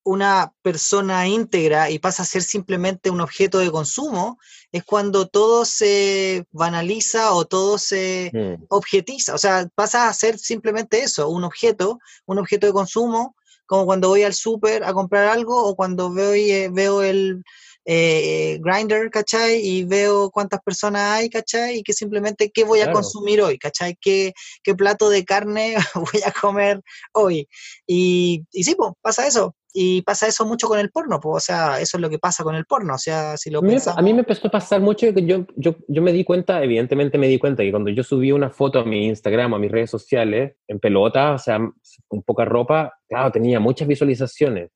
una 0.03 0.53
persona 0.61 1.27
íntegra 1.27 1.89
y 1.89 1.99
pasa 1.99 2.23
a 2.23 2.25
ser 2.25 2.41
simplemente 2.41 3.09
un 3.09 3.21
objeto 3.21 3.59
de 3.59 3.71
consumo, 3.71 4.37
es 4.71 4.83
cuando 4.83 5.27
todo 5.27 5.65
se 5.65 6.45
banaliza 6.51 7.33
o 7.33 7.45
todo 7.45 7.77
se 7.77 8.31
mm. 8.33 8.65
objetiza. 8.69 9.33
O 9.33 9.37
sea, 9.37 9.69
pasa 9.75 10.09
a 10.09 10.13
ser 10.13 10.37
simplemente 10.37 11.01
eso, 11.01 11.29
un 11.29 11.43
objeto, 11.43 11.99
un 12.25 12.39
objeto 12.39 12.67
de 12.67 12.73
consumo, 12.73 13.35
como 13.65 13.85
cuando 13.85 14.09
voy 14.09 14.23
al 14.23 14.33
súper 14.33 14.83
a 14.83 14.93
comprar 14.93 15.27
algo 15.27 15.63
o 15.63 15.75
cuando 15.75 16.11
veo, 16.11 16.33
eh, 16.33 16.69
veo 16.71 17.01
el, 17.01 17.43
eh, 17.85 18.59
grinder, 18.61 19.09
¿cachai? 19.09 19.59
Y 19.59 19.83
veo 19.83 20.31
cuántas 20.31 20.61
personas 20.61 21.01
hay, 21.01 21.29
¿cachai? 21.29 21.77
Y 21.77 21.83
que 21.83 21.93
simplemente 21.93 22.49
qué 22.51 22.63
voy 22.63 22.79
a 22.79 22.91
consumir 22.91 23.41
hoy, 23.41 23.57
¿cachai? 23.57 23.97
¿Qué, 23.99 24.33
¿Qué, 24.63 24.73
plato 24.73 25.09
de 25.09 25.25
carne 25.25 25.75
voy 25.95 26.21
a 26.25 26.31
comer 26.31 26.81
hoy? 27.11 27.47
Y, 27.85 28.45
y 28.51 28.63
sí, 28.63 28.75
pues 28.75 28.93
pasa 29.01 29.27
eso. 29.27 29.55
Y 29.75 30.03
pasa 30.03 30.27
eso 30.27 30.45
mucho 30.45 30.67
con 30.67 30.77
el 30.77 30.91
porno, 30.91 31.19
pues, 31.19 31.35
o 31.35 31.39
sea, 31.39 31.79
eso 31.79 31.97
es 31.97 32.01
lo 32.01 32.07
que 32.07 32.19
pasa 32.19 32.43
con 32.43 32.53
el 32.53 32.65
porno, 32.65 32.93
o 32.93 32.97
sea, 32.99 33.35
si 33.37 33.49
lo 33.49 33.59
A 33.59 34.01
mí 34.03 34.13
me 34.13 34.19
empezó 34.19 34.47
a 34.47 34.51
pasar 34.51 34.81
mucho 34.81 35.09
yo, 35.09 35.47
yo, 35.55 35.75
yo 35.87 36.01
me 36.03 36.11
di 36.11 36.23
cuenta, 36.23 36.63
evidentemente 36.63 37.17
me 37.17 37.27
di 37.27 37.39
cuenta 37.39 37.63
que 37.63 37.71
cuando 37.71 37.89
yo 37.89 38.03
subí 38.03 38.31
una 38.31 38.51
foto 38.51 38.79
a 38.79 38.85
mi 38.85 39.07
Instagram, 39.07 39.55
a 39.55 39.57
mis 39.59 39.71
redes 39.71 39.89
sociales, 39.89 40.55
en 40.67 40.79
pelota, 40.79 41.33
o 41.33 41.39
sea, 41.39 41.59
con 42.07 42.21
poca 42.21 42.45
ropa, 42.45 42.93
claro, 43.09 43.31
tenía 43.31 43.59
muchas 43.59 43.87
visualizaciones. 43.87 44.69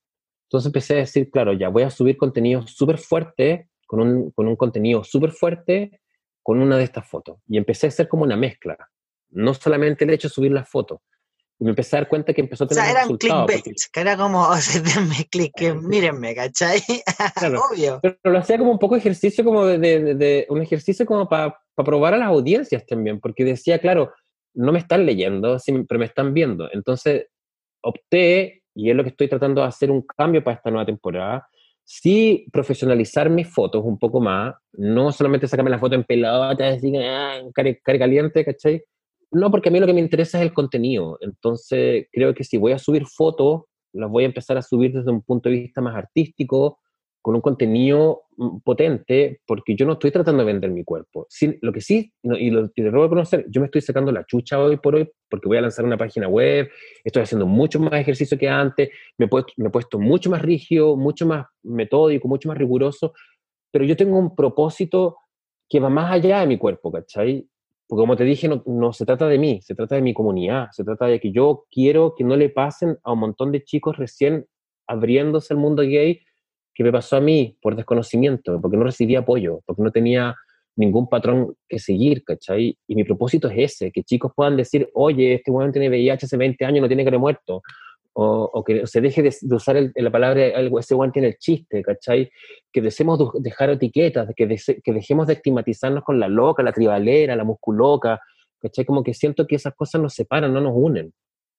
Entonces 0.48 0.66
empecé 0.66 0.96
a 0.96 0.98
decir, 0.98 1.30
claro, 1.30 1.54
ya 1.54 1.70
voy 1.70 1.84
a 1.84 1.92
subir 1.92 2.18
contenido 2.18 2.66
súper 2.66 2.98
fuerte, 2.98 3.70
con 3.86 4.00
un, 4.00 4.32
con 4.32 4.48
un 4.48 4.56
contenido 4.56 5.04
súper 5.04 5.32
fuerte, 5.32 6.02
con 6.42 6.60
una 6.60 6.78
de 6.78 6.86
estas 6.86 7.08
fotos. 7.08 7.40
Y 7.48 7.58
empecé 7.58 7.88
a 7.88 7.90
hacer 7.90 8.08
como 8.08 8.24
una 8.24 8.38
mezcla. 8.38 8.78
No 9.30 9.54
solamente 9.54 10.06
el 10.06 10.12
hecho 10.12 10.30
de 10.30 10.34
subir 10.34 10.52
las 10.52 10.70
fotos. 10.70 11.02
Y 11.60 11.64
me 11.64 11.72
empecé 11.72 11.96
a 11.96 12.02
dar 12.02 12.10
cuenta 12.10 12.34
que 12.34 12.42
empezó 12.42 12.66
a 12.66 12.68
tener. 12.68 12.84
O 12.84 12.86
sea, 12.86 12.92
era 12.92 13.08
un 13.08 13.18
clickbait, 13.18 13.66
que 13.92 14.00
era 14.00 14.16
como, 14.16 14.48
o 14.48 14.58
sea, 14.58 14.82
denme 14.82 15.28
click, 15.30 15.54
que 15.56 15.74
mírenme, 15.74 16.36
¿cachai? 16.36 16.82
Obvio. 17.72 18.00
Pero 18.02 18.18
lo 18.24 18.38
hacía 18.38 18.58
como 18.58 18.72
un 18.72 18.80
poco 18.80 18.96
ejercicio, 18.96 19.44
como 19.44 19.66
de, 19.66 19.80
de, 19.80 20.16
de 20.16 20.46
un 20.50 20.62
ejercicio 20.62 21.06
como 21.06 21.28
para 21.28 21.58
probar 21.76 22.14
a 22.14 22.18
las 22.18 22.28
audiencias 22.28 22.86
también, 22.86 23.20
porque 23.20 23.44
decía, 23.44 23.80
claro, 23.80 24.14
no 24.54 24.72
me 24.72 24.80
están 24.80 25.06
leyendo, 25.06 25.58
pero 25.88 26.00
me 26.00 26.06
están 26.06 26.34
viendo. 26.34 26.70
Entonces 26.72 27.28
opté 27.82 28.64
y 28.78 28.90
es 28.90 28.96
lo 28.96 29.04
que 29.04 29.10
estoy 29.10 29.28
tratando 29.28 29.62
de 29.62 29.68
hacer 29.68 29.90
un 29.90 30.04
cambio 30.04 30.44
para 30.44 30.58
esta 30.58 30.70
nueva 30.70 30.86
temporada, 30.86 31.48
sí 31.84 32.46
profesionalizar 32.52 33.30
mis 33.30 33.48
fotos 33.52 33.84
un 33.84 33.98
poco 33.98 34.20
más, 34.20 34.56
no 34.74 35.12
solamente 35.12 35.48
sacarme 35.48 35.72
la 35.72 35.80
foto 35.80 35.96
en 35.96 36.04
pelota, 36.04 36.66
decir, 36.66 36.94
ah, 37.02 37.42
cara, 37.54 37.76
caliente, 37.84 38.46
¿cachai? 38.46 38.84
No, 39.32 39.52
porque 39.52 39.70
a 39.70 39.72
mí 39.72 39.80
lo 39.80 39.88
que 39.88 39.94
me 39.94 40.00
interesa 40.00 40.38
es 40.40 40.44
el 40.44 40.54
contenido. 40.54 41.18
Entonces, 41.22 42.08
creo 42.12 42.34
que 42.34 42.44
si 42.44 42.58
voy 42.58 42.72
a 42.72 42.80
subir 42.80 43.06
fotos, 43.06 43.64
las 43.94 44.10
voy 44.10 44.24
a 44.24 44.28
empezar 44.28 44.58
a 44.58 44.62
subir 44.62 44.94
desde 44.94 45.12
un 45.12 45.22
punto 45.22 45.50
de 45.50 45.56
vista 45.56 45.82
más 45.82 45.96
artístico, 45.96 46.80
con 47.28 47.36
un 47.36 47.42
contenido 47.42 48.22
mm, 48.38 48.60
potente, 48.64 49.42
porque 49.46 49.76
yo 49.76 49.86
no 49.86 49.94
estoy 49.94 50.12
tratando 50.12 50.46
de 50.46 50.54
vender 50.54 50.72
mi 50.72 50.86
cuerpo. 50.86 51.28
lo 51.62 51.74
que 51.74 51.82
sí, 51.82 52.14
y, 52.24 52.50
lo, 52.52 52.70
y 52.74 52.82
debo 52.82 53.04
reconocer, 53.04 53.46
yo 53.50 53.60
me 53.60 53.66
estoy 53.66 53.82
sacando 53.82 54.14
la 54.14 54.24
chucha 54.26 54.58
hoy 54.58 54.78
por 54.78 54.96
hoy, 54.96 55.10
porque 55.30 55.50
voy 55.50 55.58
a 55.58 55.62
lanzar 55.62 55.84
una 55.84 55.98
página 55.98 56.30
web, 56.30 56.70
estoy 57.04 57.24
haciendo 57.24 57.46
mucho 57.46 57.82
más 57.82 58.00
ejercicio 58.00 58.38
que 58.38 58.48
antes, 58.48 58.92
me 59.18 59.26
he 59.26 59.28
puesto, 59.28 59.52
me 59.58 59.68
he 59.68 59.70
puesto 59.70 60.00
mucho 60.00 60.30
más 60.30 60.42
rígido, 60.42 60.96
mucho 60.96 61.26
más 61.26 61.48
metódico, 61.64 62.30
mucho 62.30 62.48
más 62.48 62.58
riguroso, 62.58 63.14
pero 63.74 63.84
yo 63.84 63.98
tengo 63.98 64.18
un 64.18 64.34
propósito 64.34 65.18
que 65.68 65.82
va 65.82 65.90
más 65.90 66.14
allá 66.14 66.40
de 66.40 66.48
mi 66.48 66.58
cuerpo, 66.58 66.94
¿cachai? 66.94 67.46
Porque 67.88 68.02
como 68.02 68.16
te 68.16 68.26
dije, 68.26 68.48
no, 68.48 68.64
no, 68.66 68.92
se 68.92 69.06
trata 69.06 69.28
de 69.28 69.38
mí, 69.38 69.62
se 69.62 69.74
trata 69.74 69.96
de 69.96 70.02
mi 70.02 70.14
comunidad, 70.14 70.68
se 70.72 70.84
trata 70.84 71.06
de 71.06 71.20
que 71.20 71.32
yo 71.32 71.66
quiero 71.72 72.14
que 72.18 72.24
no 72.24 72.36
le 72.36 72.50
pasen 72.50 72.98
a 73.04 73.14
un 73.14 73.20
montón 73.20 73.52
de 73.52 73.64
chicos 73.64 73.98
recién 73.98 74.46
abriéndose 74.88 75.54
al 75.54 75.60
mundo 75.60 75.84
gay 75.84 76.22
que 76.74 76.84
me 76.84 76.92
pasó 76.92 77.18
a 77.18 77.22
mí 77.22 77.58
por 77.62 77.76
desconocimiento, 77.76 78.62
porque 78.62 78.78
no 78.78 78.84
recibía 78.84 79.20
apoyo, 79.20 79.62
porque 79.66 79.82
no 79.82 79.92
tenía 79.92 80.36
ningún 80.76 81.10
patrón 81.10 81.56
que 81.68 81.80
seguir, 81.80 82.24
¿cachai? 82.24 82.78
Y 82.88 82.96
mi 82.96 83.04
propósito 83.04 83.50
es 83.50 83.74
ese, 83.74 83.92
que 83.92 84.04
chicos 84.04 84.32
puedan 84.36 84.56
decir, 84.56 84.88
oye, 84.94 85.34
este 85.34 85.50
weón 85.50 85.72
tiene 85.72 85.90
VIH 85.90 86.28
hace 86.28 86.38
20 86.38 86.64
años, 86.66 86.82
no 86.82 86.88
tiene 86.88 87.04
que 87.04 87.10
haber 87.10 87.20
muerto, 87.20 87.64
o, 88.20 88.64
que 88.64 88.88
se 88.88 89.00
deje 89.00 89.22
de, 89.22 89.56
usar 89.56 89.78
la 89.94 90.12
palabra, 90.12 90.48
ese 90.80 90.96
weón 90.96 91.12
tiene 91.12 91.28
el 91.28 91.38
chiste, 91.38 91.84
¿cachai? 91.84 92.32
Que 92.74 92.82
dejemos 92.82 93.32
dejar 93.40 93.70
etiquetas, 93.70 94.28
que, 94.36 94.48
que 94.84 94.94
dejemos 94.94 95.28
de 95.28 95.34
estigmatizarnos 95.34 96.04
con 96.04 96.20
la 96.20 96.28
loca, 96.28 96.64
la 96.64 96.72
tribalera, 96.72 97.36
la 97.36 97.44
musculoca, 97.44 98.20
¿cachai? 98.60 98.86
Como 98.86 99.04
que 99.04 99.14
siento 99.14 99.46
que 99.46 99.56
esas 99.56 99.76
cosas 99.76 100.02
nos 100.02 100.16
separan, 100.16 100.52
no 100.52 100.60
nos 100.60 100.74
unen. 100.76 101.14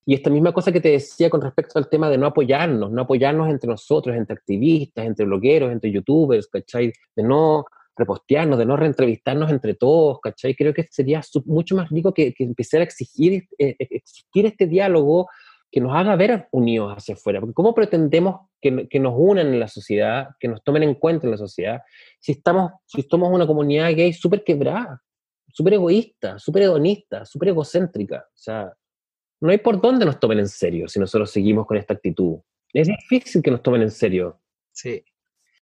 Y 0.05 0.15
esta 0.15 0.31
misma 0.31 0.53
cosa 0.53 0.73
que 0.73 0.81
te 0.81 0.89
decía 0.89 1.31
con 1.31 1.43
respecto 1.43 1.79
al 1.79 1.89
tema 1.89 2.11
de 2.11 2.19
no 2.19 2.27
apoyarnos, 2.27 2.91
no 2.91 3.03
apoyarnos 3.03 3.49
entre 3.51 3.71
nosotros, 3.71 4.17
entre 4.17 4.35
activistas, 4.35 5.07
entre 5.07 5.27
blogueros, 5.27 5.71
entre 5.71 5.93
youtubers, 5.93 6.49
¿cachai? 6.49 6.93
De 7.15 7.23
no 7.23 7.67
repostearnos, 7.97 8.59
de 8.59 8.67
no 8.67 8.77
reentrevistarnos 8.77 9.53
entre 9.53 9.75
todos, 9.75 10.19
¿cachai? 10.21 10.57
Creo 10.57 10.75
que 10.75 10.89
sería 10.91 11.21
mucho 11.45 11.77
más 11.77 11.89
rico 11.91 12.13
que, 12.13 12.35
que 12.35 12.43
empezar 12.43 12.81
a 12.81 12.85
exigir, 12.85 13.45
eh, 13.59 13.77
eh, 13.79 13.89
existir 13.91 14.47
este 14.47 14.67
diálogo 14.67 15.29
que 15.71 15.81
nos 15.81 15.95
haga 15.95 16.17
ver 16.17 16.49
unidos 16.51 16.95
hacia 16.97 17.15
afuera. 17.15 17.41
Porque 17.41 17.55
¿cómo 17.55 17.75
pretendemos 17.75 18.49
que, 18.61 18.89
que, 18.89 19.01
nos 19.01 19.15
unan 19.17 19.49
en 19.49 19.61
la 19.61 19.69
sociedad, 19.69 20.29
que 20.41 20.49
nos 20.49 20.63
tomen 20.63 20.83
en 20.83 20.95
cuenta 20.95 21.27
en 21.27 21.33
la 21.33 21.37
sociedad, 21.37 21.83
si, 22.21 22.33
estamos, 22.33 22.73
si 22.87 23.03
somos 23.03 23.31
una 23.33 23.47
comunidad 23.47 23.95
gay 23.95 24.13
súper 24.13 24.45
quebrada, 24.45 25.03
súper 25.49 25.75
egoísta, 25.75 26.39
súper 26.39 26.63
hedonista, 26.63 27.25
súper 27.25 27.51
egocéntrica? 27.51 28.25
O 28.27 28.39
sea, 28.39 28.73
no 29.41 29.51
hay 29.51 29.59
por 29.59 29.81
dónde 29.81 30.05
nos 30.05 30.19
tomen 30.19 30.41
en 30.41 30.49
serio 30.49 30.89
si 30.89 30.99
nosotros 30.99 31.31
seguimos 31.31 31.67
con 31.67 31.77
esta 31.77 31.95
actitud. 31.95 32.39
Es 32.73 32.89
difícil 32.89 33.43
que 33.43 33.51
nos 33.51 33.63
tomen 33.63 33.83
en 33.83 33.91
serio. 33.91 34.41
Sí. 34.73 35.05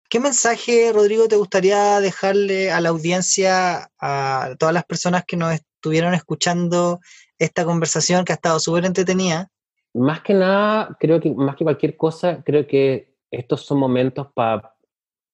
¿Qué 0.09 0.19
mensaje, 0.19 0.93
Rodrigo, 0.93 1.29
te 1.29 1.37
gustaría 1.37 2.01
dejarle 2.01 2.73
a 2.73 2.81
la 2.81 2.89
audiencia, 2.89 3.91
a 4.01 4.57
todas 4.59 4.75
las 4.75 4.85
personas 4.85 5.25
que 5.25 5.37
nos 5.37 5.55
estuvieron 5.55 6.15
escuchando 6.15 7.01
esta 7.39 7.65
conversación 7.65 8.25
que 8.25 8.33
ha 8.33 8.35
estado 8.35 8.59
súper 8.59 8.87
entretenida? 8.87 9.51
Más 9.95 10.23
que 10.23 10.35
nada, 10.35 10.97
creo 11.01 11.21
que 11.21 11.31
más 11.33 11.57
que 11.57 11.65
cualquier 11.65 11.97
cosa, 11.97 12.43
creo 12.45 12.67
que 12.67 13.15
estos 13.31 13.63
son 13.63 13.79
momentos 13.79 14.29
para 14.35 14.75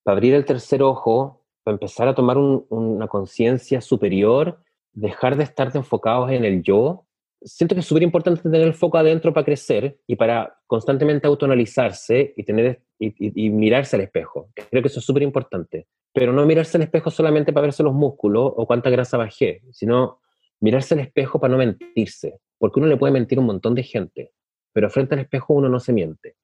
abrir 0.04 0.34
el 0.34 0.44
tercer 0.44 0.82
ojo, 0.82 1.44
para 1.62 1.74
empezar 1.74 2.08
a 2.08 2.14
tomar 2.14 2.38
una 2.38 3.08
conciencia 3.08 3.80
superior, 3.80 4.60
dejar 4.92 5.36
de 5.36 5.44
estar 5.44 5.70
enfocados 5.74 6.30
en 6.30 6.44
el 6.44 6.62
yo 6.62 7.06
siento 7.42 7.74
que 7.74 7.80
es 7.80 7.86
súper 7.86 8.02
importante 8.02 8.42
tener 8.42 8.62
el 8.62 8.74
foco 8.74 8.98
adentro 8.98 9.32
para 9.32 9.44
crecer 9.44 9.98
y 10.06 10.16
para 10.16 10.58
constantemente 10.66 11.26
autoanalizarse 11.26 12.34
y, 12.36 12.42
tener, 12.44 12.82
y, 12.98 13.50
mirarse 13.50 13.96
al 13.96 14.02
espejo. 14.02 14.50
Creo 14.70 14.82
que 14.82 14.88
eso 14.88 15.00
es 15.00 15.06
súper 15.06 15.22
importante. 15.22 15.86
Pero 16.12 16.32
no 16.32 16.46
mirarse 16.46 16.76
al 16.76 16.82
espejo 16.82 17.10
solamente 17.10 17.52
para 17.52 17.66
verse 17.66 17.82
los 17.82 17.94
músculos 17.94 18.52
o 18.56 18.66
cuánta 18.66 18.90
grasa 18.90 19.16
bajé, 19.16 19.62
sino 19.70 20.20
mirarse 20.60 20.94
al 20.94 21.00
espejo 21.00 21.38
para 21.38 21.52
no 21.52 21.58
mentirse. 21.58 22.40
Porque 22.58 22.80
uno 22.80 22.88
le 22.88 22.96
puede 22.96 23.12
mentir 23.12 23.38
a 23.38 23.42
un 23.42 23.46
montón 23.46 23.74
de 23.74 23.82
gente, 23.82 24.32
pero 24.76 24.90
frente 24.90 25.14
al 25.14 25.22
espejo 25.22 25.54
uno 25.54 25.70
no 25.70 25.80
se 25.80 25.90
miente. 25.90 26.36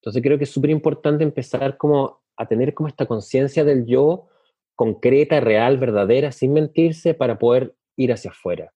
Entonces 0.00 0.22
creo 0.22 0.38
que 0.38 0.44
es 0.44 0.50
súper 0.50 0.70
importante 0.70 1.22
empezar 1.22 1.76
como 1.76 2.22
a 2.34 2.46
tener 2.46 2.72
como 2.72 2.88
esta 2.88 3.04
conciencia 3.04 3.62
del 3.62 3.84
yo 3.84 4.28
concreta, 4.74 5.38
real, 5.38 5.76
verdadera, 5.76 6.32
sin 6.32 6.54
mentirse 6.54 7.12
para 7.12 7.38
poder 7.38 7.74
ir 7.96 8.10
hacia 8.10 8.30
afuera 8.30 8.72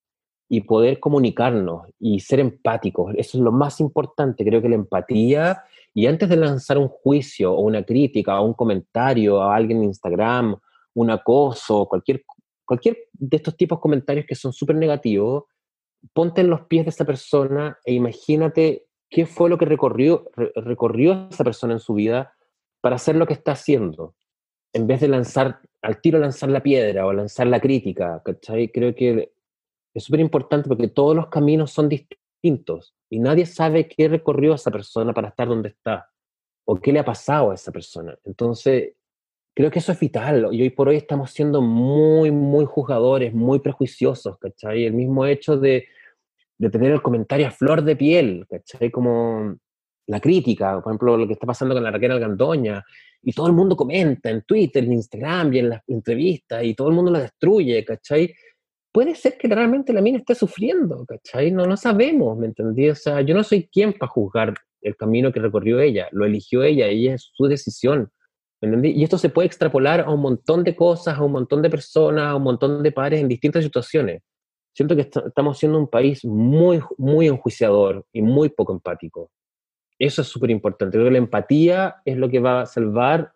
y 0.47 0.61
poder 0.61 1.01
comunicarnos 1.01 1.89
y 1.99 2.21
ser 2.21 2.41
empáticos. 2.41 3.15
Eso 3.17 3.39
es 3.39 3.45
lo 3.45 3.51
más 3.51 3.81
importante, 3.81 4.45
creo 4.45 4.61
que 4.61 4.69
la 4.69 4.75
empatía. 4.75 5.63
Y 5.95 6.05
antes 6.05 6.29
de 6.29 6.37
lanzar 6.37 6.77
un 6.77 6.89
juicio 6.89 7.55
o 7.55 7.63
una 7.63 7.85
crítica 7.85 8.39
o 8.39 8.45
un 8.45 8.53
comentario 8.53 9.41
a 9.41 9.57
alguien 9.57 9.79
en 9.79 9.85
Instagram, 9.85 10.55
un 10.93 11.11
acoso, 11.11 11.87
cualquier, 11.87 12.25
cualquier 12.63 12.99
de 13.15 13.39
estos 13.39 13.57
tipos 13.57 13.79
de 13.79 13.83
comentarios 13.83 14.27
que 14.27 14.35
son 14.35 14.53
súper 14.53 14.77
negativos, 14.77 15.45
ponte 16.13 16.43
en 16.43 16.51
los 16.51 16.67
pies 16.67 16.85
de 16.85 16.91
esa 16.91 17.07
persona 17.07 17.79
e 17.87 17.95
imagínate 17.95 18.88
qué 19.11 19.27
fue 19.27 19.49
lo 19.49 19.59
que 19.59 19.65
recorrió, 19.65 20.31
recorrió 20.55 21.29
esa 21.31 21.45
persona 21.45 21.75
en 21.75 21.81
su 21.81 21.95
vida 21.95 22.35
para 22.81 22.97
hacer 22.97 23.17
lo 23.17 23.27
que 23.27 23.33
está 23.33 23.53
haciendo. 23.53 24.15
En 24.73 24.87
vez 24.87 25.01
de 25.01 25.09
lanzar, 25.09 25.61
al 25.83 26.01
tiro 26.01 26.19
lanzar 26.19 26.51
la 26.51 26.63
piedra 26.63 27.07
o 27.07 27.13
lanzar 27.13 27.47
la 27.47 27.61
crítica, 27.61 28.23
¿cachai? 28.25 28.71
Creo 28.71 28.95
que 28.95 29.33
es 29.95 30.05
súper 30.05 30.21
importante 30.21 30.69
porque 30.69 30.89
todos 30.89 31.17
los 31.17 31.29
caminos 31.29 31.73
son 31.73 31.89
distintos 31.89 32.95
y 33.11 33.19
nadie 33.19 33.47
sabe 33.47 33.89
qué 33.89 34.09
recorrió 34.09 34.55
esa 34.55 34.71
persona 34.71 35.13
para 35.15 35.29
estar 35.29 35.49
donde 35.49 35.71
está 35.71 36.11
o 36.67 36.77
qué 36.77 36.93
le 36.93 36.99
ha 36.99 37.05
pasado 37.05 37.51
a 37.51 37.55
esa 37.55 37.73
persona. 37.73 38.17
Entonces, 38.25 38.93
creo 39.55 39.71
que 39.71 39.79
eso 39.79 39.91
es 39.91 39.99
vital 39.99 40.49
y 40.53 40.63
hoy 40.63 40.71
por 40.71 40.89
hoy 40.89 40.97
estamos 40.97 41.31
siendo 41.31 41.63
muy, 41.63 42.31
muy 42.31 42.67
juzgadores, 42.67 43.33
muy 43.33 43.59
prejuiciosos, 43.61 44.39
¿cachai? 44.39 44.85
El 44.85 44.93
mismo 44.93 45.25
hecho 45.25 45.57
de, 45.57 45.89
de 46.59 46.71
tener 46.71 46.93
el 46.93 47.03
comentario 47.03 47.47
a 47.47 47.51
flor 47.51 47.83
de 47.83 47.97
piel, 47.97 48.47
¿cachai? 48.49 48.91
Como 48.91 49.57
la 50.07 50.21
crítica, 50.21 50.81
por 50.81 50.91
ejemplo, 50.91 51.17
lo 51.17 51.27
que 51.27 51.35
está 51.35 51.47
pasando 51.47 51.75
con 51.75 51.85
la 51.85 51.91
Raquel 51.91 52.13
Algandoña, 52.13 52.85
y 53.23 53.33
todo 53.33 53.47
el 53.47 53.53
mundo 53.53 53.77
comenta 53.77 54.31
en 54.31 54.43
Twitter, 54.43 54.85
en 54.85 54.93
Instagram 54.95 55.53
y 55.53 55.59
en 55.59 55.69
las 55.71 55.83
entrevistas, 55.87 56.65
y 56.65 56.75
todo 56.75 56.89
el 56.89 56.95
mundo 56.95 57.11
la 57.11 57.21
destruye, 57.21 57.85
¿cachai? 57.85 58.35
puede 58.93 59.15
ser 59.15 59.37
que 59.39 59.49
realmente 59.49 59.93
la 59.93 60.01
mina 60.01 60.19
esté 60.19 60.35
sufriendo, 60.35 61.05
¿cachai? 61.07 61.51
No, 61.53 61.67
no 61.67 61.77
sabemos, 61.77 62.37
¿me 62.39 62.47
entendí? 62.47 62.89
O 62.91 62.95
sea, 62.95 63.21
yo 63.21 63.35
no 63.35 63.45
soy 63.45 63.69
quien 63.69 63.93
para 63.93 64.11
juzgar 64.11 64.55
el 64.81 64.97
camino 64.97 65.33
que 65.33 65.41
recorrió 65.41 65.81
ella, 65.81 66.09
lo 66.13 66.25
eligió 66.25 66.63
ella, 66.63 66.87
ella 66.87 67.15
es 67.15 67.31
su 67.33 67.47
decisión, 67.47 68.11
¿me 68.61 68.69
entendí? 68.69 68.91
Y 68.91 69.05
esto 69.05 69.19
se 69.19 69.29
puede 69.29 69.47
extrapolar 69.47 70.01
a 70.01 70.11
un 70.11 70.21
montón 70.21 70.65
de 70.65 70.75
cosas, 70.75 71.17
a 71.17 71.23
un 71.23 71.33
montón 71.33 71.63
de 71.63 71.71
personas, 71.71 72.25
a 72.25 72.35
un 72.37 72.43
montón 72.43 72.83
de 72.83 72.93
pares 72.93 73.21
en 73.21 73.29
distintas 73.29 73.65
situaciones. 73.65 74.23
Siento 74.75 74.95
que 74.95 75.03
estamos 75.03 75.59
siendo 75.59 75.79
un 75.79 75.89
país 75.89 76.25
muy, 76.25 76.81
muy 76.97 77.27
enjuiciador 77.27 78.07
y 78.13 78.23
muy 78.23 78.49
poco 78.49 78.73
empático. 78.73 79.31
Eso 79.99 80.23
es 80.23 80.29
súper 80.29 80.51
importante. 80.51 80.97
Creo 80.97 81.07
que 81.07 81.13
la 81.13 81.19
empatía 81.19 81.97
es 82.05 82.17
lo 82.17 82.29
que 82.29 82.39
va 82.39 82.63
a 82.63 82.67
salvar 82.67 83.33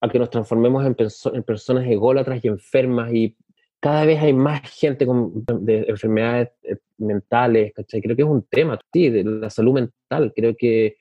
a 0.00 0.08
que 0.08 0.18
nos 0.18 0.30
transformemos 0.30 0.86
en, 0.86 0.96
en 1.34 1.42
personas 1.42 1.86
ególatras 1.86 2.42
y 2.44 2.48
enfermas 2.48 3.12
y 3.12 3.36
cada 3.80 4.04
vez 4.04 4.20
hay 4.20 4.32
más 4.32 4.62
gente 4.70 5.06
con 5.06 5.44
de 5.46 5.84
enfermedades 5.88 6.50
eh, 6.62 6.76
mentales, 6.98 7.72
¿cachai? 7.74 8.00
Creo 8.02 8.16
que 8.16 8.22
es 8.22 8.28
un 8.28 8.42
tema, 8.42 8.78
sí, 8.92 9.08
de 9.08 9.24
la 9.24 9.50
salud 9.50 9.74
mental. 9.74 10.32
Creo 10.34 10.56
que 10.56 10.96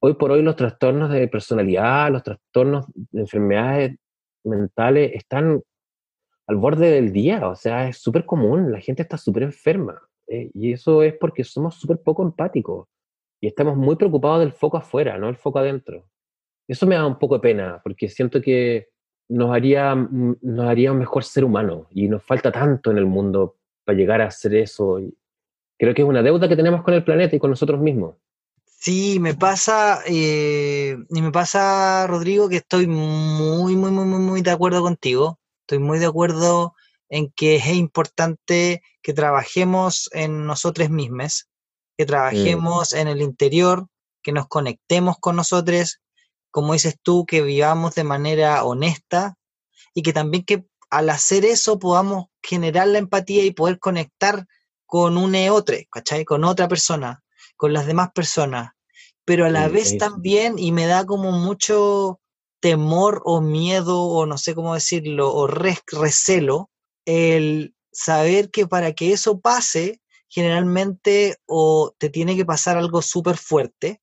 hoy 0.00 0.14
por 0.14 0.30
hoy 0.30 0.42
los 0.42 0.56
trastornos 0.56 1.10
de 1.10 1.28
personalidad, 1.28 2.10
los 2.10 2.22
trastornos 2.22 2.86
de 2.94 3.20
enfermedades 3.20 3.96
mentales 4.44 5.12
están 5.14 5.62
al 6.46 6.56
borde 6.56 6.90
del 6.90 7.12
día, 7.12 7.48
o 7.48 7.56
sea, 7.56 7.88
es 7.88 7.98
súper 7.98 8.26
común, 8.26 8.72
la 8.72 8.80
gente 8.80 9.02
está 9.02 9.16
súper 9.16 9.44
enferma. 9.44 10.00
Eh, 10.28 10.50
y 10.54 10.72
eso 10.72 11.02
es 11.02 11.14
porque 11.20 11.44
somos 11.44 11.74
súper 11.74 11.98
poco 11.98 12.22
empáticos 12.22 12.88
y 13.40 13.48
estamos 13.48 13.76
muy 13.76 13.96
preocupados 13.96 14.40
del 14.40 14.52
foco 14.52 14.76
afuera, 14.76 15.18
no 15.18 15.28
el 15.28 15.36
foco 15.36 15.58
adentro. 15.58 16.06
Eso 16.68 16.86
me 16.86 16.94
da 16.94 17.06
un 17.06 17.18
poco 17.18 17.34
de 17.34 17.40
pena, 17.40 17.80
porque 17.82 18.08
siento 18.08 18.40
que 18.40 18.88
nos 19.28 19.52
haría, 19.52 19.94
mm, 19.94 20.36
nos 20.42 20.66
haría 20.66 20.92
un 20.92 20.98
mejor 20.98 21.24
ser 21.24 21.44
humano 21.44 21.86
y 21.90 22.08
nos 22.08 22.22
falta 22.22 22.52
tanto 22.52 22.90
en 22.90 22.98
el 22.98 23.06
mundo 23.06 23.56
para 23.84 23.98
llegar 23.98 24.20
a 24.22 24.26
hacer 24.26 24.54
eso. 24.54 25.00
creo 25.78 25.94
que 25.94 26.02
es 26.02 26.08
una 26.08 26.22
deuda 26.22 26.48
que 26.48 26.54
tenemos 26.54 26.82
con 26.82 26.94
el 26.94 27.02
planeta 27.02 27.34
y 27.34 27.40
con 27.40 27.50
nosotros 27.50 27.80
mismos. 27.80 28.14
Sí, 28.64 29.18
me 29.20 29.34
pasa, 29.34 30.00
eh, 30.06 30.96
y 31.08 31.22
me 31.22 31.32
pasa, 31.32 32.06
Rodrigo, 32.06 32.48
que 32.48 32.56
estoy 32.56 32.86
muy, 32.86 33.74
muy, 33.76 33.90
muy, 33.90 34.04
muy 34.04 34.42
de 34.42 34.50
acuerdo 34.52 34.82
contigo. 34.82 35.38
Estoy 35.72 35.86
muy 35.86 35.98
de 35.98 36.04
acuerdo 36.04 36.74
en 37.08 37.32
que 37.34 37.56
es 37.56 37.68
importante 37.68 38.82
que 39.00 39.14
trabajemos 39.14 40.10
en 40.12 40.44
nosotros 40.44 40.90
mismos, 40.90 41.48
que 41.96 42.04
trabajemos 42.04 42.92
en 42.92 43.08
el 43.08 43.22
interior, 43.22 43.86
que 44.22 44.32
nos 44.32 44.48
conectemos 44.48 45.16
con 45.18 45.36
nosotros, 45.36 46.02
como 46.50 46.74
dices 46.74 46.96
tú, 47.02 47.24
que 47.24 47.40
vivamos 47.40 47.94
de 47.94 48.04
manera 48.04 48.64
honesta 48.64 49.38
y 49.94 50.02
que 50.02 50.12
también 50.12 50.44
que 50.44 50.66
al 50.90 51.08
hacer 51.08 51.46
eso 51.46 51.78
podamos 51.78 52.26
generar 52.42 52.88
la 52.88 52.98
empatía 52.98 53.42
y 53.42 53.52
poder 53.52 53.78
conectar 53.78 54.46
con 54.84 55.16
un 55.16 55.34
otro, 55.48 55.74
¿cachai? 55.90 56.26
Con 56.26 56.44
otra 56.44 56.68
persona, 56.68 57.22
con 57.56 57.72
las 57.72 57.86
demás 57.86 58.10
personas. 58.14 58.72
pero 59.24 59.46
a 59.46 59.48
la 59.48 59.68
vez 59.68 59.96
también, 59.96 60.58
y 60.58 60.70
me 60.70 60.84
da 60.84 61.06
como 61.06 61.32
mucho 61.32 62.20
temor 62.62 63.22
o 63.24 63.40
miedo, 63.40 64.04
o 64.04 64.24
no 64.24 64.38
sé 64.38 64.54
cómo 64.54 64.74
decirlo, 64.74 65.34
o 65.34 65.48
recelo, 65.48 66.70
el 67.04 67.74
saber 67.90 68.50
que 68.52 68.68
para 68.68 68.92
que 68.92 69.12
eso 69.12 69.40
pase, 69.40 70.00
generalmente 70.28 71.36
o 71.46 71.92
te 71.98 72.08
tiene 72.08 72.36
que 72.36 72.46
pasar 72.46 72.78
algo 72.78 73.02
súper 73.02 73.36
fuerte, 73.36 74.00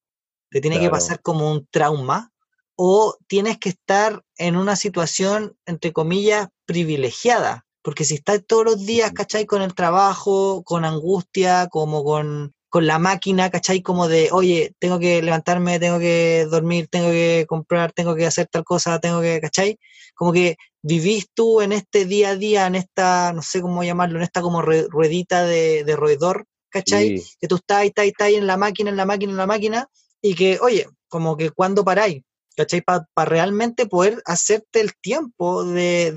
te 0.51 0.60
tiene 0.60 0.80
que 0.80 0.89
pasar 0.89 1.22
como 1.22 1.49
un 1.49 1.68
trauma, 1.72 2.34
o 2.76 3.16
tienes 3.28 3.57
que 3.60 3.70
estar 3.70 4.24
en 4.38 4.57
una 4.57 4.76
situación, 4.76 5.57
entre 5.66 5.93
comillas, 5.93 6.49
privilegiada. 6.66 7.66
Porque 7.82 8.03
si 8.03 8.16
estás 8.16 8.41
todos 8.45 8.66
los 8.66 8.86
días, 8.86 9.14
¿cachai? 9.14 9.45
Con 9.45 9.62
el 9.62 9.74
trabajo, 9.74 10.64
con 10.64 10.84
angustia, 10.84 11.68
como 11.68 12.03
con, 12.03 12.53
con 12.70 12.86
la 12.86 13.00
máquina, 13.00 13.50
¿cachai? 13.50 13.82
Como 13.82 14.08
de, 14.08 14.30
oye, 14.32 14.74
tengo 14.80 15.00
que 15.00 15.22
levantarme, 15.22 15.80
tengo 15.80 16.00
que 16.00 16.48
dormir, 16.50 16.88
tengo 16.88 17.10
que 17.10 17.46
comprar, 17.48 17.92
tengo 17.92 18.16
que 18.16 18.28
hacer 18.28 18.48
tal 18.48 18.64
cosa, 18.64 19.00
tengo 19.00 19.22
que, 19.22 19.42
¿cachai? 19.42 19.80
Como 20.16 20.32
que 20.32 20.56
vivís 20.82 21.28
tú 21.34 21.62
en 21.62 21.72
este 21.72 22.06
día 22.06 22.30
a 22.30 22.36
día, 22.36 22.68
en 22.68 22.76
esta, 22.76 23.34
no 23.34 23.42
sé 23.42 23.62
cómo 23.62 23.84
llamarlo, 23.84 24.18
en 24.18 24.24
esta 24.24 24.42
como 24.42 24.62
ruedita 24.62 25.46
de, 25.46 25.84
de 25.84 25.96
roedor, 25.96 26.46
¿cachai? 26.70 27.22
Que 27.40 27.48
tú 27.48 27.56
estás, 27.56 27.86
estás, 27.86 28.06
estás 28.06 28.30
en 28.30 28.46
la 28.46 28.56
máquina, 28.56 28.92
en 28.92 28.98
la 28.98 29.06
máquina, 29.06 29.32
en 29.32 29.38
la 29.38 29.48
máquina, 29.48 29.88
y 30.22 30.36
que, 30.36 30.60
oye, 30.62 30.88
como 31.08 31.36
que 31.38 31.50
cuando 31.50 31.84
paráis, 31.84 32.22
¿cachai? 32.60 32.82
Para 32.82 33.05
realmente 33.16 33.86
poder 33.86 34.22
hacerte 34.26 34.82
el 34.82 34.91
tiempo 34.99 35.64
de, 35.64 36.12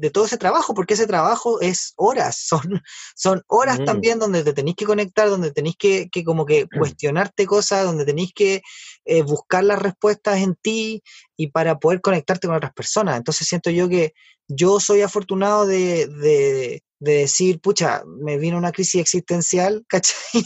de, 0.00 0.10
todo 0.10 0.24
ese 0.24 0.38
trabajo, 0.38 0.72
porque 0.72 0.94
ese 0.94 1.06
trabajo 1.06 1.60
es 1.60 1.92
horas, 1.96 2.38
son, 2.48 2.82
son 3.14 3.42
horas 3.46 3.80
mm. 3.80 3.84
también 3.84 4.18
donde 4.18 4.42
te 4.42 4.54
tenéis 4.54 4.76
que 4.76 4.86
conectar, 4.86 5.28
donde 5.28 5.52
tenéis 5.52 5.76
que, 5.78 6.08
que 6.10 6.24
como 6.24 6.46
que 6.46 6.66
cuestionarte 6.66 7.44
cosas, 7.44 7.84
donde 7.84 8.06
tenéis 8.06 8.32
que 8.34 8.62
eh, 9.04 9.22
buscar 9.22 9.64
las 9.64 9.82
respuestas 9.82 10.38
en 10.38 10.54
ti 10.54 11.02
y 11.36 11.48
para 11.48 11.78
poder 11.78 12.00
conectarte 12.00 12.46
con 12.46 12.56
otras 12.56 12.72
personas. 12.72 13.18
Entonces 13.18 13.46
siento 13.46 13.68
yo 13.68 13.86
que 13.86 14.14
yo 14.48 14.80
soy 14.80 15.02
afortunado 15.02 15.66
de, 15.66 16.06
de, 16.06 16.82
de 17.02 17.14
decir, 17.14 17.58
pucha, 17.58 18.04
me 18.06 18.38
vino 18.38 18.56
una 18.56 18.70
crisis 18.70 19.00
existencial, 19.00 19.84
¿cachai? 19.88 20.44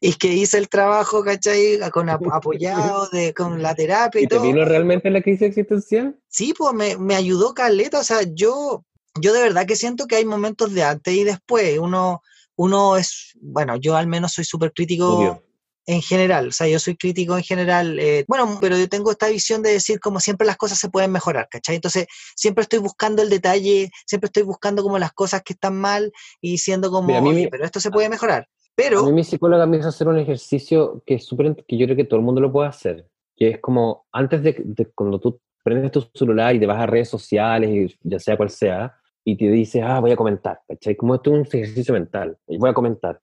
y 0.00 0.14
que 0.14 0.28
hice 0.28 0.56
el 0.56 0.70
trabajo, 0.70 1.22
¿cachai? 1.22 1.78
Con 1.92 2.08
apoyado 2.32 3.08
de, 3.10 3.34
con 3.34 3.62
la 3.62 3.74
terapia 3.76 4.22
y, 4.22 4.24
¿Y 4.24 4.28
te 4.28 4.38
vino 4.38 4.64
realmente 4.64 5.10
la 5.10 5.20
crisis 5.20 5.42
existencial? 5.42 6.18
Sí, 6.26 6.54
pues 6.56 6.72
me, 6.72 6.96
me 6.96 7.14
ayudó 7.14 7.52
Caleta, 7.52 8.00
o 8.00 8.04
sea, 8.04 8.20
yo, 8.32 8.84
yo 9.20 9.34
de 9.34 9.42
verdad 9.42 9.66
que 9.66 9.76
siento 9.76 10.06
que 10.06 10.16
hay 10.16 10.24
momentos 10.24 10.72
de 10.72 10.84
antes 10.84 11.12
y 11.12 11.24
después, 11.24 11.78
uno, 11.78 12.22
uno 12.56 12.96
es, 12.96 13.34
bueno, 13.38 13.76
yo 13.76 13.94
al 13.94 14.06
menos 14.06 14.32
soy 14.32 14.44
súper 14.44 14.72
crítico 14.72 15.42
en 15.88 16.02
general, 16.02 16.48
o 16.48 16.52
sea, 16.52 16.68
yo 16.68 16.78
soy 16.78 16.96
crítico 16.96 17.34
en 17.34 17.42
general, 17.42 17.98
eh, 17.98 18.26
bueno, 18.28 18.58
pero 18.60 18.76
yo 18.76 18.90
tengo 18.90 19.10
esta 19.10 19.30
visión 19.30 19.62
de 19.62 19.70
decir 19.70 20.00
como 20.00 20.20
siempre 20.20 20.46
las 20.46 20.58
cosas 20.58 20.78
se 20.78 20.90
pueden 20.90 21.10
mejorar, 21.10 21.48
¿cachai? 21.50 21.76
Entonces, 21.76 22.06
siempre 22.36 22.60
estoy 22.60 22.78
buscando 22.78 23.22
el 23.22 23.30
detalle, 23.30 23.90
siempre 24.06 24.26
estoy 24.26 24.42
buscando 24.42 24.82
como 24.82 24.98
las 24.98 25.14
cosas 25.14 25.42
que 25.42 25.54
están 25.54 25.80
mal 25.80 26.12
y 26.42 26.50
diciendo 26.50 26.90
como, 26.90 27.08
pero 27.50 27.64
esto 27.64 27.80
se 27.80 27.90
puede 27.90 28.10
mejorar. 28.10 28.46
Pero... 28.74 29.00
A 29.00 29.06
mí 29.06 29.12
mi 29.12 29.24
psicóloga 29.24 29.64
me 29.64 29.78
hizo 29.78 29.88
hacer 29.88 30.08
un 30.08 30.18
ejercicio 30.18 31.02
que 31.06 31.14
es 31.14 31.24
súper, 31.24 31.56
que 31.66 31.78
yo 31.78 31.86
creo 31.86 31.96
que 31.96 32.04
todo 32.04 32.20
el 32.20 32.26
mundo 32.26 32.42
lo 32.42 32.52
puede 32.52 32.68
hacer, 32.68 33.08
que 33.34 33.48
es 33.48 33.58
como 33.58 34.06
antes 34.12 34.42
de, 34.42 34.60
de 34.62 34.92
cuando 34.94 35.18
tú 35.18 35.40
prendes 35.64 35.90
tu 35.90 36.06
celular 36.12 36.54
y 36.54 36.60
te 36.60 36.66
vas 36.66 36.82
a 36.82 36.86
redes 36.86 37.08
sociales, 37.08 37.96
ya 38.02 38.18
sea 38.18 38.36
cual 38.36 38.50
sea, 38.50 38.94
y 39.24 39.38
te 39.38 39.48
dices, 39.48 39.82
ah, 39.82 40.00
voy 40.00 40.10
a 40.10 40.16
comentar, 40.16 40.60
¿cachai? 40.68 40.96
Como 40.96 41.14
esto 41.14 41.30
es 41.30 41.36
un 41.38 41.60
ejercicio 41.60 41.94
mental, 41.94 42.36
voy 42.46 42.68
a 42.68 42.74
comentar 42.74 43.18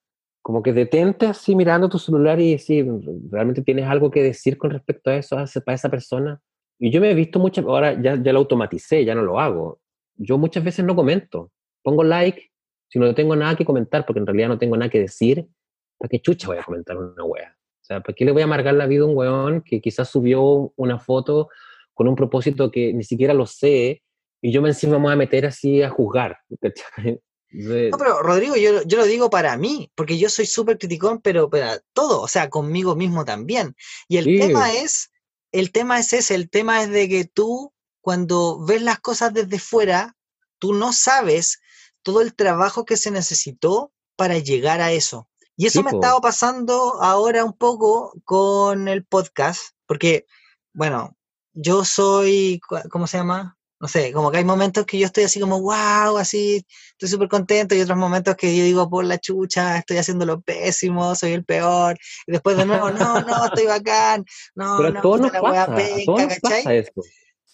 como 0.45 0.61
que 0.61 0.73
detente 0.73 1.25
así 1.25 1.55
mirando 1.55 1.89
tu 1.89 1.97
celular 1.97 2.39
y 2.39 2.51
decir, 2.51 2.85
¿realmente 3.31 3.63
tienes 3.63 3.87
algo 3.87 4.11
que 4.11 4.21
decir 4.21 4.59
con 4.59 4.69
respecto 4.69 5.09
a 5.09 5.15
eso, 5.15 5.39
a 5.39 5.45
esa, 5.45 5.63
esa 5.65 5.89
persona? 5.89 6.39
Y 6.77 6.91
yo 6.91 7.01
me 7.01 7.09
he 7.09 7.15
visto 7.15 7.39
muchas, 7.39 7.65
ahora 7.65 7.99
ya, 7.99 8.21
ya 8.21 8.31
lo 8.31 8.37
automaticé, 8.37 9.03
ya 9.03 9.15
no 9.15 9.23
lo 9.23 9.39
hago. 9.39 9.79
Yo 10.17 10.37
muchas 10.37 10.63
veces 10.63 10.85
no 10.85 10.95
comento. 10.95 11.51
Pongo 11.81 12.03
like 12.03 12.51
si 12.89 12.99
no 12.99 13.15
tengo 13.15 13.35
nada 13.35 13.55
que 13.55 13.65
comentar, 13.65 14.05
porque 14.05 14.19
en 14.19 14.27
realidad 14.27 14.49
no 14.49 14.59
tengo 14.59 14.77
nada 14.77 14.91
que 14.91 14.99
decir. 14.99 15.47
¿Para 15.97 16.09
qué 16.09 16.21
chucha 16.21 16.45
voy 16.45 16.59
a 16.59 16.63
comentar 16.63 16.95
una 16.95 17.23
wea? 17.23 17.57
O 17.81 17.83
sea, 17.83 18.01
¿para 18.01 18.13
qué 18.13 18.23
le 18.23 18.31
voy 18.31 18.43
a 18.43 18.45
amargar 18.45 18.75
la 18.75 18.85
vida 18.85 19.01
a 19.01 19.07
un 19.07 19.17
weón 19.17 19.63
que 19.63 19.81
quizás 19.81 20.09
subió 20.09 20.71
una 20.75 20.99
foto 20.99 21.49
con 21.95 22.07
un 22.07 22.15
propósito 22.15 22.69
que 22.69 22.93
ni 22.93 23.03
siquiera 23.03 23.33
lo 23.33 23.47
sé 23.47 24.03
y 24.43 24.51
yo 24.51 24.61
me 24.61 24.69
encima 24.69 24.99
me 24.99 25.05
voy 25.05 25.13
a 25.13 25.15
meter 25.15 25.47
así 25.47 25.81
a 25.81 25.89
juzgar? 25.89 26.37
No, 27.55 27.97
pero 27.97 28.21
Rodrigo, 28.21 28.55
yo, 28.55 28.83
yo, 28.83 28.97
lo 28.97 29.05
digo 29.05 29.29
para 29.29 29.55
mí, 29.57 29.91
porque 29.95 30.17
yo 30.17 30.29
soy 30.29 30.45
súper 30.45 30.77
criticón, 30.77 31.21
pero 31.21 31.49
para 31.49 31.79
todo, 31.93 32.21
o 32.21 32.27
sea, 32.27 32.49
conmigo 32.49 32.95
mismo 32.95 33.23
también. 33.23 33.75
Y 34.07 34.17
el 34.17 34.25
tema 34.39 34.73
es, 34.73 35.11
el 35.51 35.71
tema 35.71 35.99
es 35.99 36.11
ese, 36.13 36.35
el 36.35 36.49
tema 36.49 36.83
es 36.83 36.89
de 36.89 37.07
que 37.07 37.25
tú, 37.25 37.73
cuando 38.01 38.63
ves 38.65 38.81
las 38.81 38.99
cosas 38.99 39.33
desde 39.33 39.59
fuera, 39.59 40.15
tú 40.59 40.73
no 40.73 40.91
sabes 40.91 41.59
todo 42.03 42.21
el 42.21 42.35
trabajo 42.35 42.85
que 42.85 42.97
se 42.97 43.09
necesitó 43.09 43.93
para 44.17 44.37
llegar 44.37 44.81
a 44.81 44.91
eso. 44.91 45.29
Y 45.57 45.67
eso 45.67 45.81
me 45.81 45.91
ha 45.91 45.93
estado 45.93 46.19
pasando 46.19 47.01
ahora 47.01 47.45
un 47.45 47.53
poco 47.53 48.13
con 48.25 48.89
el 48.89 49.05
podcast, 49.05 49.61
porque, 49.85 50.25
bueno, 50.73 51.15
yo 51.53 51.85
soy, 51.85 52.59
¿cómo 52.89 53.07
se 53.07 53.17
llama? 53.17 53.57
No 53.79 53.87
sé, 53.87 54.13
como 54.13 54.31
que 54.31 54.37
hay 54.37 54.43
momentos 54.45 54.85
que 54.85 54.97
yo 54.97 55.05
estoy 55.05 55.25
así 55.25 55.39
como, 55.39 55.61
wow, 55.61 56.17
así, 56.17 56.65
estoy 56.91 57.09
súper 57.09 57.27
contento, 57.27 57.75
y 57.75 57.81
otros 57.81 57.97
momentos 57.97 58.35
que 58.35 58.55
yo 58.55 58.63
digo, 58.63 58.89
por 58.89 59.05
la 59.05 59.17
chucha, 59.17 59.77
estoy 59.77 59.97
haciendo 59.97 60.25
lo 60.25 60.41
pésimo, 60.41 61.13
soy 61.15 61.33
el 61.33 61.43
peor, 61.43 61.97
y 62.25 62.31
después 62.31 62.57
de 62.57 62.65
nuevo, 62.65 62.89
no, 62.91 63.21
no, 63.21 63.45
estoy 63.45 63.65
bacán, 63.67 64.25
no, 64.55 64.77
Pero 64.77 64.91
no, 64.91 65.01
todos 65.01 65.21
nos 65.21 65.31
pasa, 65.31 65.75
pasa 66.41 66.73
esto. 66.73 67.01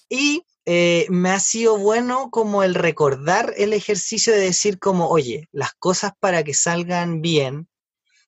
Y 0.09 0.45
eh, 0.65 1.07
me 1.09 1.31
ha 1.31 1.39
sido 1.39 1.77
bueno 1.77 2.29
como 2.29 2.63
el 2.63 2.75
recordar 2.75 3.53
el 3.57 3.73
ejercicio 3.73 4.33
de 4.33 4.41
decir 4.41 4.77
como, 4.77 5.09
oye, 5.09 5.47
las 5.51 5.73
cosas 5.73 6.11
para 6.19 6.43
que 6.43 6.53
salgan 6.53 7.21
bien 7.21 7.67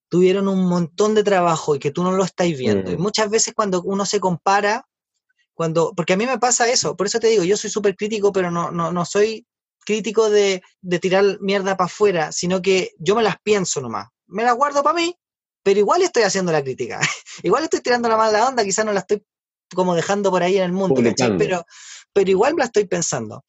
tuvieron 0.10 0.48
un 0.48 0.68
montón 0.68 1.16
de 1.16 1.24
trabajo 1.24 1.76
y 1.76 1.80
que 1.80 1.92
tú 1.92 2.04
no 2.04 2.12
lo 2.12 2.24
estás 2.24 2.48
viendo. 2.48 2.92
Y 2.92 2.98
muchas 2.98 3.30
veces 3.30 3.54
cuando 3.56 3.82
uno 3.82 4.06
se 4.06 4.20
compara, 4.20 4.88
cuando, 5.54 5.94
porque 5.96 6.14
a 6.14 6.18
mí 6.18 6.26
me 6.26 6.40
pasa 6.40 6.70
eso, 6.70 6.96
por 6.96 7.08
eso 7.08 7.20
te 7.20 7.28
digo, 7.28 7.44
yo 7.44 7.58
soy 7.58 7.70
súper 7.70 7.96
crítico, 7.96 8.32
pero 8.32 8.50
no, 8.50 8.72
no, 8.72 8.92
no 8.92 9.06
soy 9.06 9.46
crítico 9.86 10.30
de, 10.30 10.64
de 10.82 11.00
tirar 11.00 11.38
mierda 11.42 11.78
para 11.78 11.86
afuera, 11.86 12.32
sino 12.32 12.62
que 12.62 12.92
yo 12.98 13.16
me 13.16 13.24
las 13.24 13.36
pienso 13.44 13.82
nomás. 13.82 14.08
Me 14.28 14.44
las 14.44 14.56
guardo 14.56 14.82
para 14.82 14.96
mí, 14.96 15.16
pero 15.64 15.80
igual 15.80 16.02
estoy 16.02 16.24
haciendo 16.24 16.52
la 16.52 16.64
crítica. 16.64 17.00
igual 17.44 17.64
estoy 17.64 17.82
tirando 17.82 18.10
la 18.10 18.18
mala 18.18 18.48
onda, 18.48 18.64
quizás 18.64 18.86
no 18.86 18.94
la 18.94 19.02
estoy 19.02 19.24
como 19.74 19.96
dejando 19.96 20.30
por 20.30 20.44
ahí 20.44 20.58
en 20.58 20.64
el 20.64 20.72
mundo, 20.72 21.02
pero, 21.38 21.66
pero 22.14 22.30
igual 22.30 22.54
me 22.54 22.60
la 22.60 22.66
estoy 22.66 22.86
pensando. 22.86 23.44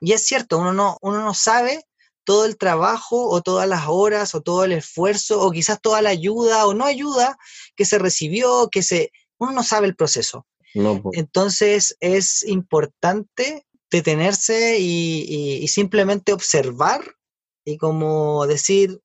Y 0.00 0.12
es 0.12 0.26
cierto, 0.26 0.58
uno 0.58 0.72
no, 0.72 0.98
uno 1.02 1.22
no 1.22 1.34
sabe 1.34 1.84
todo 2.24 2.44
el 2.44 2.58
trabajo 2.58 3.28
o 3.28 3.40
todas 3.42 3.68
las 3.68 3.84
horas 3.88 4.34
o 4.34 4.40
todo 4.40 4.64
el 4.64 4.72
esfuerzo 4.72 5.40
o 5.40 5.50
quizás 5.50 5.80
toda 5.80 6.02
la 6.02 6.10
ayuda 6.10 6.66
o 6.66 6.74
no 6.74 6.84
ayuda 6.84 7.38
que 7.76 7.84
se 7.84 7.98
recibió, 7.98 8.68
que 8.70 8.82
se... 8.82 9.10
Uno 9.38 9.52
no 9.52 9.62
sabe 9.62 9.86
el 9.86 9.96
proceso. 9.96 10.46
Entonces 11.12 11.96
es 12.00 12.42
importante 12.46 13.66
detenerse 13.90 14.78
y, 14.78 15.66
simplemente 15.68 16.32
observar 16.32 17.00
y 17.64 17.76
como 17.76 18.46
decir, 18.46 19.00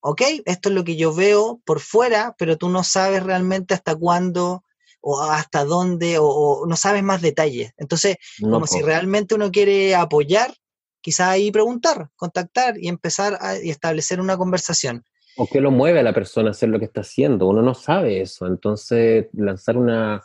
ok, 0.00 0.22
esto 0.44 0.68
es 0.68 0.74
lo 0.74 0.84
que 0.84 0.96
yo 0.96 1.14
veo 1.14 1.60
por 1.64 1.80
fuera, 1.80 2.34
pero 2.38 2.56
tú 2.56 2.68
no 2.68 2.84
sabes 2.84 3.22
realmente 3.22 3.74
hasta 3.74 3.94
cuándo 3.94 4.64
o 5.00 5.20
hasta 5.20 5.64
dónde 5.64 6.16
o, 6.20 6.64
no 6.66 6.76
sabes 6.76 7.02
más 7.02 7.20
detalles. 7.20 7.72
Entonces, 7.76 8.16
como 8.40 8.66
si 8.66 8.82
realmente 8.82 9.34
uno 9.34 9.50
quiere 9.50 9.94
apoyar, 9.94 10.54
quizás 11.00 11.28
ahí 11.28 11.50
preguntar, 11.50 12.10
contactar 12.16 12.78
y 12.78 12.88
empezar 12.88 13.38
a 13.40 13.58
y 13.58 13.70
establecer 13.70 14.20
una 14.20 14.36
conversación. 14.36 15.04
O 15.36 15.46
qué 15.46 15.60
lo 15.60 15.70
mueve 15.70 16.00
a 16.00 16.02
la 16.02 16.12
persona 16.12 16.48
a 16.48 16.50
hacer 16.50 16.68
lo 16.68 16.80
que 16.80 16.86
está 16.86 17.02
haciendo. 17.02 17.46
Uno 17.46 17.62
no 17.62 17.72
sabe 17.74 18.20
eso. 18.20 18.48
Entonces, 18.48 19.26
lanzar 19.32 19.76
una, 19.76 20.20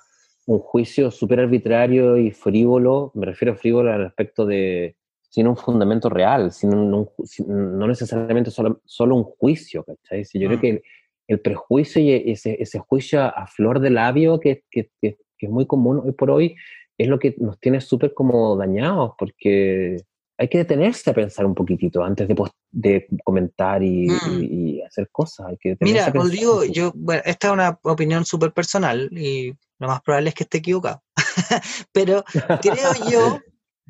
un 0.45 0.59
juicio 0.59 1.11
súper 1.11 1.39
arbitrario 1.39 2.17
y 2.17 2.31
frívolo, 2.31 3.11
me 3.15 3.25
refiero 3.25 3.53
a 3.53 3.57
frívolo 3.57 3.91
al 3.91 4.05
aspecto 4.05 4.45
de 4.45 4.95
sin 5.29 5.47
un 5.47 5.57
fundamento 5.57 6.09
real, 6.09 6.51
sin 6.51 6.69
no, 6.69 7.11
no 7.47 7.87
necesariamente 7.87 8.51
solo, 8.51 8.81
solo, 8.85 9.15
un 9.15 9.23
juicio, 9.23 9.83
¿cachai? 9.83 10.23
yo 10.33 10.47
creo 10.47 10.57
mm. 10.59 10.61
que 10.61 10.83
el, 11.27 11.39
prejuicio 11.39 12.01
y 12.01 12.31
ese, 12.31 12.61
ese, 12.61 12.77
juicio 12.77 13.23
a 13.23 13.47
flor 13.47 13.79
de 13.79 13.89
labio 13.89 14.39
que, 14.39 14.63
que, 14.69 14.91
que, 15.01 15.17
es 15.39 15.49
muy 15.49 15.65
común 15.65 16.01
hoy 16.05 16.11
por 16.11 16.29
hoy, 16.29 16.55
es 16.99 17.07
lo 17.07 17.17
que 17.17 17.35
nos 17.39 17.59
tiene 17.59 17.81
súper 17.81 18.13
como 18.13 18.55
dañados, 18.55 19.13
porque 19.17 19.97
hay 20.37 20.47
que 20.47 20.59
detenerse 20.59 21.09
a 21.09 21.13
pensar 21.13 21.45
un 21.45 21.55
poquitito 21.55 22.03
antes 22.03 22.27
de, 22.27 22.35
de 22.71 23.07
comentar 23.23 23.81
y, 23.81 24.07
y, 24.39 24.81
mm. 24.81 24.85
hacer 24.85 25.09
cosas. 25.11 25.47
Hay 25.47 25.57
que 25.57 25.75
Mira, 25.79 26.09
Rodrigo, 26.09 26.63
yo, 26.63 26.91
bueno, 26.95 27.23
esta 27.25 27.47
es 27.47 27.53
una 27.53 27.79
opinión 27.83 28.23
súper 28.25 28.51
personal 28.51 29.09
y 29.11 29.53
lo 29.83 29.89
más 29.89 30.01
probable 30.01 30.29
es 30.29 30.35
que 30.35 30.43
esté 30.43 30.59
equivocado. 30.59 31.03
Pero 31.91 32.23
creo 32.61 32.93
yo, 33.11 33.39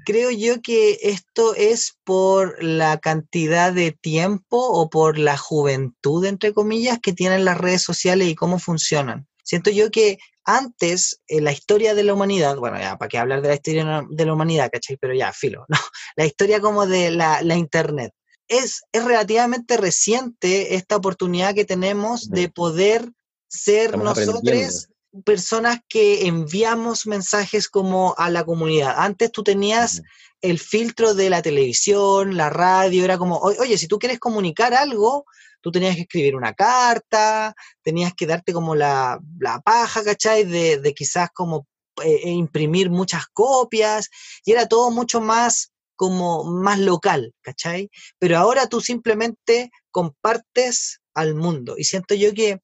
creo 0.05 0.31
yo 0.31 0.61
que 0.61 0.97
esto 1.03 1.55
es 1.55 1.97
por 2.03 2.61
la 2.63 2.97
cantidad 2.97 3.71
de 3.71 3.91
tiempo 3.91 4.57
o 4.57 4.89
por 4.89 5.17
la 5.17 5.37
juventud, 5.37 6.25
entre 6.25 6.53
comillas, 6.53 6.99
que 7.01 7.13
tienen 7.13 7.45
las 7.45 7.57
redes 7.57 7.83
sociales 7.83 8.27
y 8.27 8.35
cómo 8.35 8.59
funcionan. 8.59 9.27
Siento 9.43 9.69
yo 9.69 9.91
que 9.91 10.17
antes, 10.45 11.21
en 11.27 11.43
la 11.43 11.51
historia 11.51 11.93
de 11.93 12.03
la 12.03 12.13
humanidad, 12.13 12.57
bueno, 12.57 12.77
ya, 12.79 12.97
¿para 12.97 13.09
qué 13.09 13.17
hablar 13.17 13.41
de 13.41 13.49
la 13.49 13.55
historia 13.55 14.03
de 14.09 14.25
la 14.25 14.33
humanidad, 14.33 14.69
cachai? 14.71 14.97
Pero 14.97 15.13
ya, 15.13 15.31
filo, 15.31 15.65
no, 15.69 15.77
la 16.15 16.25
historia 16.25 16.59
como 16.59 16.85
de 16.85 17.11
la, 17.11 17.55
Internet. 17.55 18.13
Es, 18.47 18.81
es, 18.91 19.05
relativamente 19.05 19.77
reciente 19.77 20.75
esta 20.75 20.97
oportunidad 20.97 21.55
que 21.55 21.65
tenemos 21.65 22.29
de 22.29 22.49
poder 22.49 23.09
ser 23.47 23.97
nosotros 23.97 24.89
personas 25.25 25.79
que 25.87 26.25
enviamos 26.25 27.05
mensajes 27.05 27.69
como 27.69 28.15
a 28.17 28.29
la 28.29 28.43
comunidad. 28.43 28.95
Antes 28.97 29.31
tú 29.31 29.43
tenías 29.43 30.01
el 30.41 30.59
filtro 30.59 31.13
de 31.13 31.29
la 31.29 31.41
televisión, 31.41 32.35
la 32.35 32.49
radio, 32.49 33.05
era 33.05 33.17
como, 33.17 33.37
oye, 33.37 33.77
si 33.77 33.87
tú 33.87 33.99
quieres 33.99 34.19
comunicar 34.19 34.73
algo, 34.73 35.25
tú 35.61 35.71
tenías 35.71 35.95
que 35.95 36.01
escribir 36.01 36.35
una 36.35 36.53
carta, 36.53 37.55
tenías 37.81 38.13
que 38.13 38.25
darte 38.25 38.51
como 38.51 38.75
la, 38.75 39.19
paja, 39.63 40.03
¿cachai? 40.03 40.43
De, 40.43 40.79
de 40.79 40.93
quizás 40.93 41.29
como 41.33 41.67
eh, 42.03 42.21
eh, 42.23 42.31
imprimir 42.31 42.89
muchas 42.89 43.27
copias, 43.27 44.09
y 44.43 44.51
era 44.51 44.67
todo 44.67 44.91
mucho 44.91 45.21
más 45.21 45.71
como 45.95 46.43
más 46.43 46.79
local, 46.79 47.33
¿cachai? 47.41 47.89
Pero 48.19 48.37
ahora 48.37 48.67
tú 48.67 48.81
simplemente 48.81 49.71
compartes 49.91 51.01
al 51.13 51.35
mundo. 51.35 51.75
Y 51.77 51.83
siento 51.83 52.15
yo 52.15 52.33
que 52.33 52.61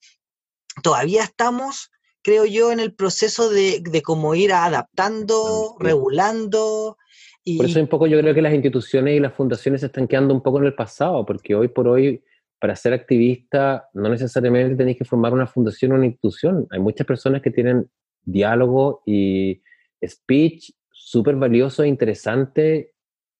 todavía 0.81 1.23
estamos, 1.23 1.91
creo 2.29 2.45
yo, 2.45 2.71
en 2.71 2.79
el 2.79 2.93
proceso 2.93 3.49
de, 3.49 3.81
de 3.81 4.01
cómo 4.03 4.35
ir 4.35 4.53
adaptando, 4.53 5.75
regulando. 5.79 6.97
Y, 7.43 7.57
por 7.57 7.65
eso 7.65 7.79
un 7.79 7.87
poco 7.87 8.05
yo 8.05 8.19
creo 8.19 8.35
que 8.35 8.41
las 8.43 8.53
instituciones 8.53 9.17
y 9.17 9.19
las 9.19 9.33
fundaciones 9.33 9.81
se 9.81 9.87
están 9.87 10.07
quedando 10.07 10.35
un 10.35 10.43
poco 10.43 10.59
en 10.59 10.65
el 10.65 10.75
pasado, 10.75 11.25
porque 11.25 11.55
hoy 11.55 11.69
por 11.69 11.87
hoy 11.87 12.23
para 12.59 12.75
ser 12.75 12.93
activista 12.93 13.89
no 13.93 14.09
necesariamente 14.09 14.75
tenéis 14.75 14.97
que 14.97 15.05
formar 15.05 15.33
una 15.33 15.47
fundación 15.47 15.91
o 15.91 15.95
una 15.95 16.05
institución. 16.05 16.67
Hay 16.69 16.79
muchas 16.79 17.07
personas 17.07 17.41
que 17.41 17.49
tienen 17.49 17.89
diálogo 18.23 19.01
y 19.07 19.63
speech 20.05 20.71
súper 20.91 21.35
valioso 21.35 21.81
e 21.81 21.87
interesante 21.87 22.93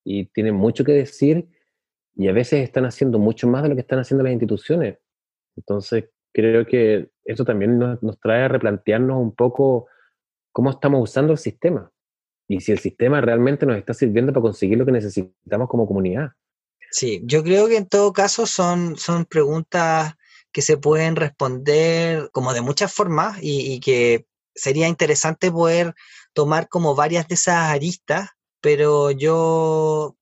y 0.04 0.26
tienen 0.28 0.56
mucho 0.56 0.84
que 0.84 0.94
decir 0.94 1.48
y 2.16 2.28
a 2.28 2.32
veces 2.32 2.64
están 2.64 2.86
haciendo 2.86 3.20
mucho 3.20 3.48
más 3.48 3.62
de 3.62 3.70
lo 3.70 3.76
que 3.76 3.82
están 3.82 4.00
haciendo 4.00 4.24
las 4.24 4.34
instituciones. 4.34 4.98
Entonces, 5.56 6.06
creo 6.40 6.66
que 6.66 7.10
eso 7.26 7.46
también 7.46 7.78
nos, 7.78 8.02
nos 8.02 8.20
trae 8.20 8.44
a 8.44 8.48
replantearnos 8.48 9.18
un 9.18 9.36
poco 9.36 9.88
cómo 10.52 10.72
estamos 10.72 11.02
usando 11.02 11.34
el 11.34 11.38
sistema 11.38 11.92
y 12.48 12.62
si 12.62 12.72
el 12.72 12.80
sistema 12.80 13.22
realmente 13.22 13.66
nos 13.66 13.78
está 13.78 13.94
sirviendo 13.94 14.34
para 14.34 14.42
conseguir 14.42 14.78
lo 14.78 14.86
que 14.86 14.92
necesitamos 14.92 15.70
como 15.70 15.88
comunidad. 15.88 16.32
Sí, 16.92 17.22
yo 17.24 17.44
creo 17.44 17.68
que 17.68 17.78
en 17.78 17.88
todo 17.88 18.12
caso 18.12 18.48
son, 18.48 18.98
son 18.98 19.26
preguntas 19.26 20.16
que 20.52 20.64
se 20.64 20.78
pueden 20.78 21.16
responder 21.16 22.30
como 22.32 22.54
de 22.54 22.62
muchas 22.62 22.92
formas 22.92 23.38
y, 23.42 23.80
que 23.80 24.26
sería 24.56 24.88
interesante 24.88 25.52
poder 25.52 25.94
tomar 26.34 26.68
como 26.68 26.96
varias 26.96 27.28
de 27.28 27.36
esas 27.36 27.70
aristas, 27.70 28.30
pero 28.62 29.12
yo 29.12 30.18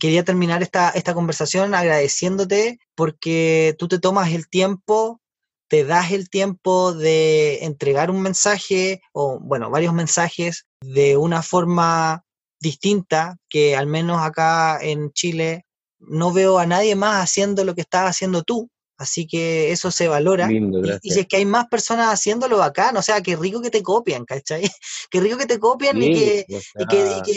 quería 0.00 0.24
terminar 0.24 0.62
esta, 0.62 0.88
esta 0.90 1.12
conversación 1.12 1.74
agradeciéndote 1.74 2.78
porque 2.94 3.76
tú 3.78 3.86
te 3.86 3.98
tomas 3.98 4.32
el 4.32 4.48
tiempo, 4.48 5.20
te 5.68 5.84
das 5.84 6.12
el 6.12 6.30
tiempo 6.30 6.92
de 6.92 7.64
entregar 7.64 8.10
un 8.10 8.22
mensaje 8.22 9.00
o, 9.12 9.38
bueno, 9.40 9.70
varios 9.70 9.94
mensajes 9.94 10.66
de 10.80 11.16
una 11.16 11.42
forma 11.42 12.24
distinta 12.60 13.36
que 13.48 13.76
al 13.76 13.86
menos 13.86 14.22
acá 14.22 14.78
en 14.80 15.12
Chile 15.12 15.66
no 15.98 16.32
veo 16.32 16.58
a 16.58 16.66
nadie 16.66 16.94
más 16.94 17.22
haciendo 17.22 17.64
lo 17.64 17.74
que 17.74 17.80
estás 17.82 18.08
haciendo 18.08 18.42
tú. 18.42 18.70
Así 18.98 19.26
que 19.26 19.72
eso 19.72 19.90
se 19.90 20.08
valora. 20.08 20.48
y, 20.50 21.10
si 21.10 21.20
es 21.20 21.26
que 21.26 21.36
hay 21.36 21.44
más 21.44 21.66
personas 21.66 22.08
haciéndolo 22.08 22.56
bacán, 22.56 22.96
o 22.96 23.02
sea, 23.02 23.20
qué 23.20 23.36
rico 23.36 23.60
que 23.60 23.68
te 23.68 23.82
copian, 23.82 24.24
¿cachai? 24.24 24.62
Qué 25.10 25.20
rico 25.20 25.36
que 25.36 25.46
te 25.46 25.58
copian 25.58 26.02
y, 26.02 26.14
que, 26.14 26.46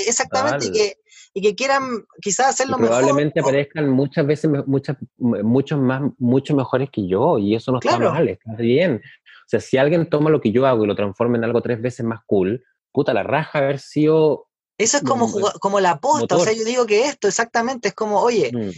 exactamente, 0.07 0.97
y 1.33 1.41
que, 1.41 1.55
quieran 1.55 2.05
quizás 2.21 2.47
hacerlo 2.47 2.77
mejor. 2.77 2.97
Probablemente 2.97 3.39
aparezcan 3.39 3.89
muchas 3.89 4.25
veces 4.25 4.49
muchas, 4.65 4.97
muchos 5.17 5.79
más, 5.79 6.01
mucho 6.17 6.55
mejores 6.55 6.89
que 6.89 7.07
yo, 7.07 7.37
y 7.37 7.55
eso 7.55 7.71
no 7.71 7.79
está 7.79 7.99
mal, 7.99 8.29
está 8.29 8.53
bien. 8.55 9.01
O 9.25 9.49
sea, 9.49 9.59
si 9.59 9.77
alguien 9.77 10.09
toma 10.09 10.29
lo 10.29 10.41
que 10.41 10.51
yo 10.51 10.65
hago 10.65 10.83
y 10.83 10.87
lo 10.87 10.95
transforma 10.95 11.37
en 11.37 11.43
algo 11.43 11.61
tres 11.61 11.81
veces 11.81 12.05
más 12.05 12.19
cool, 12.25 12.63
puta, 12.91 13.13
la 13.13 13.23
raja 13.23 13.59
haber 13.59 13.79
sido 13.79 14.49
eso 14.79 14.95
es 14.95 15.03
como, 15.03 15.29
como 15.59 15.81
la 15.81 15.99
posta, 15.99 16.37
o 16.37 16.39
sea, 16.39 16.53
yo 16.53 16.63
digo 16.63 16.85
que 16.85 17.03
esto 17.03 17.27
exactamente 17.27 17.89
es 17.89 17.93
como, 17.93 18.21
oye, 18.21 18.49
mm. 18.53 18.69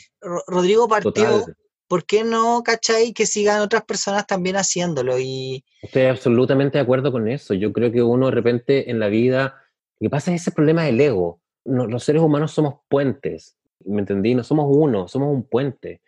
Rodrigo 0.47 0.87
partió, 0.87 1.45
¿por 1.87 2.05
qué 2.05 2.23
no, 2.23 2.63
cachai, 2.63 3.13
que 3.13 3.27
sigan 3.27 3.61
otras 3.61 3.83
personas 3.83 4.25
también 4.25 4.55
haciéndolo? 4.55 5.19
Y... 5.19 5.63
Estoy 5.83 6.05
absolutamente 6.05 6.79
de 6.79 6.81
acuerdo 6.81 7.11
con 7.11 7.27
eso. 7.27 7.53
Yo 7.53 7.71
creo 7.71 7.91
que 7.91 8.01
uno 8.01 8.25
de 8.25 8.31
repente 8.31 8.89
en 8.89 8.99
la 8.99 9.09
vida, 9.09 9.61
lo 9.99 10.07
que 10.07 10.09
pasa 10.09 10.33
es 10.33 10.41
ese 10.41 10.51
problema 10.51 10.85
del 10.85 10.99
ego. 10.99 11.39
Los 11.65 12.03
seres 12.03 12.21
humanos 12.21 12.51
somos 12.51 12.75
puentes, 12.89 13.55
¿me 13.85 13.99
entendí? 13.99 14.35
No 14.35 14.43
somos 14.43 14.65
uno, 14.69 15.07
somos 15.07 15.33
un 15.33 15.43
puente. 15.43 16.01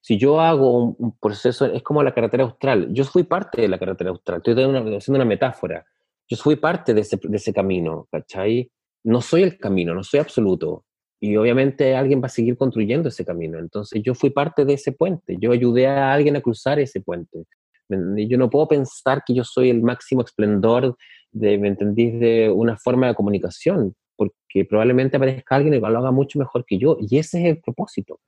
Si 0.00 0.18
yo 0.18 0.40
hago 0.40 0.94
un, 0.96 1.18
proceso, 1.18 1.66
es 1.66 1.82
como 1.82 2.02
la 2.02 2.14
carretera 2.14 2.44
austral. 2.44 2.88
Yo 2.92 3.04
fui 3.04 3.24
parte 3.24 3.62
de 3.62 3.68
la 3.68 3.78
carretera 3.78 4.10
austral, 4.10 4.38
estoy 4.38 4.54
haciendo 4.54 5.16
una 5.16 5.24
metáfora. 5.24 5.84
Yo 6.28 6.36
fui 6.36 6.56
parte 6.56 6.94
de 6.94 7.00
ese, 7.00 7.52
camino, 7.52 8.06
¿cachai? 8.10 8.70
no 9.02 9.20
soy 9.20 9.42
el 9.42 9.58
camino, 9.58 9.94
no 9.94 10.04
soy 10.04 10.20
absoluto. 10.20 10.84
Y 11.20 11.36
obviamente 11.36 11.96
alguien 11.96 12.22
va 12.22 12.26
a 12.26 12.30
seguir 12.30 12.56
construyendo 12.56 13.08
ese 13.08 13.24
camino. 13.24 13.58
Entonces 13.58 14.02
yo 14.02 14.14
fui 14.14 14.30
parte 14.30 14.64
de 14.64 14.74
ese 14.74 14.92
puente, 14.92 15.36
yo 15.38 15.52
ayudé 15.52 15.86
a 15.86 16.12
alguien 16.12 16.36
a 16.36 16.40
cruzar 16.40 16.78
ese 16.78 17.00
puente. 17.00 17.44
Yo 17.88 18.38
no 18.38 18.48
puedo 18.48 18.68
pensar 18.68 19.22
que 19.26 19.34
yo 19.34 19.42
soy 19.42 19.68
el 19.68 19.82
máximo 19.82 20.22
esplendor 20.22 20.96
¿me 21.32 21.68
entendís?, 21.68 22.18
de 22.18 22.50
una 22.50 22.76
forma 22.76 23.08
de 23.08 23.14
comunicación, 23.14 23.94
porque 24.20 24.66
probablemente 24.66 25.16
aparezca 25.16 25.56
alguien 25.56 25.72
que 25.72 25.80
lo 25.80 25.98
haga 25.98 26.10
mucho 26.10 26.38
mejor 26.38 26.66
que 26.66 26.76
yo. 26.76 26.98
Y 27.00 27.16
ese 27.16 27.40
es 27.40 27.46
el 27.46 27.60
propósito, 27.60 28.20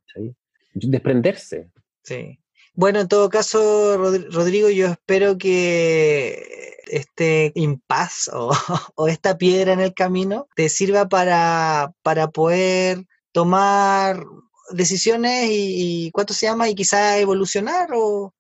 desprenderse. 0.72 1.70
Sí. 2.02 2.38
Bueno, 2.72 3.00
en 3.00 3.08
todo 3.08 3.28
caso, 3.28 3.98
Rodrigo, 3.98 4.70
yo 4.70 4.86
espero 4.86 5.36
que 5.36 6.78
este 6.86 7.52
impas 7.54 8.30
o, 8.96 9.08
esta 9.08 9.36
piedra 9.36 9.74
en 9.74 9.80
el 9.80 9.92
camino 9.92 10.48
te 10.56 10.70
sirva 10.70 11.08
para, 11.08 11.92
para 12.02 12.30
poder 12.30 13.04
tomar 13.32 14.24
decisiones 14.70 15.48
y, 15.50 16.10
cuánto 16.12 16.32
se 16.32 16.46
llama 16.46 16.70
y 16.70 16.74
quizá 16.74 17.18
evolucionar 17.18 17.90
o, 17.94 18.32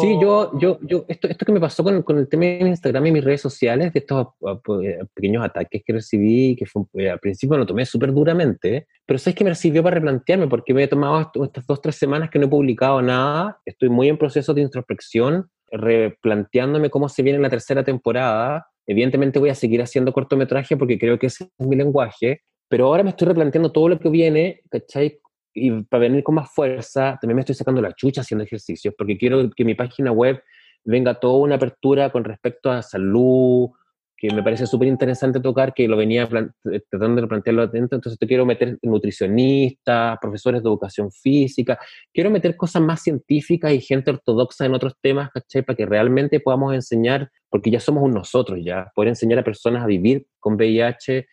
Sí, 0.00 0.18
yo, 0.18 0.58
yo, 0.58 0.78
yo, 0.80 1.04
esto, 1.08 1.28
esto 1.28 1.44
que 1.44 1.52
me 1.52 1.60
pasó 1.60 1.84
con, 1.84 2.02
con, 2.02 2.16
el 2.16 2.26
tema 2.26 2.44
de 2.44 2.68
Instagram 2.68 3.04
y 3.04 3.12
mis 3.12 3.24
redes 3.24 3.42
sociales, 3.42 3.92
de 3.92 3.98
estos 3.98 4.28
ah, 4.46 4.58
eh, 4.82 5.00
pequeños 5.12 5.44
ataques 5.44 5.82
que 5.84 5.92
recibí, 5.92 6.56
que 6.56 6.64
fue, 6.64 6.84
eh, 6.94 7.10
al 7.10 7.18
principio 7.18 7.58
lo 7.58 7.66
tomé 7.66 7.84
súper 7.84 8.14
duramente, 8.14 8.86
pero 9.04 9.18
sabes 9.18 9.34
que 9.36 9.44
me 9.44 9.54
sirvió 9.54 9.82
para 9.82 9.96
replantearme, 9.96 10.46
porque 10.46 10.72
me 10.72 10.84
he 10.84 10.88
tomado 10.88 11.30
estas 11.44 11.66
dos, 11.66 11.82
tres 11.82 11.96
semanas 11.96 12.30
que 12.30 12.38
no 12.38 12.46
he 12.46 12.48
publicado 12.48 13.02
nada, 13.02 13.60
estoy 13.66 13.90
muy 13.90 14.08
en 14.08 14.16
proceso 14.16 14.54
de 14.54 14.62
introspección, 14.62 15.50
replanteándome 15.70 16.88
cómo 16.88 17.10
se 17.10 17.22
viene 17.22 17.38
la 17.38 17.50
tercera 17.50 17.84
temporada. 17.84 18.68
Evidentemente 18.86 19.38
voy 19.38 19.50
a 19.50 19.54
seguir 19.54 19.82
haciendo 19.82 20.14
cortometraje 20.14 20.78
porque 20.78 20.98
creo 20.98 21.18
que 21.18 21.26
ese 21.26 21.44
es 21.44 21.66
mi 21.66 21.76
lenguaje, 21.76 22.40
pero 22.70 22.86
ahora 22.86 23.02
me 23.02 23.10
estoy 23.10 23.28
replanteando 23.28 23.70
todo 23.70 23.90
lo 23.90 23.98
que 23.98 24.08
viene, 24.08 24.62
¿cachai? 24.70 25.20
Y 25.58 25.82
para 25.82 26.02
venir 26.02 26.22
con 26.22 26.36
más 26.36 26.50
fuerza, 26.50 27.18
también 27.20 27.36
me 27.36 27.40
estoy 27.40 27.54
sacando 27.54 27.80
la 27.80 27.92
chucha 27.92 28.22
haciendo 28.22 28.44
ejercicios, 28.44 28.94
porque 28.96 29.16
quiero 29.16 29.50
que 29.50 29.64
mi 29.64 29.74
página 29.74 30.12
web 30.12 30.42
venga 30.84 31.14
toda 31.14 31.38
una 31.38 31.56
apertura 31.56 32.10
con 32.10 32.24
respecto 32.24 32.70
a 32.70 32.82
salud, 32.82 33.70
que 34.18 34.34
me 34.34 34.42
parece 34.42 34.66
súper 34.66 34.88
interesante 34.88 35.38
tocar, 35.38 35.72
que 35.72 35.86
lo 35.86 35.96
venía 35.96 36.24
eh, 36.24 36.80
tratando 36.90 37.22
de 37.22 37.28
plantearlo 37.28 37.62
atento, 37.62 37.94
entonces 37.94 38.18
te 38.18 38.26
quiero 38.26 38.44
meter 38.44 38.76
nutricionistas, 38.82 40.18
profesores 40.20 40.60
de 40.60 40.68
educación 40.68 41.12
física, 41.12 41.78
quiero 42.12 42.28
meter 42.28 42.56
cosas 42.56 42.82
más 42.82 43.00
científicas 43.00 43.72
y 43.72 43.80
gente 43.80 44.10
ortodoxa 44.10 44.66
en 44.66 44.74
otros 44.74 44.94
temas, 45.00 45.30
¿cachai? 45.30 45.62
Para 45.62 45.76
que 45.76 45.86
realmente 45.86 46.40
podamos 46.40 46.74
enseñar, 46.74 47.30
porque 47.48 47.70
ya 47.70 47.78
somos 47.78 48.02
un 48.02 48.10
nosotros 48.10 48.58
ya, 48.62 48.90
poder 48.92 49.10
enseñar 49.10 49.38
a 49.38 49.44
personas 49.44 49.84
a 49.84 49.86
vivir 49.86 50.26
con 50.40 50.54
VIH, 50.54 51.28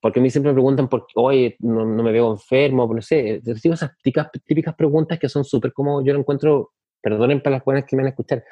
porque 0.00 0.20
a 0.20 0.22
mí 0.22 0.30
siempre 0.30 0.52
me 0.52 0.54
preguntan, 0.54 0.88
por, 0.88 1.06
oye, 1.14 1.56
no, 1.60 1.84
no 1.84 2.02
me 2.02 2.12
veo 2.12 2.30
enfermo, 2.32 2.92
no 2.92 3.02
sé, 3.02 3.40
recibo 3.44 3.74
esas 3.74 3.96
típicas, 4.02 4.28
típicas 4.44 4.74
preguntas 4.74 5.18
que 5.18 5.28
son 5.28 5.44
súper 5.44 5.72
como, 5.72 6.04
yo 6.04 6.12
lo 6.12 6.20
encuentro, 6.20 6.72
perdonen 7.00 7.40
para 7.40 7.56
las 7.56 7.64
buenas 7.64 7.84
que 7.84 7.96
me 7.96 8.02
van 8.02 8.08
a 8.08 8.10
escuchar, 8.10 8.44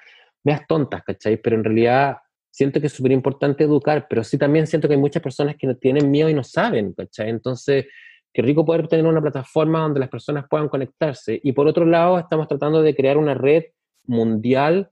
das 0.43 0.66
tontas, 0.66 1.03
¿cachai? 1.03 1.37
Pero 1.39 1.57
en 1.57 1.64
realidad 1.64 2.18
siento 2.51 2.80
que 2.80 2.87
es 2.87 2.93
súper 2.93 3.12
importante 3.12 3.64
educar, 3.64 4.07
pero 4.09 4.22
sí 4.22 4.39
también 4.39 4.66
siento 4.66 4.87
que 4.87 4.95
hay 4.95 5.01
muchas 5.01 5.22
personas 5.22 5.57
que 5.57 5.66
no 5.66 5.76
tienen 5.76 6.11
miedo 6.11 6.28
y 6.28 6.35
no 6.35 6.45
saben, 6.45 6.93
¿cachai? 6.93 7.30
Entonces, 7.30 7.87
qué 8.32 8.43
rico 8.43 8.64
poder 8.64 8.87
tener 8.87 9.07
una 9.07 9.20
plataforma 9.20 9.80
donde 9.80 10.01
las 10.01 10.09
personas 10.09 10.45
puedan 10.49 10.68
conectarse. 10.68 11.41
Y 11.43 11.53
por 11.53 11.66
otro 11.66 11.85
lado, 11.85 12.18
estamos 12.18 12.47
tratando 12.47 12.82
de 12.82 12.95
crear 12.95 13.16
una 13.16 13.35
red 13.35 13.64
mundial 14.07 14.91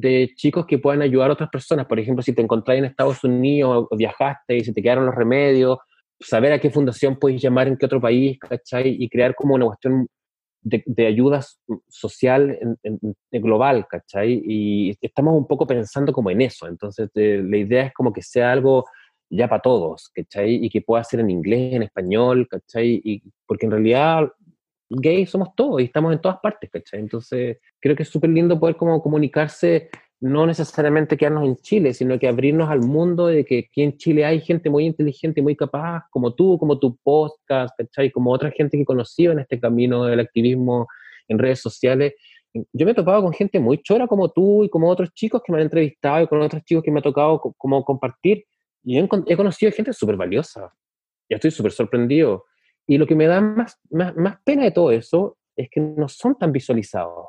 de 0.00 0.30
chicos 0.36 0.66
que 0.66 0.78
puedan 0.78 1.02
ayudar 1.02 1.30
a 1.30 1.32
otras 1.34 1.50
personas. 1.50 1.86
Por 1.86 1.98
ejemplo, 1.98 2.22
si 2.22 2.34
te 2.34 2.42
encontrás 2.42 2.78
en 2.78 2.84
Estados 2.84 3.24
Unidos 3.24 3.86
o 3.90 3.96
viajaste 3.96 4.56
y 4.56 4.64
se 4.64 4.72
te 4.72 4.82
quedaron 4.82 5.06
los 5.06 5.14
remedios, 5.14 5.78
saber 6.20 6.52
a 6.52 6.58
qué 6.58 6.70
fundación 6.70 7.18
puedes 7.18 7.40
llamar 7.40 7.68
en 7.68 7.76
qué 7.76 7.86
otro 7.86 8.00
país, 8.00 8.38
¿cachai? 8.38 8.96
Y 8.98 9.08
crear 9.08 9.34
como 9.34 9.54
una 9.54 9.66
cuestión 9.66 10.06
de, 10.62 11.06
ayuda 11.06 11.40
social 11.88 12.58
en, 12.82 13.42
global, 13.42 13.86
¿cachai? 13.88 14.42
Y 14.44 14.96
estamos 15.00 15.34
un 15.34 15.46
poco 15.46 15.66
pensando 15.66 16.12
como 16.12 16.30
en 16.30 16.42
eso. 16.42 16.66
Entonces, 16.66 17.10
la 17.14 17.56
idea 17.56 17.86
es 17.86 17.92
como 17.94 18.12
que 18.12 18.22
sea 18.22 18.52
algo 18.52 18.84
ya 19.30 19.48
para 19.48 19.62
todos, 19.62 20.10
¿cachai? 20.14 20.64
Y 20.64 20.68
que 20.68 20.82
pueda 20.82 21.04
ser 21.04 21.20
en 21.20 21.30
inglés, 21.30 21.74
en 21.74 21.84
español, 21.84 22.46
¿cachai? 22.48 23.00
Y, 23.02 23.22
porque 23.46 23.66
en 23.66 23.72
realidad 23.72 24.28
gays 24.88 25.30
somos 25.30 25.48
todos 25.56 25.80
y 25.80 25.84
estamos 25.84 26.12
en 26.12 26.20
todas 26.20 26.38
partes, 26.38 26.70
¿cachai? 26.70 27.00
Entonces, 27.00 27.58
creo 27.80 27.96
que 27.96 28.02
es 28.04 28.08
súper 28.08 28.30
lindo 28.30 28.58
poder 28.58 28.76
como 28.76 29.02
comunicarse 29.02 29.90
no 30.20 30.46
necesariamente 30.46 31.16
quedarnos 31.16 31.44
en 31.44 31.56
Chile, 31.56 31.92
sino 31.92 32.18
que 32.18 32.26
abrirnos 32.26 32.70
al 32.70 32.80
mundo 32.80 33.26
de 33.26 33.44
que 33.44 33.66
aquí 33.70 33.82
en 33.82 33.96
Chile 33.98 34.24
hay 34.24 34.40
gente 34.40 34.70
muy 34.70 34.86
inteligente 34.86 35.42
muy 35.42 35.54
capaz, 35.54 36.04
como 36.10 36.34
tú, 36.34 36.58
como 36.58 36.78
tu 36.78 36.96
podcast, 36.96 37.76
¿cachai? 37.76 38.10
Como 38.10 38.32
otra 38.32 38.50
gente 38.50 38.76
que 38.76 38.82
he 38.82 38.86
conocido 38.86 39.32
en 39.32 39.40
este 39.40 39.60
camino 39.60 40.04
del 40.04 40.20
activismo 40.20 40.86
en 41.28 41.38
redes 41.38 41.60
sociales. 41.60 42.14
Yo 42.72 42.86
me 42.86 42.92
he 42.92 42.94
topado 42.94 43.22
con 43.22 43.32
gente 43.34 43.60
muy 43.60 43.82
chora 43.82 44.06
como 44.06 44.30
tú 44.30 44.64
y 44.64 44.70
como 44.70 44.88
otros 44.88 45.12
chicos 45.12 45.42
que 45.44 45.52
me 45.52 45.58
han 45.58 45.64
entrevistado 45.64 46.22
y 46.22 46.26
con 46.26 46.40
otros 46.40 46.64
chicos 46.64 46.82
que 46.82 46.90
me 46.90 47.00
ha 47.00 47.02
tocado 47.02 47.38
como 47.58 47.84
compartir. 47.84 48.44
Y 48.82 48.98
he, 48.98 49.08
he 49.26 49.36
conocido 49.36 49.70
gente 49.72 49.92
súper 49.92 50.16
valiosa. 50.16 50.72
Y 51.28 51.34
estoy 51.34 51.50
súper 51.50 51.72
sorprendido. 51.72 52.46
Y 52.86 52.98
lo 52.98 53.06
que 53.06 53.14
me 53.14 53.26
da 53.26 53.40
más, 53.40 53.78
más, 53.90 54.16
más 54.16 54.38
pena 54.44 54.64
de 54.64 54.70
todo 54.70 54.90
eso 54.92 55.38
es 55.56 55.68
que 55.70 55.80
no 55.80 56.08
son 56.08 56.36
tan 56.36 56.52
visualizados 56.52 57.28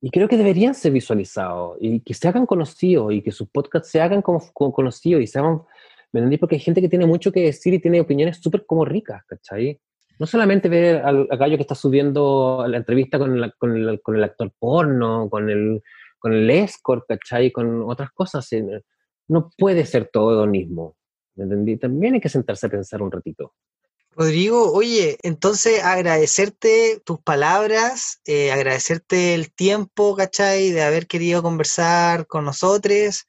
y 0.00 0.10
creo 0.10 0.28
que 0.28 0.36
deberían 0.36 0.74
ser 0.74 0.92
visualizados 0.92 1.76
y 1.80 2.00
que 2.00 2.14
se 2.14 2.26
hagan 2.26 2.46
conocidos 2.46 3.12
y 3.12 3.22
que 3.22 3.32
sus 3.32 3.48
podcasts 3.50 3.90
se 3.90 4.00
hagan 4.00 4.22
como, 4.22 4.40
conocidos 4.72 5.22
y 5.22 5.26
se 5.26 5.38
hagan, 5.38 5.62
¿me 6.12 6.20
entendí? 6.20 6.38
Porque 6.38 6.56
hay 6.56 6.60
gente 6.60 6.80
que 6.80 6.88
tiene 6.88 7.06
mucho 7.06 7.30
que 7.30 7.42
decir 7.42 7.74
y 7.74 7.80
tiene 7.80 8.00
opiniones 8.00 8.38
súper 8.38 8.64
como 8.64 8.84
ricas, 8.84 9.22
¿cachai? 9.26 9.78
No 10.18 10.26
solamente 10.26 10.68
ver 10.68 11.02
al, 11.04 11.26
gallo 11.26 11.56
que 11.56 11.62
está 11.62 11.74
subiendo 11.74 12.64
la 12.66 12.78
entrevista 12.78 13.18
con, 13.18 13.52
con, 13.58 13.76
el, 13.76 14.00
con, 14.00 14.16
el, 14.16 14.24
actor 14.24 14.52
porno, 14.58 15.28
con 15.28 15.50
el, 15.50 15.82
con 16.18 16.32
el 16.32 16.48
escort, 16.50 17.04
¿cachai? 17.06 17.50
Con 17.50 17.82
otras 17.82 18.10
cosas. 18.12 18.50
Eh, 18.52 18.82
no 19.28 19.50
puede 19.56 19.84
ser 19.84 20.08
todo 20.10 20.32
hedonismo, 20.32 20.96
¿me 21.36 21.44
entendí? 21.44 21.76
También 21.76 22.14
hay 22.14 22.20
que 22.20 22.28
sentarse 22.28 22.66
a 22.66 22.70
pensar 22.70 23.02
un 23.02 23.12
ratito. 23.12 23.54
Rodrigo, 24.16 24.72
oye, 24.72 25.18
entonces 25.22 25.82
agradecerte 25.84 27.00
tus 27.04 27.20
palabras, 27.20 28.20
eh, 28.26 28.50
agradecerte 28.50 29.34
el 29.34 29.52
tiempo, 29.52 30.16
¿cachai? 30.16 30.70
De 30.70 30.82
haber 30.82 31.06
querido 31.06 31.42
conversar 31.42 32.26
con 32.26 32.44
nosotros. 32.44 33.26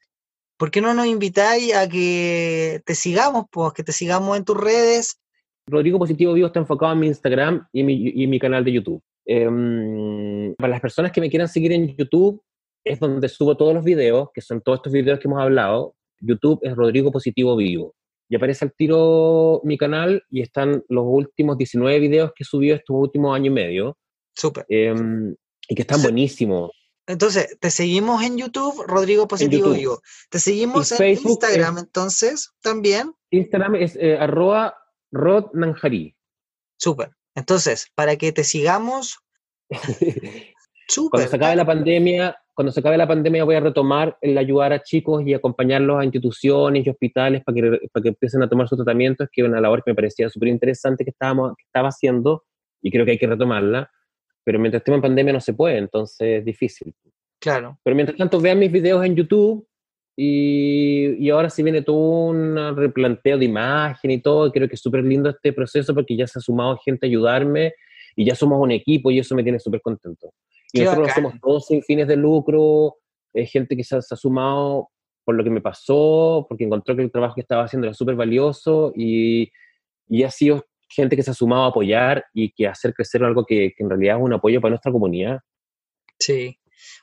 ¿Por 0.58 0.70
qué 0.70 0.80
no 0.80 0.92
nos 0.92 1.06
invitáis 1.06 1.74
a 1.74 1.88
que 1.88 2.82
te 2.84 2.94
sigamos, 2.94 3.46
pues, 3.50 3.72
que 3.72 3.84
te 3.84 3.92
sigamos 3.92 4.36
en 4.36 4.44
tus 4.44 4.56
redes? 4.56 5.20
Rodrigo 5.66 5.98
Positivo 5.98 6.32
Vivo 6.32 6.48
está 6.48 6.58
enfocado 6.58 6.92
en 6.92 6.98
mi 6.98 7.06
Instagram 7.06 7.66
y 7.72 7.84
mi, 7.84 8.26
mi 8.26 8.38
canal 8.40 8.64
de 8.64 8.72
YouTube. 8.72 9.02
Em, 9.24 10.54
para 10.56 10.72
las 10.72 10.80
personas 10.80 11.12
que 11.12 11.20
me 11.20 11.30
quieran 11.30 11.48
seguir 11.48 11.72
en 11.72 11.96
YouTube, 11.96 12.42
es 12.84 12.98
donde 12.98 13.28
subo 13.28 13.56
todos 13.56 13.72
los 13.72 13.84
videos, 13.84 14.30
que 14.34 14.40
son 14.40 14.60
todos 14.60 14.80
estos 14.80 14.92
videos 14.92 15.20
que 15.20 15.28
hemos 15.28 15.40
hablado. 15.40 15.94
YouTube 16.18 16.58
es 16.62 16.74
Rodrigo 16.74 17.12
Positivo 17.12 17.56
Vivo 17.56 17.94
y 18.32 18.36
aparece 18.36 18.64
al 18.64 18.72
tiro 18.72 19.60
mi 19.62 19.76
canal 19.76 20.24
y 20.30 20.40
están 20.40 20.82
los 20.88 21.04
últimos 21.06 21.58
19 21.58 21.98
videos 21.98 22.32
que 22.34 22.44
he 22.44 22.46
subido 22.46 22.74
estos 22.74 22.96
últimos 22.98 23.36
años 23.36 23.48
y 23.48 23.50
medio. 23.50 23.98
Súper. 24.34 24.64
Em, 24.70 25.36
y 25.68 25.74
que 25.74 25.82
están 25.82 26.00
buenísimos. 26.00 26.70
Entonces, 27.06 27.58
te 27.60 27.70
seguimos 27.70 28.22
en 28.22 28.38
YouTube, 28.38 28.86
Rodrigo 28.86 29.28
Positivo 29.28 29.72
Vivo. 29.72 30.00
Te 30.30 30.38
seguimos 30.38 30.98
en 30.98 31.10
Instagram, 31.10 31.76
entonces, 31.76 32.52
también. 32.62 33.12
Instagram 33.32 33.74
es 33.74 33.96
eh, 33.96 34.16
arroba 34.16 34.78
rodnanjari. 35.10 36.16
Súper. 36.78 37.10
Entonces, 37.34 37.88
para 37.94 38.16
que 38.16 38.32
te 38.32 38.44
sigamos. 38.44 39.18
Súper. 40.92 41.10
Cuando 41.20 41.30
se 41.30 41.36
acabe 41.36 41.56
la 41.56 41.64
pandemia, 41.64 42.36
cuando 42.52 42.70
se 42.70 42.80
acabe 42.80 42.98
la 42.98 43.08
pandemia 43.08 43.44
voy 43.44 43.54
a 43.54 43.60
retomar 43.60 44.18
el 44.20 44.36
ayudar 44.36 44.74
a 44.74 44.82
chicos 44.82 45.22
y 45.26 45.32
acompañarlos 45.32 45.98
a 45.98 46.04
instituciones 46.04 46.86
y 46.86 46.90
hospitales 46.90 47.42
para 47.44 47.54
que, 47.54 47.88
para 47.90 48.02
que 48.02 48.08
empiecen 48.10 48.42
a 48.42 48.48
tomar 48.48 48.68
su 48.68 48.76
tratamiento, 48.76 49.24
es 49.24 49.30
que 49.32 49.40
es 49.40 49.48
una 49.48 49.58
labor 49.58 49.82
que 49.82 49.90
me 49.90 49.94
parecía 49.94 50.28
súper 50.28 50.50
interesante 50.50 51.02
que, 51.02 51.10
estábamos, 51.10 51.54
que 51.56 51.64
estaba 51.64 51.88
haciendo 51.88 52.44
y 52.82 52.90
creo 52.90 53.06
que 53.06 53.12
hay 53.12 53.18
que 53.18 53.26
retomarla, 53.26 53.90
pero 54.44 54.58
mientras 54.58 54.82
estemos 54.82 54.98
en 54.98 55.02
pandemia 55.02 55.32
no 55.32 55.40
se 55.40 55.54
puede, 55.54 55.78
entonces 55.78 56.40
es 56.40 56.44
difícil. 56.44 56.94
Claro. 57.40 57.78
Pero 57.82 57.96
mientras 57.96 58.18
tanto 58.18 58.38
vean 58.38 58.58
mis 58.58 58.70
videos 58.70 59.02
en 59.06 59.16
YouTube 59.16 59.66
y, 60.14 61.24
y 61.24 61.30
ahora 61.30 61.48
sí 61.48 61.62
viene 61.62 61.80
todo 61.80 62.26
un 62.26 62.76
replanteo 62.76 63.38
de 63.38 63.46
imagen 63.46 64.10
y 64.10 64.20
todo, 64.20 64.52
creo 64.52 64.68
que 64.68 64.74
es 64.74 64.82
súper 64.82 65.04
lindo 65.04 65.30
este 65.30 65.54
proceso 65.54 65.94
porque 65.94 66.18
ya 66.18 66.26
se 66.26 66.38
ha 66.38 66.42
sumado 66.42 66.76
gente 66.84 67.06
a 67.06 67.08
ayudarme 67.08 67.72
y 68.14 68.26
ya 68.26 68.34
somos 68.34 68.60
un 68.60 68.72
equipo 68.72 69.10
y 69.10 69.20
eso 69.20 69.34
me 69.34 69.42
tiene 69.42 69.58
súper 69.58 69.80
contento. 69.80 70.34
Y 70.72 70.80
nosotros 70.80 71.06
lo 71.06 71.12
hacemos 71.12 71.34
todos 71.40 71.66
sin 71.66 71.82
fines 71.82 72.08
de 72.08 72.16
lucro, 72.16 72.96
es 73.32 73.50
gente 73.50 73.76
que 73.76 73.84
se 73.84 73.96
ha, 73.96 74.00
sumado 74.00 74.88
por 75.24 75.34
lo 75.34 75.44
que 75.44 75.50
me 75.50 75.60
pasó, 75.60 76.46
porque 76.48 76.64
encontró 76.64 76.96
que 76.96 77.02
el 77.02 77.12
trabajo 77.12 77.34
que 77.34 77.42
estaba 77.42 77.64
haciendo 77.64 77.86
era 77.86 77.94
súper 77.94 78.16
valioso 78.16 78.92
y, 78.96 79.50
y, 80.08 80.22
ha 80.24 80.30
sido 80.30 80.64
gente 80.88 81.14
que 81.16 81.22
se 81.22 81.30
ha 81.30 81.34
sumado 81.34 81.64
a 81.64 81.68
apoyar 81.68 82.24
y 82.34 82.52
que 82.52 82.66
hacer 82.66 82.92
crecer 82.92 83.22
algo 83.22 83.44
que, 83.44 83.72
que 83.76 83.84
en 83.84 83.90
realidad 83.90 84.16
es 84.16 84.22
un 84.22 84.32
apoyo 84.32 84.60
para 84.60 84.70
nuestra 84.70 84.92
comunidad. 84.92 85.38
Sí. 86.18 86.58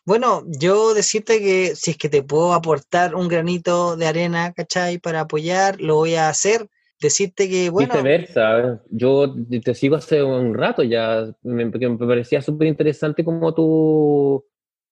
Bueno, 0.06 0.44
yo 0.48 0.94
decirte 0.94 1.40
que 1.40 1.76
si 1.76 1.92
es 1.92 1.98
que 1.98 2.10
te 2.10 2.24
puedo 2.24 2.54
aportar 2.54 3.16
un 3.16 3.28
granito 3.28 3.96
de 3.96 4.08
arena, 4.08 4.52
¿cachai? 4.54 4.98
Para 4.98 5.22
apoyar, 5.22 5.80
lo 5.80 5.96
voy 5.96 6.16
a 6.16 6.30
hacer 6.30 6.68
decirte 7.00 7.50
que, 7.50 7.70
bueno... 7.70 7.94
Viceversa, 7.94 8.82
yo 8.90 9.34
te 9.64 9.74
sigo 9.74 9.96
hace 9.96 10.22
un 10.24 10.54
rato 10.54 10.84
ya, 10.84 11.32
me, 11.44 11.66
me 11.66 11.98
parecía 11.98 12.42
súper 12.42 12.68
interesante 12.68 13.24
como 13.24 13.54
tú, 13.54 14.46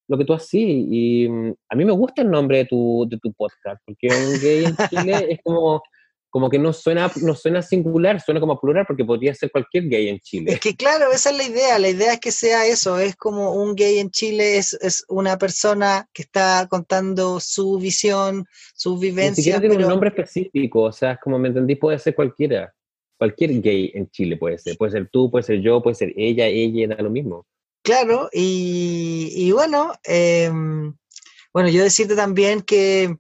lo 0.08 0.18
que 0.18 0.26
tú 0.26 0.34
hacías, 0.34 0.86
y 0.89 1.28
mm, 1.28 1.53
a 1.70 1.76
mí 1.76 1.86
me 1.86 1.91
gusta 1.91 2.22
el 2.22 2.32
nombre 2.32 2.60
de 2.60 2.66
tu, 2.66 3.05
de 3.10 3.18
tu 3.18 3.34
podcast, 3.34 3.82
porque 3.86 4.08
un 4.08 4.39
gay 4.41 4.66
en 4.66 4.76
Chile 4.89 5.28
es 5.32 5.39
como 5.43 5.82
como 6.30 6.50
que 6.50 6.60
no 6.60 6.74
suena, 6.74 7.12
no 7.22 7.36
suena 7.36 7.62
singular, 7.62 8.22
suena 8.22 8.40
como 8.40 8.60
plural 8.60 8.86
porque 8.86 9.06
podría 9.06 9.34
ser 9.34 9.52
cualquier 9.52 9.88
gay 9.88 10.10
en 10.10 10.20
Chile. 10.20 10.54
Es 10.54 10.60
que 10.60 10.76
claro, 10.76 11.12
esa 11.12 11.32
es 11.32 11.38
la 11.38 11.44
idea, 11.44 11.80
la 11.80 11.90
idea 11.90 12.14
es 12.14 12.20
que 12.20 12.32
sea 12.32 12.66
eso, 12.66 13.00
es 13.00 13.16
como 13.16 13.54
un 13.54 13.76
gay 13.76 14.00
en 14.00 14.12
Chile, 14.12 14.58
es, 14.58 14.74
es 14.82 15.06
una 15.08 15.38
persona 15.38 16.08
que 16.14 16.24
está 16.24 16.68
contando 16.70 17.40
su 17.40 17.78
visión, 17.78 18.46
su 18.76 18.98
vivencia. 18.98 19.32
Ni 19.32 19.36
siquiera 19.36 19.60
tiene 19.60 19.78
un 19.78 19.90
nombre 19.90 20.10
específico, 20.10 20.82
o 20.82 20.92
sea, 20.92 21.18
como 21.18 21.40
me 21.40 21.48
entendí, 21.48 21.76
puede 21.76 21.98
ser 21.98 22.14
cualquiera, 22.14 22.74
cualquier 23.18 23.62
gay 23.62 23.92
en 23.96 24.10
Chile 24.10 24.38
puede 24.38 24.58
ser, 24.58 24.78
puede 24.78 24.92
ser 24.92 25.10
tú, 25.10 25.32
puede 25.32 25.44
ser 25.44 25.62
yo, 25.62 25.82
puede 25.82 25.96
ser 25.96 26.14
ella, 26.18 26.46
ella, 26.46 26.88
da 26.96 27.02
lo 27.02 27.10
mismo. 27.10 27.46
Claro, 27.84 28.30
y, 28.34 29.32
y 29.34 29.52
bueno, 29.54 29.94
em, 30.04 30.94
bueno, 31.54 31.70
yo 31.70 31.84
decirte 31.84 32.16
también 32.16 32.62
que, 32.62 33.16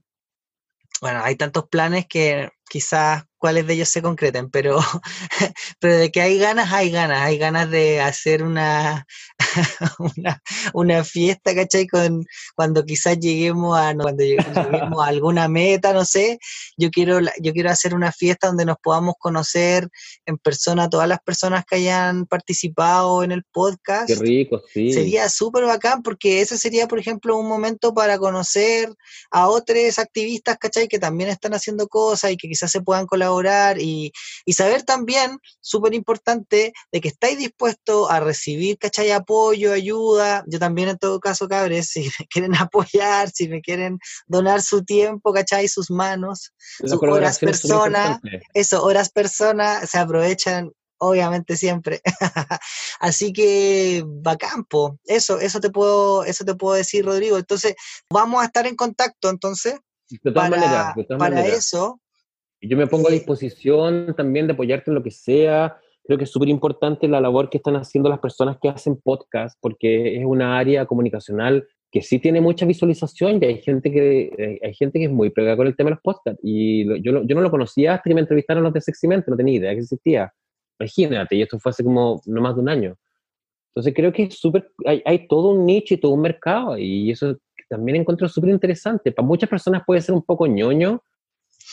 bueno, 1.01 1.21
hay 1.23 1.35
tantos 1.35 1.69
planes 1.69 2.05
que 2.05 2.49
quizás 2.69 3.23
cuáles 3.37 3.67
de 3.67 3.73
ellos 3.73 3.89
se 3.89 4.01
concreten, 4.01 4.49
pero, 4.49 4.79
pero 5.79 5.97
de 5.97 6.11
que 6.11 6.21
hay 6.21 6.39
ganas, 6.39 6.71
hay 6.73 6.91
ganas, 6.91 7.21
hay 7.21 7.37
ganas 7.37 7.69
de 7.69 8.01
hacer 8.01 8.43
una, 8.43 9.05
una, 10.17 10.41
una, 10.73 11.03
fiesta, 11.03 11.53
¿cachai? 11.53 11.87
Con, 11.87 12.25
cuando 12.55 12.83
quizás 12.83 13.19
lleguemos 13.19 13.77
a, 13.77 13.93
cuando 13.95 14.23
lleguemos 14.23 15.03
a 15.03 15.07
alguna 15.07 15.47
meta, 15.47 15.93
no 15.93 16.05
sé, 16.05 16.39
yo 16.75 16.89
quiero, 16.89 17.19
yo 17.39 17.53
quiero 17.53 17.69
hacer 17.69 17.93
una 17.93 18.11
fiesta 18.11 18.47
donde 18.47 18.65
nos 18.65 18.77
podamos 18.81 19.15
conocer 19.19 19.87
en 20.25 20.37
persona 20.37 20.89
todas 20.89 21.07
las 21.07 21.19
personas 21.19 21.65
que 21.65 21.75
hayan 21.75 22.25
participado 22.25 23.23
en 23.23 23.31
el 23.31 23.43
podcast. 23.51 24.07
Qué 24.07 24.15
rico, 24.15 24.61
sí. 24.73 24.91
Sería 24.91 25.29
súper 25.29 25.65
bacán 25.65 26.01
porque 26.01 26.41
ese 26.41 26.57
sería, 26.57 26.87
por 26.87 26.99
ejemplo, 26.99 27.37
un 27.37 27.47
momento 27.47 27.93
para 27.93 28.17
conocer 28.17 28.93
a 29.31 29.47
otros 29.47 29.67
activistas, 29.99 30.57
¿cachai? 30.57 30.87
Que 30.87 30.99
también 30.99 31.29
están 31.29 31.53
haciendo 31.53 31.87
cosas 31.87 32.31
y 32.31 32.37
que 32.37 32.47
quizás 32.47 32.71
se 32.71 32.81
puedan 32.81 33.05
colaborar 33.05 33.79
y, 33.79 34.11
y 34.45 34.53
saber 34.53 34.83
también, 34.83 35.37
súper 35.61 35.93
importante, 35.93 36.73
de 36.91 37.01
que 37.01 37.09
estáis 37.09 37.37
dispuestos 37.37 38.09
a 38.09 38.19
recibir, 38.19 38.77
¿cachai? 38.77 39.11
Apoyo, 39.27 39.73
ayuda. 39.73 40.45
Yo 40.47 40.57
también 40.57 40.87
en 40.87 40.97
todo 40.97 41.19
caso, 41.19 41.49
cabres, 41.49 41.89
si 41.89 42.01
me 42.01 42.27
quieren 42.29 42.55
apoyar, 42.55 43.29
si 43.29 43.49
me 43.49 43.61
quieren 43.61 43.99
donar 44.25 44.61
su 44.61 44.85
tiempo, 44.85 45.33
¿cachai? 45.33 45.67
Sus 45.67 45.91
manos, 45.91 46.53
sus 46.79 46.93
horas 46.93 47.37
persona, 47.37 48.21
eso, 48.53 48.83
horas 48.83 49.09
persona, 49.09 49.85
se 49.85 49.97
aprovechan 49.97 50.71
obviamente 50.99 51.57
siempre. 51.57 52.01
Así 53.01 53.33
que 53.33 54.03
campo 54.39 54.97
eso, 55.05 55.39
eso 55.39 55.59
te 55.59 55.69
puedo, 55.69 56.23
eso 56.23 56.45
te 56.45 56.55
puedo 56.55 56.75
decir, 56.75 57.05
Rodrigo. 57.05 57.37
Entonces, 57.37 57.75
vamos 58.09 58.41
a 58.41 58.45
estar 58.45 58.65
en 58.65 58.75
contacto 58.75 59.29
entonces. 59.29 59.77
para, 60.33 60.95
para 61.17 61.45
eso, 61.45 61.99
yo 62.61 62.77
me 62.77 62.87
pongo 62.87 63.09
a 63.09 63.11
disposición 63.11 64.15
también 64.15 64.47
de 64.47 64.53
apoyarte 64.53 64.89
en 64.89 64.95
lo 64.95 65.03
que 65.03 65.11
sea. 65.11 65.79
Creo 66.07 66.17
que 66.17 66.23
es 66.23 66.31
súper 66.31 66.47
importante 66.47 67.07
la 67.09 67.19
labor 67.19 67.49
que 67.49 67.57
están 67.57 67.75
haciendo 67.75 68.09
las 68.09 68.19
personas 68.19 68.57
que 68.61 68.69
hacen 68.69 68.95
podcast, 68.95 69.57
porque 69.61 70.17
es 70.17 70.25
una 70.25 70.57
área 70.57 70.85
comunicacional 70.85 71.67
que 71.91 72.01
sí 72.01 72.19
tiene 72.19 72.39
mucha 72.39 72.65
visualización 72.65 73.39
y 73.41 73.45
hay 73.45 73.61
gente 73.61 73.91
que, 73.91 74.31
eh, 74.37 74.59
hay 74.63 74.73
gente 74.73 74.99
que 74.99 75.05
es 75.05 75.11
muy 75.11 75.29
pegada 75.29 75.57
con 75.57 75.67
el 75.67 75.75
tema 75.75 75.89
de 75.89 75.95
los 75.95 76.01
podcasts. 76.01 76.39
Y 76.41 76.85
yo, 77.03 77.23
yo 77.23 77.35
no 77.35 77.41
lo 77.41 77.51
conocía 77.51 77.95
hasta 77.95 78.09
que 78.09 78.13
me 78.13 78.21
entrevistaron 78.21 78.63
los 78.63 78.73
de 78.73 78.79
Seximente, 78.79 79.29
no 79.29 79.35
tenía 79.35 79.55
idea 79.55 79.73
que 79.73 79.81
existía. 79.81 80.33
Imagínate, 80.79 81.35
y 81.35 81.41
esto 81.41 81.59
fue 81.59 81.71
hace 81.71 81.83
como 81.83 82.21
no 82.25 82.41
más 82.41 82.55
de 82.55 82.61
un 82.61 82.69
año. 82.69 82.95
Entonces 83.75 83.93
creo 83.93 84.13
que 84.13 84.23
es 84.23 84.39
súper, 84.39 84.71
hay, 84.85 85.01
hay, 85.05 85.27
todo 85.27 85.49
un 85.51 85.65
nicho 85.65 85.93
y 85.93 85.97
todo 85.97 86.13
un 86.13 86.21
mercado 86.21 86.77
y 86.77 87.11
eso 87.11 87.37
también 87.69 87.97
encuentro 87.97 88.29
súper 88.29 88.49
interesante. 88.49 89.11
Para 89.11 89.27
muchas 89.27 89.49
personas 89.49 89.83
puede 89.85 90.01
ser 90.01 90.15
un 90.15 90.23
poco 90.23 90.47
ñoño 90.47 91.03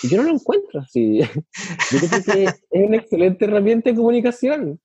yo 0.08 0.18
no 0.18 0.24
lo 0.24 0.30
encuentro 0.30 0.80
así. 0.80 1.20
Yo 1.90 1.98
creo 2.08 2.22
que 2.24 2.44
es 2.44 2.64
una 2.70 2.96
excelente 2.96 3.44
herramienta 3.44 3.90
de 3.90 3.96
comunicación. 3.96 4.80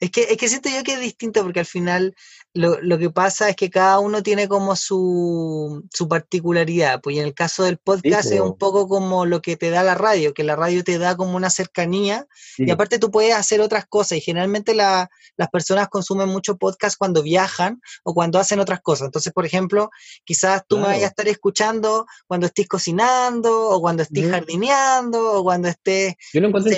Es 0.00 0.10
que, 0.10 0.22
es 0.22 0.38
que 0.38 0.48
siento 0.48 0.70
yo 0.70 0.82
que 0.82 0.94
es 0.94 1.00
distinto 1.00 1.42
porque 1.42 1.60
al 1.60 1.66
final 1.66 2.14
lo, 2.54 2.80
lo 2.80 2.98
que 2.98 3.10
pasa 3.10 3.50
es 3.50 3.56
que 3.56 3.68
cada 3.68 3.98
uno 3.98 4.22
tiene 4.22 4.48
como 4.48 4.74
su, 4.74 5.86
su 5.92 6.08
particularidad. 6.08 7.02
Pues 7.02 7.18
en 7.18 7.26
el 7.26 7.34
caso 7.34 7.64
del 7.64 7.76
podcast 7.76 8.32
es 8.32 8.40
un 8.40 8.56
poco 8.56 8.88
como 8.88 9.26
lo 9.26 9.42
que 9.42 9.56
te 9.56 9.68
da 9.68 9.82
la 9.82 9.94
radio, 9.94 10.32
que 10.32 10.42
la 10.42 10.56
radio 10.56 10.82
te 10.82 10.98
da 10.98 11.16
como 11.16 11.36
una 11.36 11.50
cercanía 11.50 12.26
y 12.56 12.70
aparte 12.70 12.98
tú 12.98 13.10
puedes 13.10 13.34
hacer 13.34 13.60
otras 13.60 13.84
cosas 13.86 14.18
y 14.18 14.20
generalmente 14.22 14.74
la, 14.74 15.10
las 15.36 15.48
personas 15.50 15.88
consumen 15.88 16.28
mucho 16.30 16.56
podcast 16.56 16.96
cuando 16.96 17.22
viajan 17.22 17.80
o 18.02 18.14
cuando 18.14 18.38
hacen 18.38 18.58
otras 18.58 18.80
cosas. 18.80 19.06
Entonces, 19.06 19.34
por 19.34 19.44
ejemplo, 19.44 19.90
quizás 20.24 20.62
tú 20.66 20.78
me 20.78 20.84
vayas 20.84 21.04
a 21.04 21.08
estar 21.08 21.28
escuchando 21.28 22.06
cuando 22.26 22.46
estés 22.46 22.66
cocinando 22.66 23.68
o 23.68 23.80
cuando 23.82 24.02
estés 24.02 24.30
jardineando 24.30 25.34
o 25.34 25.44
cuando 25.44 25.68
estés 25.68 26.14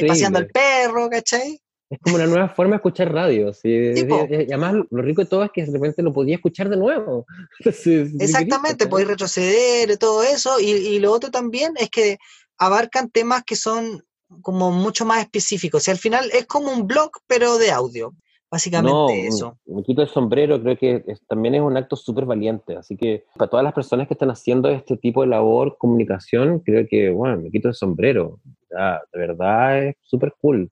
paseando 0.09 0.41
al 0.41 0.49
perro, 0.49 1.09
¿cachai? 1.09 1.63
Es 1.93 1.99
como 2.01 2.17
una 2.17 2.27
nueva 2.27 2.49
forma 2.49 2.71
de 2.71 2.77
escuchar 2.77 3.13
radio. 3.13 3.53
Y 3.63 4.01
además, 4.01 4.77
lo 4.91 5.03
rico 5.03 5.23
de 5.23 5.29
todo 5.29 5.45
es 5.45 5.51
que 5.53 5.65
de 5.67 5.73
repente 5.73 6.03
lo 6.03 6.13
podía 6.13 6.37
escuchar 6.37 6.71
de 6.71 6.79
nuevo. 6.79 7.27
Exactamente, 8.19 8.87
podéis 8.87 9.09
retroceder 9.09 9.91
y 9.91 9.97
todo 9.99 10.23
eso. 10.23 10.59
Y, 10.59 10.71
y, 10.71 10.99
lo 11.01 11.13
otro 11.13 11.31
también 11.31 11.75
es 11.77 11.91
que 11.91 12.17
abarcan 12.57 13.11
temas 13.11 13.43
que 13.45 13.57
son 13.57 14.03
como 14.41 14.71
mucho 14.71 15.05
más 15.05 15.21
específicos. 15.21 15.83
O 15.83 15.85
sea, 15.85 15.93
al 15.93 16.01
final 16.01 16.31
es 16.33 16.47
como 16.47 16.73
un 16.73 16.87
blog, 16.87 17.11
pero 17.27 17.59
de 17.59 17.71
audio. 17.71 18.15
Básicamente 18.51 19.27
eso. 19.27 19.59
Me 19.67 19.83
quito 19.83 20.01
el 20.03 20.09
sombrero, 20.09 20.63
creo 20.63 20.77
que 20.77 21.05
también 21.27 21.55
es 21.55 21.63
un 21.63 21.77
acto 21.77 21.97
súper 21.97 22.25
valiente. 22.25 22.77
Así 22.77 22.97
que 22.97 23.25
para 23.37 23.51
todas 23.51 23.65
las 23.65 23.75
personas 23.75 24.09
que 24.09 24.15
están 24.15 24.31
haciendo 24.31 24.71
este 24.71 24.97
tipo 24.97 25.21
de 25.21 25.29
labor, 25.29 25.77
comunicación, 25.79 26.61
creo 26.61 26.87
que, 26.89 27.11
bueno, 27.11 27.39
me 27.39 27.51
quito 27.51 27.69
el 27.69 27.75
sombrero. 27.75 28.41
de 28.71 29.19
verdad 29.19 29.89
es 29.89 29.97
súper 30.01 30.35
cool. 30.41 30.71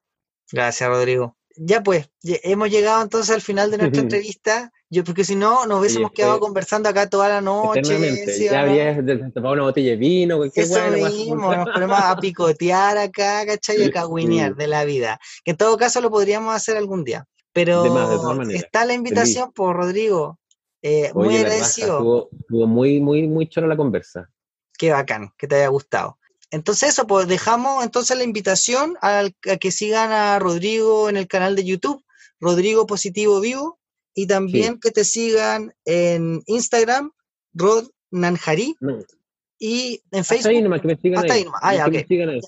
Gracias, 0.52 0.88
Rodrigo. 0.88 1.36
Ya 1.56 1.82
pues, 1.82 2.08
hemos 2.22 2.70
llegado 2.70 3.02
entonces 3.02 3.34
al 3.34 3.42
final 3.42 3.70
de 3.70 3.78
nuestra 3.78 4.02
entrevista. 4.02 4.72
Yo, 4.88 5.04
porque 5.04 5.24
si 5.24 5.36
no, 5.36 5.66
nos 5.66 5.80
hubiésemos 5.80 6.10
quedado 6.12 6.40
conversando 6.40 6.88
acá 6.88 7.08
toda 7.08 7.28
la 7.28 7.40
noche. 7.40 7.82
ya 8.38 8.60
habría 8.60 8.96
tomado 9.32 9.54
una 9.54 9.62
botella 9.64 9.90
de 9.90 9.96
vino, 9.96 10.38
cualquier 10.38 10.66
Eso 10.66 10.80
bueno, 10.80 11.08
mismo, 11.08 11.54
nos 11.54 11.68
ponemos 11.70 11.98
a 12.00 12.16
picotear 12.16 12.98
acá, 12.98 13.44
¿cachai? 13.46 13.76
Y 13.80 13.84
a 13.84 13.90
cagüinear 13.90 14.56
de 14.56 14.66
la 14.66 14.84
vida. 14.84 15.20
Que 15.44 15.52
en 15.52 15.56
todo 15.56 15.76
caso 15.76 16.00
lo 16.00 16.10
podríamos 16.10 16.54
hacer 16.54 16.76
algún 16.76 17.04
día. 17.04 17.26
Pero 17.52 17.84
está 18.50 18.84
la 18.84 18.94
invitación 18.94 19.52
por 19.52 19.76
Rodrigo. 19.76 20.38
Eh, 20.82 21.10
muy 21.14 21.36
agradecido. 21.36 22.28
Estuvo, 22.48 22.66
muy, 22.66 23.00
muy, 23.00 23.28
muy 23.28 23.48
chora 23.48 23.66
la 23.66 23.76
conversa. 23.76 24.30
Qué 24.78 24.90
bacán, 24.90 25.30
que 25.36 25.46
te 25.46 25.56
haya 25.56 25.68
gustado. 25.68 26.18
Entonces 26.50 26.90
eso, 26.90 27.06
pues 27.06 27.28
dejamos 27.28 27.84
entonces 27.84 28.16
la 28.16 28.24
invitación 28.24 28.96
a, 29.02 29.28
que 29.60 29.70
sigan 29.70 30.10
a 30.10 30.38
Rodrigo 30.38 31.08
en 31.08 31.16
el 31.16 31.28
canal 31.28 31.54
de 31.54 31.64
YouTube, 31.64 32.04
Rodrigo 32.40 32.86
Positivo 32.86 33.40
Vivo, 33.40 33.78
y 34.14 34.26
también 34.26 34.80
que 34.80 34.90
te 34.90 35.04
sigan 35.04 35.72
en 35.84 36.42
Instagram, 36.46 37.12
Rod 37.54 37.88
Nanjari, 38.10 38.74
y 39.58 40.02
en 40.10 40.24
Facebook. 40.24 40.38
Hasta 40.38 40.48
ahí 40.50 40.62
nomás, 40.62 40.80
que 40.80 40.88
me 40.88 40.96
sigan 40.96 41.30
ahí. 41.30 41.44
Ah, 41.62 41.88
que, 41.90 42.04
sigan 42.04 42.30
ahí, 42.30 42.40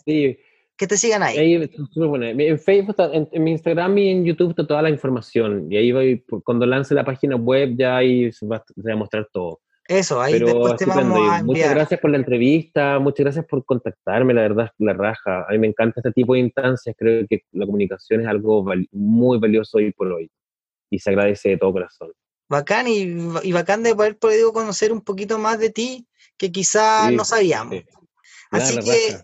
que 0.76 0.86
te 0.86 0.96
sigan 0.96 1.22
ahí. 1.22 1.54
En 1.54 2.58
Facebook, 2.58 2.96
en, 2.98 3.44
mi 3.44 3.52
Instagram 3.52 3.96
y 3.98 4.08
en 4.08 4.24
YouTube 4.24 4.50
está 4.50 4.66
toda 4.66 4.82
la 4.82 4.90
información. 4.90 5.70
Y 5.70 5.76
ahí 5.76 5.92
voy, 5.92 6.24
cuando 6.44 6.66
lance 6.66 6.94
la 6.94 7.04
página 7.04 7.36
web 7.36 7.76
ya 7.78 7.98
ahí 7.98 8.32
se 8.32 8.46
va, 8.46 8.64
se 8.66 8.82
va 8.82 8.94
a 8.94 8.96
mostrar 8.96 9.28
todo. 9.32 9.60
Eso, 9.88 10.20
ahí 10.20 10.38
después 10.38 10.76
te 10.76 10.86
vamos 10.86 11.04
a 11.04 11.38
enviar. 11.38 11.44
Muchas 11.44 11.70
gracias 11.74 12.00
por 12.00 12.10
la 12.10 12.16
entrevista, 12.16 12.98
muchas 12.98 13.24
gracias 13.24 13.46
por 13.46 13.64
contactarme, 13.64 14.32
la 14.32 14.42
verdad, 14.42 14.70
la 14.78 14.92
raja. 14.92 15.44
A 15.48 15.52
mí 15.52 15.58
me 15.58 15.66
encanta 15.66 16.00
este 16.00 16.12
tipo 16.12 16.34
de 16.34 16.40
instancias, 16.40 16.94
creo 16.96 17.26
que 17.28 17.44
la 17.52 17.66
comunicación 17.66 18.20
es 18.20 18.28
algo 18.28 18.64
muy 18.92 19.38
valioso 19.38 19.78
hoy 19.78 19.92
por 19.92 20.12
hoy 20.12 20.30
y 20.88 20.98
se 20.98 21.10
agradece 21.10 21.50
de 21.50 21.56
todo 21.58 21.72
corazón. 21.72 22.12
Bacán 22.48 22.86
y, 22.86 23.52
bacán 23.52 23.82
de 23.82 23.90
haber 23.90 24.18
podido 24.18 24.52
conocer 24.52 24.92
un 24.92 25.00
poquito 25.00 25.38
más 25.38 25.58
de 25.58 25.70
ti 25.70 26.06
que 26.36 26.52
quizás 26.52 27.10
no 27.12 27.24
sabíamos. 27.24 27.76
Así 28.50 28.78
que, 28.78 29.16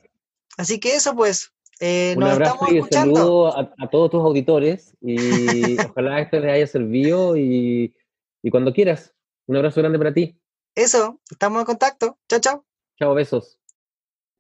así 0.56 0.80
que 0.80 0.94
eso 0.94 1.14
pues, 1.14 1.52
eh, 1.80 2.14
un 2.16 2.24
abrazo 2.24 2.66
y 2.70 2.80
un 2.80 2.90
saludo 2.90 3.56
a, 3.56 3.90
todos 3.90 4.10
tus 4.10 4.20
auditores 4.20 4.96
y 5.00 5.78
ojalá 5.80 6.20
esto 6.20 6.40
les 6.40 6.50
haya 6.50 6.66
servido 6.66 7.36
y, 7.36 7.94
y 8.42 8.50
cuando 8.50 8.72
quieras. 8.72 9.14
Un 9.46 9.56
abrazo 9.56 9.80
grande 9.80 9.98
para 9.98 10.12
ti. 10.12 10.38
Eso, 10.74 11.20
estamos 11.30 11.60
en 11.60 11.66
contacto. 11.66 12.18
Chao, 12.28 12.40
chao. 12.40 12.66
Chao, 12.98 13.14
besos. 13.14 13.58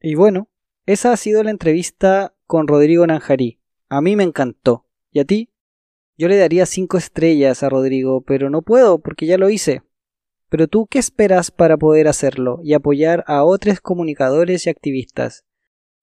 Y 0.00 0.14
bueno, 0.14 0.48
esa 0.86 1.12
ha 1.12 1.16
sido 1.16 1.42
la 1.42 1.50
entrevista 1.50 2.34
con 2.46 2.68
Rodrigo 2.68 3.06
Nanjarí. 3.06 3.60
A 3.88 4.00
mí 4.00 4.16
me 4.16 4.24
encantó. 4.24 4.86
¿Y 5.10 5.20
a 5.20 5.24
ti? 5.24 5.50
Yo 6.16 6.28
le 6.28 6.36
daría 6.36 6.66
cinco 6.66 6.98
estrellas 6.98 7.62
a 7.62 7.68
Rodrigo, 7.68 8.22
pero 8.22 8.50
no 8.50 8.62
puedo 8.62 9.00
porque 9.00 9.26
ya 9.26 9.38
lo 9.38 9.50
hice. 9.50 9.82
Pero 10.48 10.66
tú, 10.66 10.86
¿qué 10.86 10.98
esperas 10.98 11.50
para 11.50 11.76
poder 11.76 12.08
hacerlo 12.08 12.60
y 12.62 12.72
apoyar 12.72 13.22
a 13.26 13.44
otros 13.44 13.80
comunicadores 13.80 14.66
y 14.66 14.70
activistas? 14.70 15.44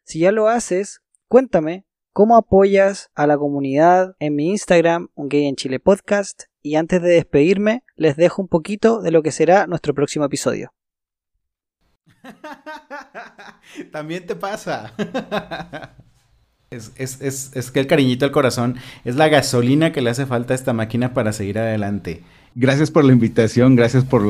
Si 0.03 0.19
ya 0.19 0.31
lo 0.31 0.47
haces, 0.47 1.01
cuéntame 1.27 1.85
cómo 2.13 2.37
apoyas 2.37 3.09
a 3.15 3.27
la 3.27 3.37
comunidad 3.37 4.15
en 4.19 4.35
mi 4.35 4.49
Instagram, 4.51 5.09
un 5.15 5.29
gay 5.29 5.47
en 5.47 5.55
Chile 5.55 5.79
podcast, 5.79 6.43
y 6.61 6.75
antes 6.75 7.01
de 7.01 7.09
despedirme, 7.09 7.83
les 7.95 8.15
dejo 8.15 8.41
un 8.41 8.47
poquito 8.47 9.01
de 9.01 9.11
lo 9.11 9.23
que 9.23 9.31
será 9.31 9.67
nuestro 9.67 9.93
próximo 9.93 10.25
episodio. 10.25 10.73
También 13.91 14.25
te 14.25 14.35
pasa. 14.35 14.93
es, 16.71 17.71
que 17.71 17.79
el 17.79 17.87
cariñito 17.87 18.25
al 18.25 18.31
corazón 18.31 18.77
es 19.03 19.15
la 19.15 19.29
gasolina 19.29 19.91
que 19.91 20.01
le 20.01 20.09
hace 20.09 20.25
falta 20.25 20.53
a 20.53 20.55
esta 20.55 20.73
máquina 20.73 21.13
para 21.13 21.33
seguir 21.33 21.59
adelante. 21.59 22.23
Gracias 22.57 22.89
por 22.89 23.03
la 23.03 23.11
invitación, 23.11 23.75
gracias 23.75 24.05
por, 24.05 24.23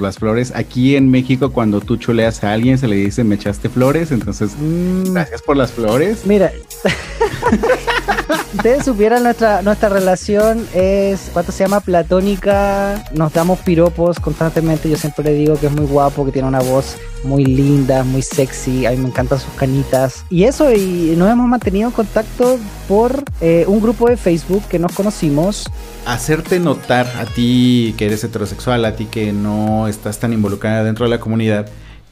las 0.00 0.18
flores. 0.18 0.52
Aquí 0.56 0.96
en 0.96 1.08
México, 1.08 1.52
cuando 1.52 1.80
tú 1.80 1.96
chuleas 1.96 2.42
a 2.42 2.52
alguien, 2.52 2.78
se 2.78 2.88
le 2.88 2.96
dice 2.96 3.22
me 3.22 3.36
echaste 3.36 3.68
flores, 3.68 4.10
entonces 4.10 4.56
mm. 4.58 5.12
gracias 5.12 5.40
por 5.40 5.56
las 5.56 5.70
flores. 5.70 6.26
Mira, 6.26 6.50
ustedes 8.54 8.84
supieran 8.84 9.22
nuestra, 9.22 9.62
nuestra 9.62 9.88
relación 9.88 10.66
es, 10.74 11.30
¿cuánto 11.32 11.52
se 11.52 11.64
llama? 11.64 11.80
Platónica. 11.80 13.04
Nos 13.12 13.32
damos 13.32 13.58
piropos 13.60 14.18
constantemente. 14.20 14.88
Yo 14.88 14.96
siempre 14.96 15.24
le 15.24 15.34
digo 15.34 15.58
que 15.58 15.66
es 15.66 15.72
muy 15.72 15.86
guapo, 15.86 16.24
que 16.24 16.32
tiene 16.32 16.48
una 16.48 16.60
voz 16.60 16.96
muy 17.24 17.44
linda, 17.44 18.04
muy 18.04 18.22
sexy. 18.22 18.86
A 18.86 18.90
mí 18.92 18.96
me 18.96 19.08
encantan 19.08 19.38
sus 19.38 19.52
canitas. 19.54 20.24
Y 20.30 20.44
eso, 20.44 20.72
y 20.72 21.14
nos 21.16 21.30
hemos 21.30 21.48
mantenido 21.48 21.88
en 21.88 21.92
contacto 21.92 22.58
por 22.88 23.24
eh, 23.40 23.64
un 23.66 23.80
grupo 23.80 24.08
de 24.08 24.16
Facebook 24.16 24.62
que 24.68 24.78
nos 24.78 24.92
conocimos 24.92 25.66
hacerte 26.06 26.60
notar 26.60 27.06
a 27.18 27.24
ti 27.24 27.94
que 27.96 28.06
eres 28.06 28.22
heterosexual, 28.24 28.84
a 28.84 28.94
ti 28.94 29.06
que 29.06 29.32
no 29.32 29.88
estás 29.88 30.18
tan 30.18 30.32
involucrada 30.32 30.84
dentro 30.84 31.06
de 31.06 31.10
la 31.10 31.18
comunidad, 31.18 31.68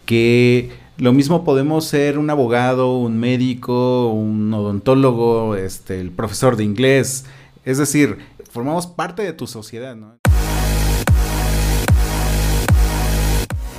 que 0.06 0.70
lo 0.98 1.12
mismo 1.12 1.44
podemos 1.44 1.86
ser 1.86 2.18
un 2.18 2.30
abogado, 2.30 2.96
un 2.96 3.18
médico, 3.18 4.08
un 4.12 4.52
odontólogo, 4.52 5.56
este, 5.56 6.00
el 6.00 6.10
profesor 6.10 6.56
de 6.56 6.64
inglés, 6.64 7.24
es 7.64 7.78
decir, 7.78 8.18
formamos 8.50 8.86
parte 8.86 9.22
de 9.22 9.32
tu 9.32 9.46
sociedad, 9.46 9.96
¿no? 9.96 10.16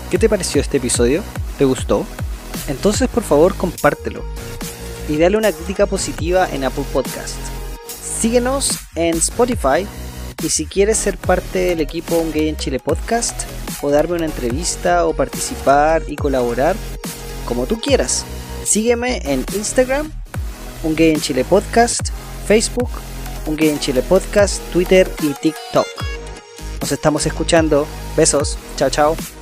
¿Qué 0.09 0.17
te 0.17 0.29
pareció 0.29 0.61
este 0.61 0.77
episodio? 0.77 1.23
¿Te 1.57 1.65
gustó? 1.65 2.05
Entonces 2.67 3.07
por 3.07 3.23
favor 3.23 3.55
compártelo 3.55 4.21
y 5.09 5.17
dale 5.17 5.37
una 5.37 5.51
crítica 5.51 5.85
positiva 5.85 6.47
en 6.51 6.63
Apple 6.63 6.85
Podcast. 6.93 7.35
Síguenos 7.87 8.79
en 8.95 9.17
Spotify 9.17 9.87
y 10.43 10.49
si 10.49 10.65
quieres 10.65 10.97
ser 10.97 11.17
parte 11.17 11.59
del 11.59 11.81
equipo 11.81 12.17
Un 12.17 12.31
Gay 12.31 12.49
en 12.49 12.57
Chile 12.57 12.79
Podcast, 12.79 13.43
o 13.83 13.91
darme 13.91 14.15
una 14.15 14.25
entrevista, 14.25 15.05
o 15.05 15.13
participar 15.13 16.03
y 16.07 16.15
colaborar, 16.15 16.75
como 17.45 17.67
tú 17.67 17.79
quieras, 17.79 18.25
sígueme 18.63 19.21
en 19.25 19.45
Instagram, 19.53 20.09
Un 20.83 20.95
Gay 20.95 21.11
en 21.11 21.21
Chile 21.21 21.43
Podcast, 21.43 22.09
Facebook, 22.47 22.89
Un 23.45 23.57
Gay 23.57 23.69
en 23.69 23.79
Chile 23.79 24.01
Podcast, 24.01 24.63
Twitter 24.71 25.07
y 25.21 25.33
TikTok. 25.33 25.87
Nos 26.81 26.91
estamos 26.91 27.25
escuchando. 27.25 27.85
Besos. 28.17 28.57
Chao, 28.77 28.89
chao. 28.89 29.32